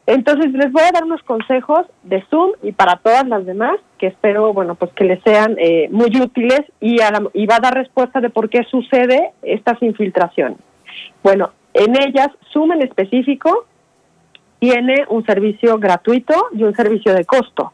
[0.06, 4.08] entonces les voy a dar unos consejos de Zoom y para todas las demás que
[4.08, 6.96] espero, bueno, pues que les sean eh, muy útiles y,
[7.32, 10.58] y va a dar respuesta de por qué sucede estas infiltraciones.
[11.22, 13.66] Bueno, en ellas Zoom en específico
[14.58, 17.72] tiene un servicio gratuito y un servicio de costo,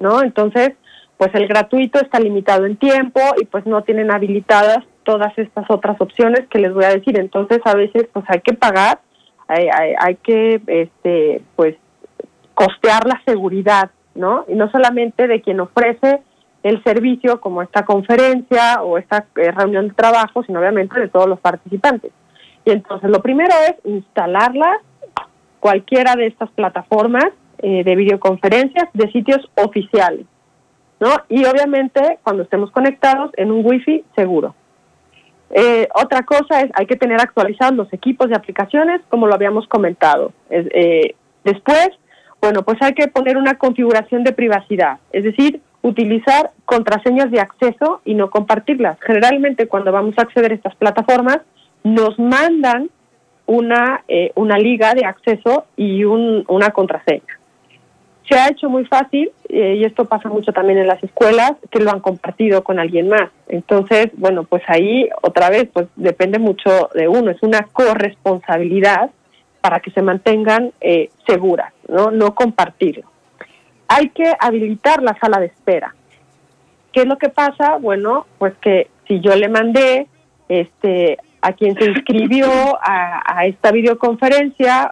[0.00, 0.22] ¿no?
[0.22, 0.72] Entonces,
[1.16, 6.00] pues el gratuito está limitado en tiempo y pues no tienen habilitadas todas estas otras
[6.00, 7.18] opciones que les voy a decir.
[7.18, 9.00] Entonces, a veces pues hay que pagar
[9.48, 9.68] hay,
[9.98, 11.76] hay, que este pues
[12.54, 14.44] costear la seguridad, ¿no?
[14.48, 16.22] Y no solamente de quien ofrece
[16.62, 21.28] el servicio como esta conferencia o esta eh, reunión de trabajo, sino obviamente de todos
[21.28, 22.12] los participantes.
[22.64, 24.78] Y entonces lo primero es instalarlas,
[25.60, 27.26] cualquiera de estas plataformas
[27.58, 30.26] eh, de videoconferencias de sitios oficiales,
[31.00, 31.10] ¿no?
[31.28, 34.54] Y obviamente cuando estemos conectados en un wifi seguro.
[35.50, 39.66] Eh, otra cosa es, hay que tener actualizados los equipos de aplicaciones, como lo habíamos
[39.68, 40.32] comentado.
[40.50, 41.14] Eh,
[41.44, 41.90] después,
[42.40, 48.00] bueno, pues hay que poner una configuración de privacidad, es decir, utilizar contraseñas de acceso
[48.04, 48.98] y no compartirlas.
[49.00, 51.38] Generalmente, cuando vamos a acceder a estas plataformas,
[51.84, 52.90] nos mandan
[53.46, 57.38] una, eh, una liga de acceso y una contraseña
[58.28, 61.80] se ha hecho muy fácil, eh, y esto pasa mucho también en las escuelas, que
[61.80, 63.30] lo han compartido con alguien más.
[63.48, 69.10] Entonces, bueno, pues ahí otra vez, pues depende mucho de uno, es una corresponsabilidad
[69.60, 72.10] para que se mantengan eh, seguras, ¿no?
[72.10, 73.04] No compartirlo.
[73.88, 75.94] Hay que habilitar la sala de espera.
[76.92, 77.76] ¿Qué es lo que pasa?
[77.76, 80.06] Bueno, pues que si yo le mandé
[80.48, 82.48] este a quien se inscribió
[82.82, 84.90] a, esta videoconferencia,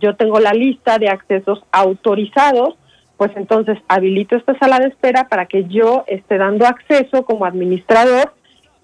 [0.00, 2.74] yo tengo la lista de accesos autorizados,
[3.16, 8.34] pues entonces habilito esta sala de espera para que yo esté dando acceso como administrador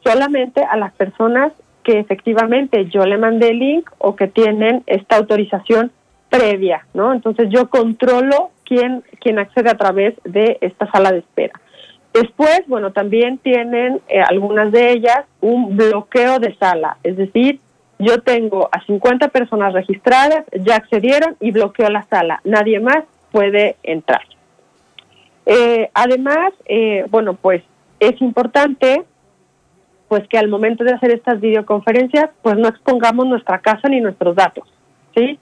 [0.05, 5.17] solamente a las personas que efectivamente yo le mandé el link o que tienen esta
[5.17, 5.91] autorización
[6.31, 7.13] previa, ¿no?
[7.13, 11.61] Entonces yo controlo quién, quién accede a través de esta sala de espera.
[12.21, 17.61] Después, bueno, también tienen eh, algunas de ellas un bloqueo de sala, es decir,
[18.01, 23.77] yo tengo a 50 personas registradas, ya accedieron y bloqueo la sala, nadie más puede
[23.85, 24.23] entrar.
[25.47, 27.63] Eh, además, eh, bueno, pues
[28.01, 29.05] es importante
[30.09, 34.35] pues que al momento de hacer estas videoconferencias, pues no expongamos nuestra casa ni nuestros
[34.35, 34.67] datos,
[35.15, 35.39] ¿sí?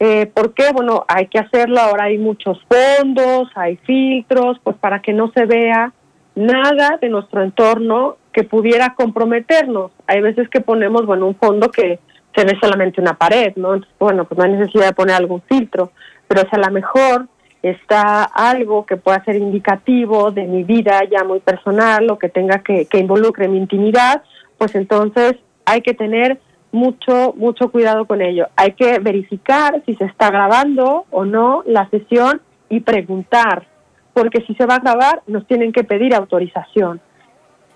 [0.00, 0.72] Eh, ¿Por qué?
[0.72, 5.46] Bueno, hay que hacerlo, ahora hay muchos fondos, hay filtros, pues para que no se
[5.46, 5.92] vea
[6.34, 9.92] nada de nuestro entorno que pudiera comprometernos.
[10.06, 11.98] Hay veces que ponemos, bueno, un fondo que
[12.34, 13.74] se ve solamente una pared, ¿no?
[13.74, 15.90] Entonces, bueno, pues no hay necesidad de poner algún filtro,
[16.28, 17.26] pero si a lo mejor
[17.62, 22.62] está algo que pueda ser indicativo de mi vida ya muy personal o que tenga
[22.62, 24.22] que, que involucre mi intimidad,
[24.56, 25.36] pues entonces
[25.66, 26.40] hay que tener
[26.72, 28.48] mucho, mucho cuidado con ello.
[28.56, 33.66] Hay que verificar si se está grabando o no la sesión y preguntar,
[34.12, 37.00] porque si se va a grabar nos tienen que pedir autorización.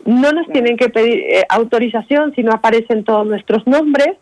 [0.05, 4.17] No nos tienen que pedir eh, autorización si no aparecen todos nuestros nombres,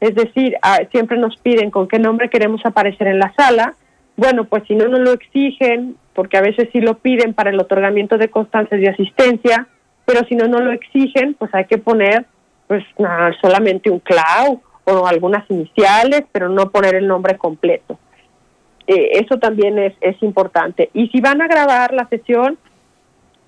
[0.00, 3.74] es decir, ah, siempre nos piden con qué nombre queremos aparecer en la sala.
[4.16, 7.60] Bueno, pues si no nos lo exigen, porque a veces sí lo piden para el
[7.60, 9.66] otorgamiento de constancias de asistencia,
[10.04, 12.26] pero si no nos lo exigen, pues hay que poner
[12.66, 12.84] pues
[13.40, 17.98] solamente un clau o algunas iniciales, pero no poner el nombre completo.
[18.86, 20.90] Eh, eso también es, es importante.
[20.94, 22.58] Y si van a grabar la sesión,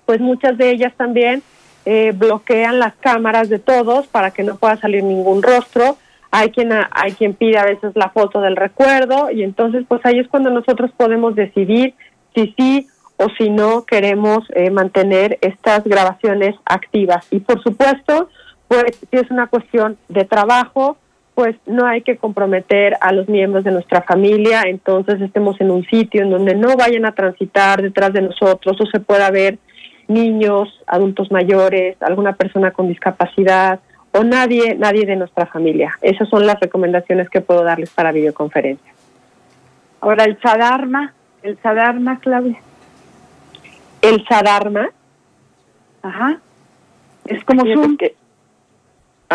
[0.05, 1.41] pues muchas de ellas también
[1.85, 5.97] eh, bloquean las cámaras de todos para que no pueda salir ningún rostro.
[6.31, 10.19] Hay quien, hay quien pide a veces la foto del recuerdo y entonces pues ahí
[10.19, 11.93] es cuando nosotros podemos decidir
[12.33, 12.87] si sí
[13.17, 17.27] o si no queremos eh, mantener estas grabaciones activas.
[17.31, 18.29] Y por supuesto,
[18.67, 20.97] pues si es una cuestión de trabajo,
[21.35, 25.83] pues no hay que comprometer a los miembros de nuestra familia, entonces estemos en un
[25.85, 29.57] sitio en donde no vayan a transitar detrás de nosotros o se pueda ver
[30.07, 33.79] niños, adultos mayores, alguna persona con discapacidad
[34.11, 35.97] o nadie, nadie de nuestra familia.
[36.01, 38.93] Esas son las recomendaciones que puedo darles para videoconferencia.
[40.01, 42.59] Ahora, el Sadarma, el Sadarma, Claudia.
[44.01, 44.89] El Sadarma.
[46.03, 46.39] Ajá.
[47.25, 47.97] Es como Zoom.
[47.97, 48.15] Que,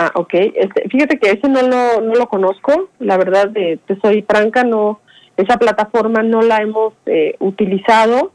[0.07, 0.35] ah, ok.
[0.35, 2.89] Este, fíjate que ese no lo, no lo conozco.
[2.99, 5.01] La verdad, de, te soy franca, no,
[5.37, 8.33] esa plataforma no la hemos eh, utilizado.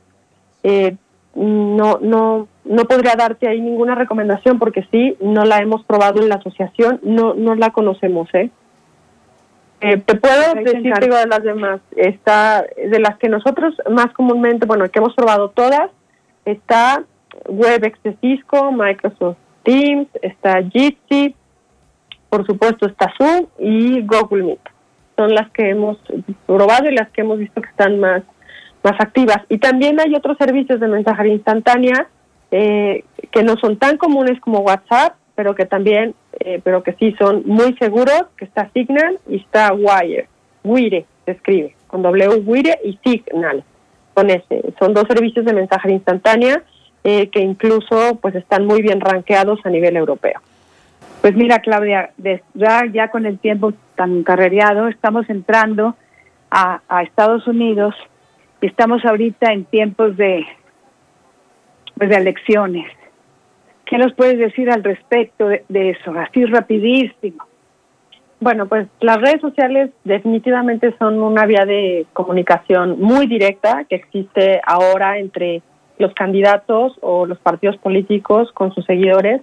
[0.64, 0.96] Eh,
[1.36, 6.30] no, no, no podría darte ahí ninguna recomendación porque sí, no la hemos probado en
[6.30, 8.52] la asociación, no, no la conocemos, ¿eh?
[9.82, 14.66] eh te puedo decir digo, de las demás, está de las que nosotros más comúnmente,
[14.66, 15.90] bueno, que hemos probado todas,
[16.46, 17.04] está
[17.48, 21.36] WebEx de Cisco, Microsoft Teams, está Jitsi,
[22.34, 24.60] por supuesto está Zoom y Google Meet.
[25.16, 26.00] Son las que hemos
[26.48, 28.24] probado y las que hemos visto que están más
[28.84, 29.38] más activas.
[29.50, 32.08] Y también hay otros servicios de mensajería instantánea
[32.50, 37.14] eh, que no son tan comunes como WhatsApp, pero que también, eh, pero que sí
[37.20, 40.28] son muy seguros, que está Signal y está Wire.
[40.64, 43.64] Wire se escribe, con W Wire y Signal.
[44.16, 44.74] Con ese.
[44.80, 46.64] Son dos servicios de mensajería instantánea
[47.04, 50.42] eh, que incluso pues están muy bien rankeados a nivel europeo.
[51.24, 52.12] Pues mira, Claudia,
[52.54, 55.96] ya, ya con el tiempo tan carrereado, estamos entrando
[56.52, 57.96] a, Estados Unidos
[58.60, 60.46] Estamos ahorita en tiempos de,
[61.98, 62.88] pues, de elecciones.
[63.86, 66.12] ¿Qué nos puedes decir al respecto de, eso?
[66.12, 67.46] Así rapidísimo.
[68.40, 74.62] Bueno, pues las redes sociales definitivamente son una vía de comunicación muy directa que existe
[74.66, 75.62] ahora entre
[75.98, 79.42] los candidatos o los partidos políticos con sus seguidores,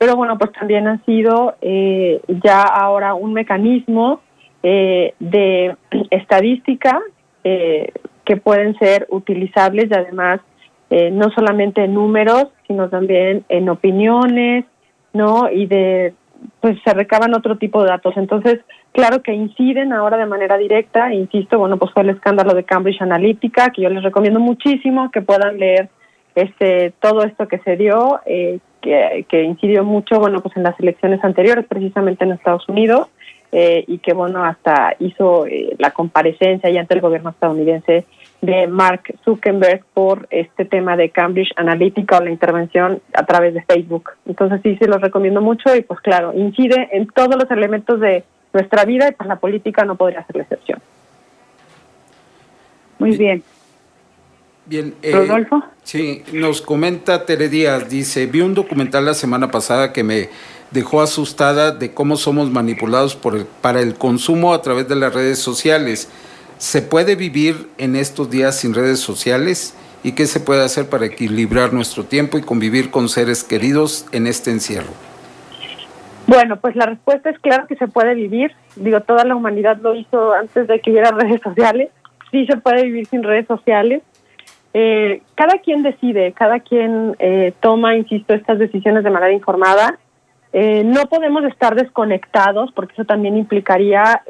[0.00, 4.22] pero bueno, pues también han sido eh, ya ahora un mecanismo
[4.62, 5.76] eh, de
[6.10, 7.02] estadística
[7.44, 7.92] eh,
[8.24, 10.40] que pueden ser utilizables y además
[10.88, 14.64] eh, no solamente en números, sino también en opiniones,
[15.12, 15.50] ¿no?
[15.50, 16.14] Y de,
[16.62, 18.14] pues se recaban otro tipo de datos.
[18.16, 18.60] Entonces,
[18.92, 23.02] claro que inciden ahora de manera directa, insisto, bueno, pues fue el escándalo de Cambridge
[23.02, 25.90] Analytica, que yo les recomiendo muchísimo que puedan leer
[26.34, 31.22] este todo esto que se dio, eh, que, incidió mucho, bueno, pues en las elecciones
[31.24, 33.08] anteriores, precisamente en Estados Unidos,
[33.52, 35.44] eh, y que, bueno, hasta hizo
[35.78, 38.06] la comparecencia y ante el gobierno estadounidense
[38.40, 43.62] de Mark Zuckerberg por este tema de Cambridge Analytica o la intervención a través de
[43.62, 44.12] Facebook.
[44.26, 48.24] Entonces sí, se los recomiendo mucho y pues claro, incide en todos los elementos de
[48.52, 50.80] nuestra vida y pues la política no podría ser la excepción.
[52.98, 53.42] Muy bien.
[54.70, 55.62] Bien, eh, Rodolfo.
[55.82, 60.30] Sí, nos comenta Tere Díaz, dice, vi un documental la semana pasada que me
[60.70, 65.40] dejó asustada de cómo somos manipulados por para el consumo a través de las redes
[65.40, 66.08] sociales
[66.60, 69.74] ¿Se puede vivir en estos días sin redes sociales?
[70.04, 74.26] ¿Y qué se puede hacer para equilibrar nuestro tiempo y convivir con seres queridos en
[74.26, 74.92] este encierro?
[76.26, 78.52] Bueno, pues la respuesta es claro que se puede vivir.
[78.76, 81.88] Digo, toda la humanidad lo hizo antes de que hubiera redes sociales.
[82.30, 84.02] Sí se puede vivir sin redes sociales.
[84.72, 89.98] Eh, cada quien decide, cada quien eh, toma, insisto, estas decisiones de manera informada.
[90.52, 94.22] Eh, no podemos estar desconectados porque eso también implicaría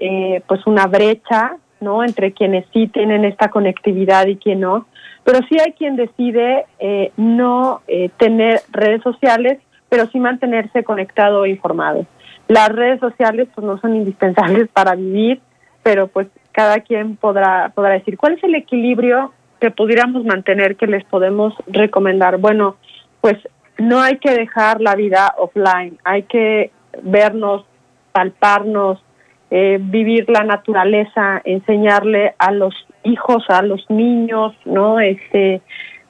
[0.46, 2.04] pues una brecha ¿no?
[2.04, 4.86] Entre quienes sí tienen esta conectividad y quien no.
[5.24, 9.58] Pero sí hay quien decide eh, no eh, tener redes sociales,
[9.88, 12.06] pero sí mantenerse conectado e informado.
[12.48, 15.40] Las redes sociales pues no son indispensables para vivir,
[15.82, 20.86] pero pues cada quien podrá, podrá decir cuál es el equilibrio que pudiéramos mantener, que
[20.86, 22.38] les podemos recomendar.
[22.38, 22.76] Bueno,
[23.20, 23.36] pues
[23.78, 26.70] no hay que dejar la vida offline, hay que
[27.02, 27.64] vernos,
[28.12, 29.02] palparnos,
[29.50, 32.74] eh, vivir la naturaleza, enseñarle a los
[33.04, 35.00] hijos, a los niños, ¿no?
[35.00, 35.60] Este,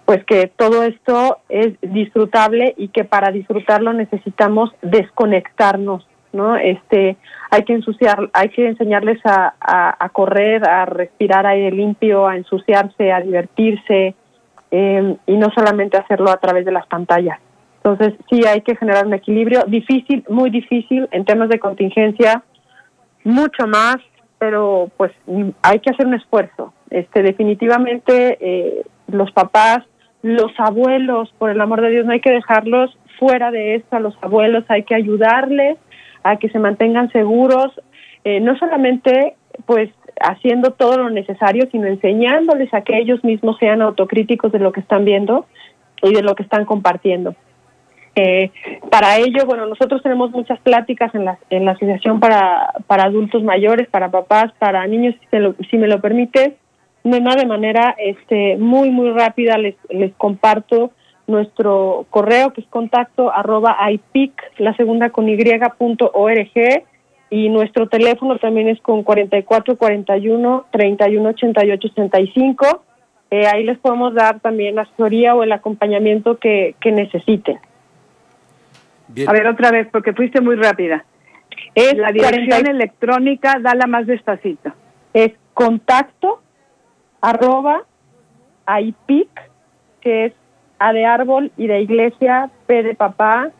[0.04, 6.56] pues que todo esto es disfrutable y que para disfrutarlo necesitamos desconectarnos, ¿no?
[6.56, 7.16] Este,
[7.50, 9.54] hay que ensuciar, hay que enseñarles a,
[9.98, 14.14] a, correr, a respirar aire limpio, a ensuciarse, a divertirse
[14.70, 17.40] em, y no solamente hacerlo a través de las pantallas.
[17.82, 22.42] Entonces sí hay que generar un equilibrio difícil, muy difícil en temas de contingencia
[23.24, 23.96] mucho más,
[24.38, 25.12] pero pues
[25.62, 26.72] hay que hacer un esfuerzo.
[26.90, 29.84] Este, definitivamente eh, los papás,
[30.22, 34.00] los abuelos, por el amor de Dios, no hay que dejarlos fuera de esto, a
[34.00, 35.78] los abuelos hay que ayudarles
[36.22, 37.72] a que se mantengan seguros,
[38.24, 39.36] eh, no solamente
[39.66, 39.90] pues
[40.20, 44.80] haciendo todo lo necesario, sino enseñándoles a que ellos mismos sean autocríticos de lo que
[44.80, 45.46] están viendo
[46.02, 47.34] y de lo que están compartiendo.
[48.16, 48.50] Eh,
[48.90, 53.42] para ello, bueno, nosotros tenemos muchas pláticas en la, en la asociación para, para adultos
[53.42, 56.56] mayores, para papás, para niños, si, si me lo permite,
[57.36, 60.90] de manera este, muy, muy rápida les, les comparto
[61.30, 65.36] nuestro correo que es contacto arroba ipic, la segunda con y
[65.78, 66.84] punto org,
[67.30, 72.82] y nuestro teléfono también es con 44 41 31 88 65.
[73.30, 77.58] ahí les podemos dar también la asesoría o el acompañamiento que, que necesiten.
[79.26, 81.04] A ver, otra vez, porque fuiste muy rápida.
[81.74, 84.72] Es la dirección electrónica, dala más despacito.
[85.14, 86.40] Es contacto
[87.20, 87.84] arroba
[88.66, 89.28] IPIC,
[90.00, 90.32] que es
[90.80, 93.50] A de árbol y de iglesia, P de papá,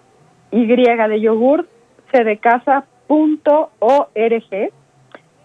[0.50, 1.68] Y de yogur,
[2.10, 4.72] C de casa, punto org.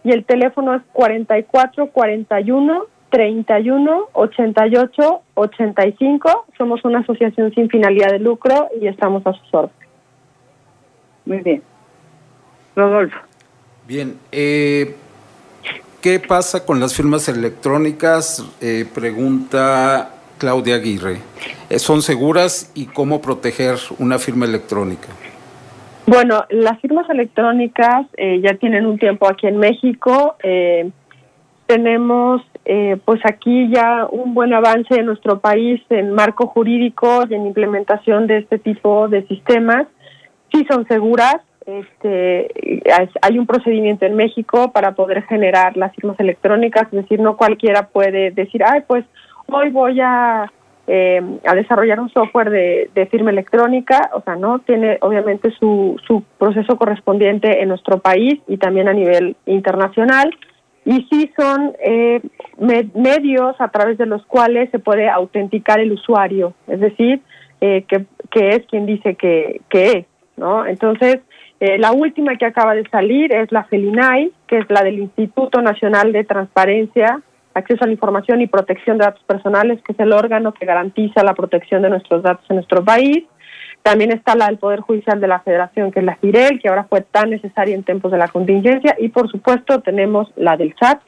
[0.04, 6.46] Y el teléfono es 44 41 31 88 85.
[6.58, 9.90] Somos una asociación sin finalidad de lucro y estamos a sus órdenes.
[11.26, 11.62] Muy bien.
[12.76, 13.18] Rodolfo.
[13.88, 14.18] Bien.
[14.32, 14.96] Eh,
[16.02, 18.46] ¿Qué pasa con las firmas electrónicas?
[18.62, 21.18] Eh, pregunta Claudia Aguirre.
[21.70, 25.08] Eh, ¿Son seguras y cómo proteger una firma electrónica?
[26.08, 30.36] Bueno, las firmas electrónicas ya tienen un tiempo aquí en México.
[31.66, 32.44] tenemos
[33.06, 38.28] pues aquí ya un buen avance en nuestro país en marco jurídico y en implementación
[38.28, 39.88] de este tipo de sistemas
[40.56, 41.38] sí son seguras.
[41.66, 42.48] Este,
[43.22, 47.88] hay un procedimiento en México para poder generar las firmas electrónicas, es decir, no cualquiera
[47.88, 49.04] puede decir, ay, pues
[49.48, 50.52] hoy voy a,
[50.88, 56.00] eh, a desarrollar un software de, de, firma electrónica, o sea, no tiene obviamente su,
[56.06, 60.32] su proceso correspondiente en nuestro país y también a nivel internacional.
[60.86, 62.22] Y sí son eh,
[62.60, 67.22] medios a través de los cuales se puede autenticar el usuario, es decir,
[67.60, 70.06] eh, que, es quien dice que, que es.
[70.38, 70.66] ¿no?
[70.68, 71.22] Entonces,
[71.60, 75.62] eh, la última que acaba de salir es la FELINAI, que es la del Instituto
[75.62, 77.22] Nacional de Transparencia,
[77.56, 81.24] Acceso a la Información y Protección de Datos Personales, que es el órgano que garantiza
[81.24, 83.24] la protección de nuestros datos en nuestro país.
[83.82, 86.84] También está la del Poder Judicial de la Federación, que es la FIREL, que ahora
[86.90, 88.98] fue tan necesaria en tiempos de la contingencia.
[89.00, 91.00] Y, por supuesto, tenemos la del SAT,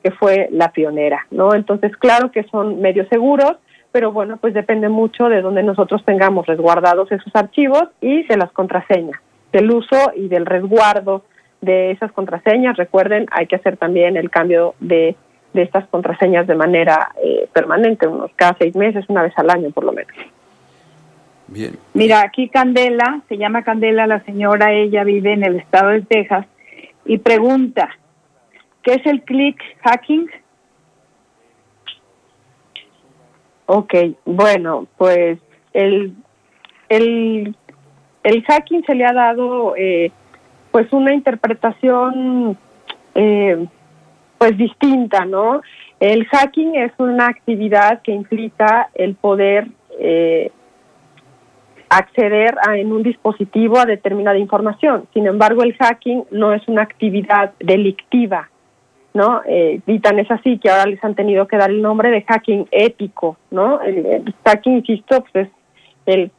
[0.00, 1.52] que fue la pionera, ¿no?
[1.52, 3.56] Entonces, claro que son medios seguros,
[3.90, 8.52] pero bueno, pues depende mucho de donde nosotros tengamos resguardados esos archivos y de las
[8.52, 9.20] contraseñas,
[9.52, 11.24] del uso y del resguardo
[11.60, 12.76] de esas contraseñas.
[12.76, 15.16] Recuerden, hay que hacer también el cambio de,
[15.58, 19.70] de estas contraseñas de manera eh, permanente, unos cada seis meses, una vez al año
[19.70, 20.12] por lo menos.
[21.48, 21.78] Bien.
[21.94, 26.46] Mira, aquí Candela, se llama Candela la señora, ella vive en el estado de Texas
[27.04, 27.88] y pregunta,
[28.82, 30.30] ¿qué es el click hacking?
[33.66, 33.94] Ok,
[34.24, 35.38] bueno, pues
[35.72, 36.14] el,
[36.88, 37.54] el,
[38.22, 40.12] el hacking se le ha dado eh,
[40.70, 42.58] pues una interpretación
[43.14, 43.66] eh,
[44.38, 45.60] pues distinta, ¿no?
[46.00, 49.66] El hacking es una actividad que implica el poder
[49.98, 50.52] eh,
[51.88, 55.06] acceder a, en un dispositivo a determinada información.
[55.12, 58.48] Sin embargo, el hacking no es una actividad delictiva,
[59.14, 59.42] ¿no?
[59.46, 63.36] Eh, es así que ahora les han tenido que dar el nombre de hacking ético,
[63.50, 63.80] ¿no?
[63.80, 65.52] El, hacking, insisto, pues es
[66.08, 66.30] el,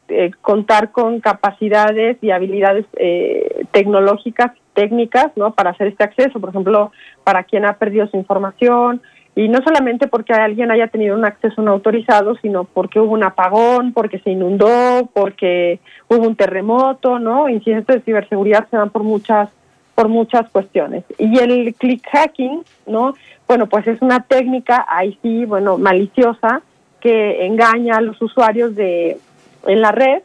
[0.41, 5.53] contar con capacidades y habilidades eh, tecnológicas, técnicas, ¿no?
[5.53, 6.91] Para hacer este acceso, por ejemplo,
[7.23, 9.01] para quien ha perdido su información,
[9.35, 13.23] y no solamente porque alguien haya tenido un acceso no autorizado, sino porque hubo un
[13.23, 17.47] apagón, porque se inundó, porque hubo un terremoto, ¿no?
[17.47, 19.49] Incidentes de ciberseguridad se dan por muchas
[19.93, 21.03] por muchas cuestiones.
[21.17, 23.13] Y el click hacking, ¿no?
[23.47, 26.61] Bueno, pues es una técnica, ahí sí, bueno, maliciosa,
[27.01, 29.19] que engaña a los usuarios de
[29.65, 30.21] en la red,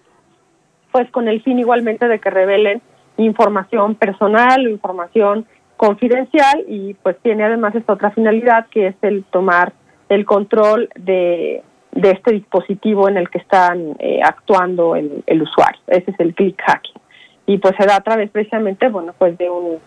[0.93, 2.81] pues con el fin igualmente de que revelen
[3.16, 5.47] información personal, información
[5.77, 9.73] confidencial y pues tiene además esta otra finalidad que es el tomar
[10.09, 11.62] el control de,
[11.93, 15.81] de este dispositivo en el que están eh, actuando el, el usuario.
[15.89, 17.01] Ese es el click hacking
[17.47, 19.78] y pues se da a través precisamente, bueno, pues de un,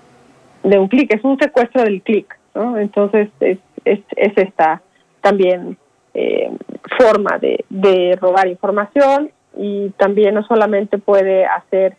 [0.63, 2.77] de un clic, es un secuestro del clic, ¿no?
[2.77, 4.81] Entonces es, es, es esta
[5.21, 5.77] también
[6.13, 6.51] eh,
[6.99, 11.95] forma de, de robar información y también no solamente puede hacer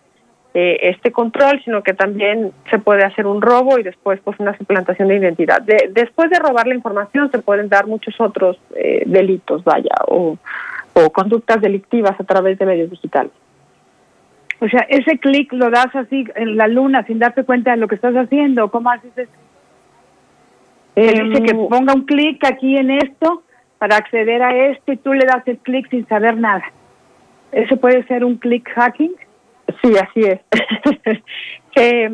[0.55, 4.56] eh, este control, sino que también se puede hacer un robo y después pues una
[4.56, 5.60] suplantación de identidad.
[5.62, 10.39] De, después de robar la información se pueden dar muchos otros eh, delitos, vaya, o,
[10.94, 13.32] o conductas delictivas a través de medios digitales.
[14.60, 17.86] O sea, ese clic lo das así en la luna sin darte cuenta de lo
[17.86, 18.70] que estás haciendo.
[18.70, 19.32] ¿Cómo haces eso?
[20.97, 23.43] dice que em, ponga un clic aquí en esto
[23.78, 26.64] para acceder a esto y tú le das el clic sin saber nada.
[27.52, 29.14] ¿Eso puede ser un click hacking?
[29.82, 30.40] Sí, así es.
[31.74, 32.10] se,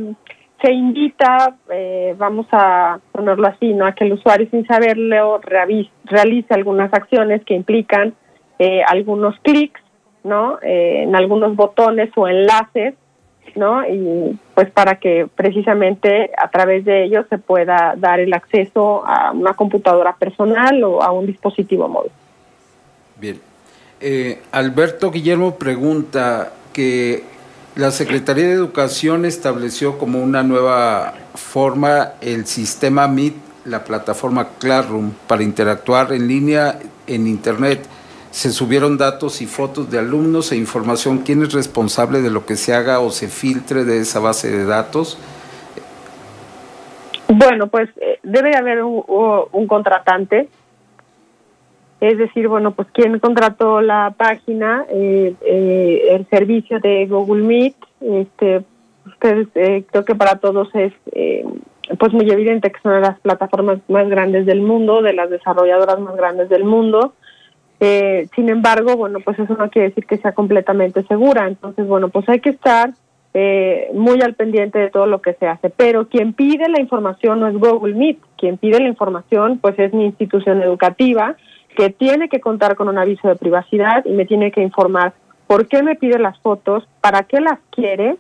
[0.62, 3.86] se, invita, eh, vamos a ponerlo así, ¿no?
[3.86, 8.14] a que el usuario sin saberlo realice algunas acciones que implican
[8.58, 9.80] eh, algunos clics
[10.24, 10.58] ¿no?
[10.62, 12.94] Eh, en algunos botones o enlaces,
[13.54, 13.86] ¿no?
[13.86, 19.32] Y pues para que precisamente a través de ellos se pueda dar el acceso a
[19.32, 22.10] una computadora personal o a un dispositivo móvil.
[23.20, 23.38] Bien.
[24.00, 27.24] Eh, Alberto Guillermo pregunta que
[27.76, 33.34] la Secretaría de Educación estableció como una nueva forma el sistema Meet,
[33.64, 37.88] la plataforma Classroom, para interactuar en línea en Internet
[38.34, 41.18] se subieron datos y fotos de alumnos e información.
[41.18, 44.64] ¿Quién es responsable de lo que se haga o se filtre de esa base de
[44.64, 45.16] datos?
[47.28, 50.48] Bueno, pues eh, debe haber un, contratante.
[52.00, 57.76] Es decir, bueno, pues quién contrató la página, eh, eh, el servicio de Google Meet.
[58.00, 58.62] Este,
[59.06, 59.48] ustedes,
[59.90, 60.92] creo que para todos es
[61.98, 66.16] pues muy evidente que son las plataformas más grandes del mundo, de las desarrolladoras más
[66.16, 67.14] grandes del mundo
[67.80, 71.46] eh, sin embargo, bueno, pues eso no quiere decir que sea completamente segura.
[71.46, 72.94] Entonces, bueno, pues hay que estar
[73.34, 75.70] eh, muy al pendiente de todo lo que se hace.
[75.70, 79.92] Pero quien pide la información no es Google Meet, quien pide la información pues es
[79.92, 81.36] mi institución educativa
[81.74, 85.12] que tiene que contar con un aviso de privacidad y me tiene que informar
[85.46, 88.16] por qué me pide las fotos, para qué las quiere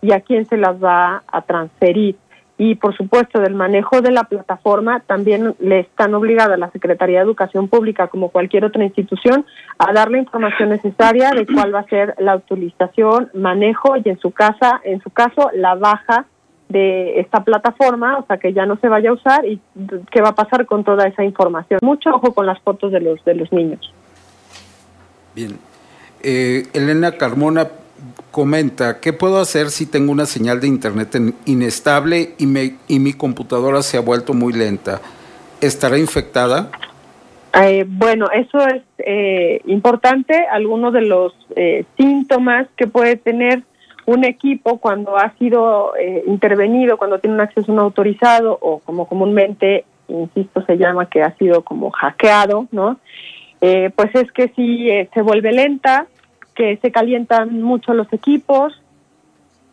[0.00, 2.16] y a quién se las va a transferir.
[2.58, 7.24] Y por supuesto del manejo de la plataforma también le están obligadas la Secretaría de
[7.24, 9.46] Educación Pública como cualquier otra institución
[9.78, 14.18] a dar la información necesaria de cuál va a ser la utilización, manejo y en
[14.18, 16.26] su casa, en su caso la baja
[16.72, 19.60] de esta plataforma, o sea que ya no se vaya a usar y
[20.10, 21.80] qué va a pasar con toda esa información.
[21.82, 23.92] Mucho ojo con las fotos de los de los niños.
[25.34, 25.58] Bien.
[26.22, 27.68] Eh, Elena Carmona
[28.30, 31.16] comenta, ¿qué puedo hacer si tengo una señal de internet
[31.46, 35.00] inestable y, me, y mi computadora se ha vuelto muy lenta?
[35.60, 36.70] ¿Estará infectada?
[37.60, 40.46] Eh, bueno, eso es eh, importante.
[40.50, 43.62] Algunos de los eh, síntomas que puede tener
[44.06, 45.92] un equipo cuando ha sido
[46.26, 51.34] intervenido, cuando tiene un acceso no autorizado o como comúnmente, insisto, se llama que ha
[51.36, 52.98] sido como hackeado, ¿no?
[53.60, 56.06] pues es que si se vuelve lenta,
[56.54, 58.82] que se calientan mucho los equipos,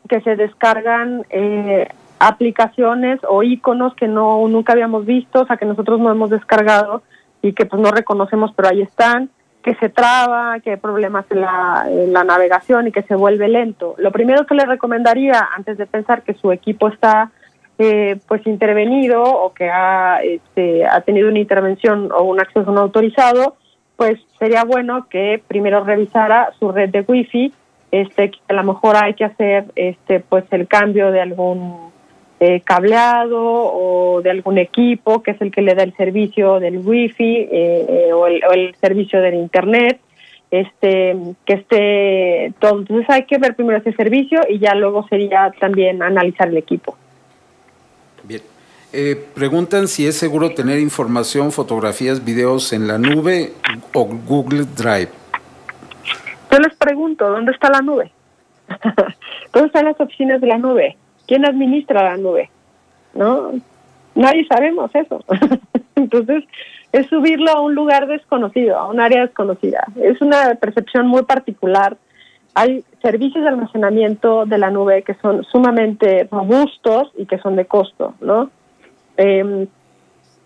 [0.08, 1.88] que se descargan eh,
[2.20, 7.04] aplicaciones o iconos que no nunca habíamos visto, o sea, que nosotros no hemos descargado
[7.42, 9.30] y que pues no reconocemos, pero ahí están,
[9.70, 13.94] que se traba, que hay problemas en la, la navegación y que se vuelve lento.
[14.00, 17.30] Lo primero que le recomendaría antes de pensar que su equipo está
[17.78, 22.82] eh, pues intervenido o que ha, este, ha tenido una intervención o un acceso no
[22.82, 23.58] autorizado,
[23.96, 27.54] pues sería bueno que primero revisara su red de wifi,
[27.92, 31.89] este, que a lo mejor hay que hacer este, pues el cambio de algún
[32.40, 36.80] eh, cableado o de algún equipo que es el que le da el servicio del
[36.80, 40.00] wifi eh, o, el, servicio del internet
[40.52, 45.52] este que esté todo entonces hay que ver primero ese servicio y ya luego sería
[45.60, 46.96] también analizar el equipo
[48.24, 48.42] bien
[48.92, 53.54] eh, preguntan si es seguro tener información, fotografías, videos en la nube
[53.94, 55.10] o Google Drive.
[56.52, 58.12] Yo les pregunto, ¿dónde está la nube?
[59.54, 60.98] ¿Dónde están las oficinas de la nube?
[61.30, 62.50] ¿Quién administra la nube?
[63.14, 63.52] ¿No?
[64.16, 65.24] Nadie sabemos eso.
[65.96, 66.44] Entonces,
[66.92, 69.86] es subirlo a un lugar desconocido, a un área desconocida.
[70.02, 71.98] Es una percepción muy particular.
[72.56, 77.66] Hay servicios de almacenamiento de la nube que son sumamente robustos y que son de
[77.66, 78.50] costo, ¿no?
[79.18, 79.68] Eh,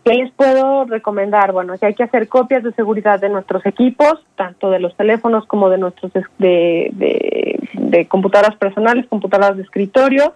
[0.03, 1.53] ¿Qué les puedo recomendar?
[1.53, 5.45] Bueno, que hay que hacer copias de seguridad de nuestros equipos, tanto de los teléfonos
[5.45, 10.33] como de nuestros de, computadoras personales, computadoras de escritorio.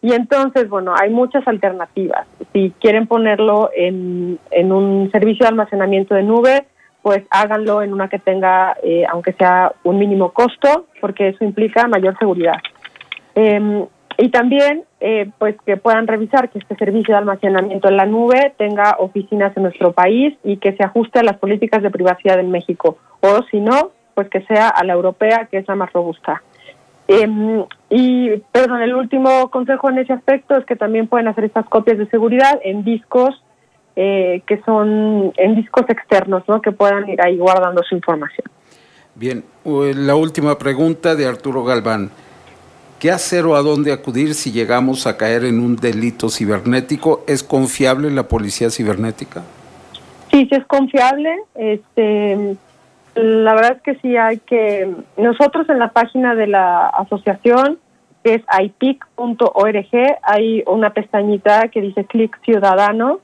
[0.00, 2.26] Y entonces, bueno, hay muchas alternativas.
[2.52, 6.66] Si quieren ponerlo en, en un servicio de almacenamiento de nube,
[7.02, 11.88] pues háganlo en una que tenga, eh, aunque sea un mínimo costo, porque eso implica
[11.88, 12.58] mayor seguridad.
[13.34, 13.86] Eh,
[14.20, 18.52] y también, eh, pues que puedan revisar que este servicio de almacenamiento en la nube
[18.58, 22.50] tenga oficinas en nuestro país y que se ajuste a las políticas de privacidad en
[22.50, 22.98] México.
[23.20, 26.42] O si no, pues que sea a la europea, que es la más robusta.
[27.06, 31.66] Em, y, perdón, el último consejo en ese aspecto es que también pueden hacer estas
[31.66, 33.42] copias de seguridad en discos
[33.96, 36.62] eh, que son en discos externos, ¿no?
[36.62, 38.46] Que puedan ir ahí guardando su información.
[39.16, 42.10] Bien, la última pregunta de Arturo Galván.
[43.00, 47.24] ¿Qué hacer o a dónde acudir si llegamos a caer en un delito cibernético?
[47.26, 49.42] ¿Es confiable la policía cibernética?
[50.30, 51.34] Sí, sí es confiable.
[51.54, 52.56] Este,
[53.22, 54.94] la verdad es que sí hay que...
[55.16, 57.78] Nosotros en la página de la asociación,
[58.22, 63.20] que es ipic.org, hay una pestañita que dice Clic Ciudadano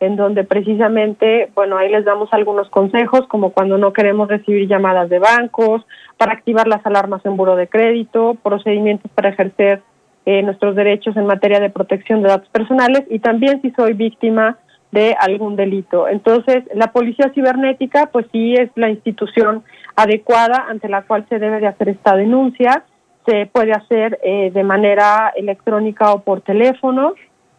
[0.00, 5.08] en donde precisamente, bueno, ahí les damos algunos consejos, como cuando no queremos recibir llamadas
[5.08, 5.84] de bancos,
[6.16, 9.82] para activar las alarmas en buro de crédito, procedimientos para ejercer
[10.24, 14.58] eh, nuestros derechos en materia de protección de datos personales y también si soy víctima
[14.90, 16.08] de algún delito.
[16.08, 19.64] Entonces, la policía cibernética, pues sí es la institución
[19.96, 22.84] adecuada ante la cual se debe de hacer esta denuncia.
[23.26, 27.14] Se puede hacer eh, de manera electrónica o por teléfono.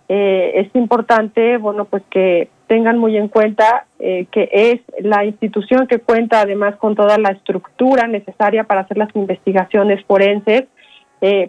[0.08, 5.86] Eh, es importante, bueno, pues que tengan muy en cuenta eh, que es la institución
[5.86, 10.66] que cuenta además con toda la estructura necesaria para hacer las investigaciones forenses.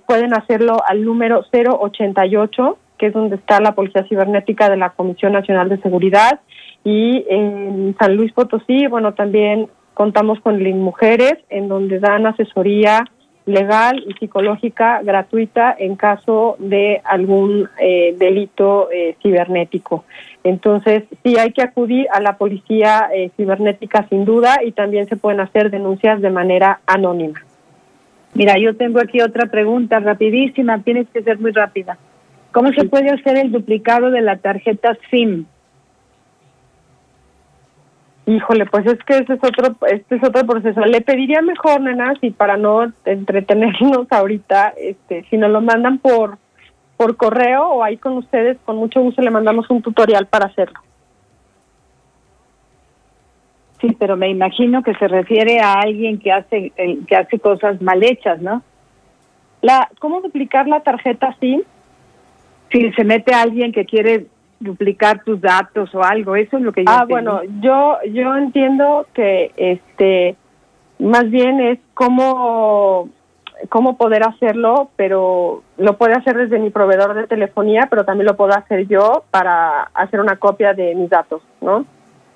[0.06, 5.32] pueden hacerlo al número 088 que es donde está la Policía Cibernética de la Comisión
[5.32, 6.40] Nacional de Seguridad.
[6.84, 13.06] Y en San Luis Potosí, bueno, también contamos con Mujeres, en donde dan asesoría
[13.46, 20.04] legal y psicológica gratuita en caso de algún eh, delito eh, cibernético.
[20.44, 25.16] Entonces, sí hay que acudir a la policía eh, cibernética sin duda y también se
[25.16, 27.40] pueden hacer denuncias de manera anónima.
[28.34, 31.96] Mira, yo tengo aquí otra pregunta rapidísima, tienes que ser muy rápida.
[32.52, 35.46] ¿Cómo se puede hacer el duplicado de la tarjeta SIM?
[38.26, 40.80] Híjole, pues es que ese es otro, este es otro proceso.
[40.82, 46.38] Le pediría mejor, nenas, y para no entretenernos ahorita, este, si nos lo mandan por
[46.96, 50.80] por correo o ahí con ustedes, con mucho gusto le mandamos un tutorial para hacerlo.
[53.80, 56.72] Sí, pero me imagino que se refiere a alguien que hace
[57.08, 58.62] que hace cosas mal hechas, ¿no?
[59.62, 61.62] La, ¿Cómo duplicar la tarjeta SIM?
[62.70, 64.26] Si se mete alguien que quiere
[64.60, 69.06] duplicar tus datos o algo, eso es lo que yo Ah, bueno, yo yo entiendo
[69.14, 70.36] que este
[70.98, 73.08] más bien es cómo
[73.68, 78.36] cómo poder hacerlo, pero lo puede hacer desde mi proveedor de telefonía, pero también lo
[78.36, 81.84] puedo hacer yo para hacer una copia de mis datos, ¿no?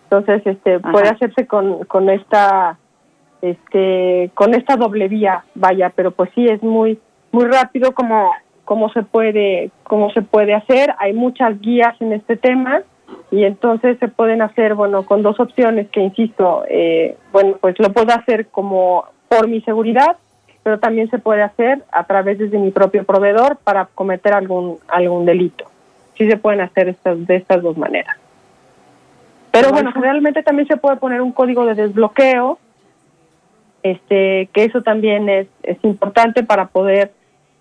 [0.04, 2.78] Entonces, este puede hacerse con con esta
[3.42, 6.98] este con esta doble vía, vaya, pero pues sí es muy
[7.32, 8.30] muy rápido como
[8.64, 10.94] cómo se puede cómo se puede hacer.
[10.98, 12.82] Hay muchas guías en este tema
[13.30, 17.92] y entonces se pueden hacer bueno con dos opciones que insisto eh, bueno pues lo
[17.92, 20.16] puedo hacer como por mi seguridad
[20.62, 25.26] pero también se puede hacer a través de mi propio proveedor para cometer algún algún
[25.26, 25.66] delito.
[26.16, 28.16] Sí se pueden hacer estas de estas dos maneras.
[29.52, 32.58] Pero bueno generalmente también se puede poner un código de desbloqueo
[33.82, 37.12] este que eso también es es importante para poder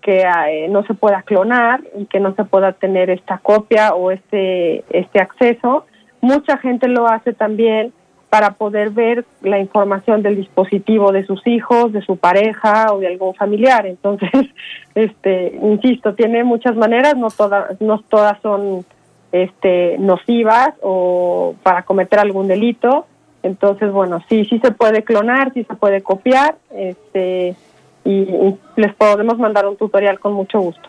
[0.04, 4.10] que eh, no se pueda clonar y que no se pueda tener esta copia o
[4.10, 5.86] este, este acceso.
[6.20, 7.90] Mucha gente lo hace también
[8.28, 13.06] para poder ver la información del dispositivo de sus hijos, de su pareja o de
[13.06, 13.86] algún familiar.
[13.86, 14.30] Entonces,
[14.94, 18.84] este, insisto, tiene muchas maneras, no todas, no todas son
[19.32, 23.06] este, nocivas o para cometer algún delito.
[23.42, 27.56] Entonces, bueno, sí, sí se puede clonar, sí se puede copiar, este,
[28.04, 30.88] y, les podemos mandar un tutorial con mucho gusto.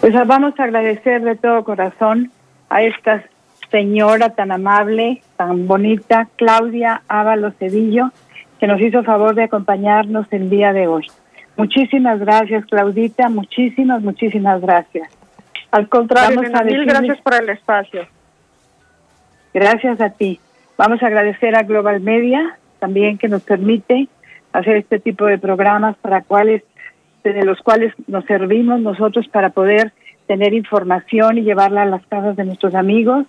[0.00, 2.30] Pues vamos a agradecer de todo corazón
[2.68, 3.24] a esta
[3.70, 8.10] señora tan amable, tan bonita, Claudia Ábalos Cedillo,
[8.58, 11.06] que nos hizo favor de acompañarnos el día de hoy.
[11.56, 15.10] Muchísimas gracias, Claudita, muchísimas, muchísimas gracias.
[15.70, 18.06] Al contrario, mil gracias por el espacio.
[19.52, 20.40] Gracias a ti.
[20.76, 24.08] Vamos a agradecer a Global Media también que nos permite
[24.52, 26.62] hacer este tipo de programas para cuales
[27.22, 29.92] de los cuales nos servimos nosotros para poder
[30.26, 33.26] tener información y llevarla a las casas de nuestros amigos.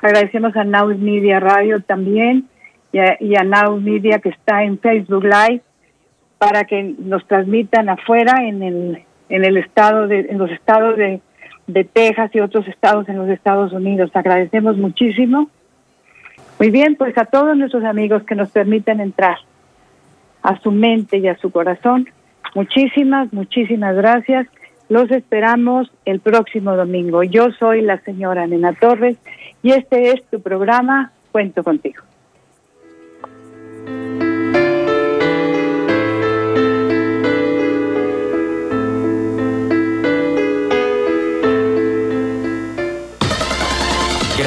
[0.00, 2.46] Agradecemos a Now Media Radio también
[2.92, 5.62] y a, y Now Media que está en Facebook Live
[6.38, 11.20] para que nos transmitan afuera en el en el estado de en los estados de,
[11.66, 14.10] de Texas y otros estados en los Estados Unidos.
[14.14, 15.50] Agradecemos muchísimo.
[16.58, 19.36] Muy bien, pues a todos nuestros amigos que nos permiten entrar
[20.46, 22.08] a su mente y a su corazón.
[22.54, 24.46] Muchísimas, muchísimas gracias.
[24.88, 27.24] Los esperamos el próximo domingo.
[27.24, 29.18] Yo soy la señora Nena Torres
[29.64, 32.02] y este es tu programa Cuento contigo.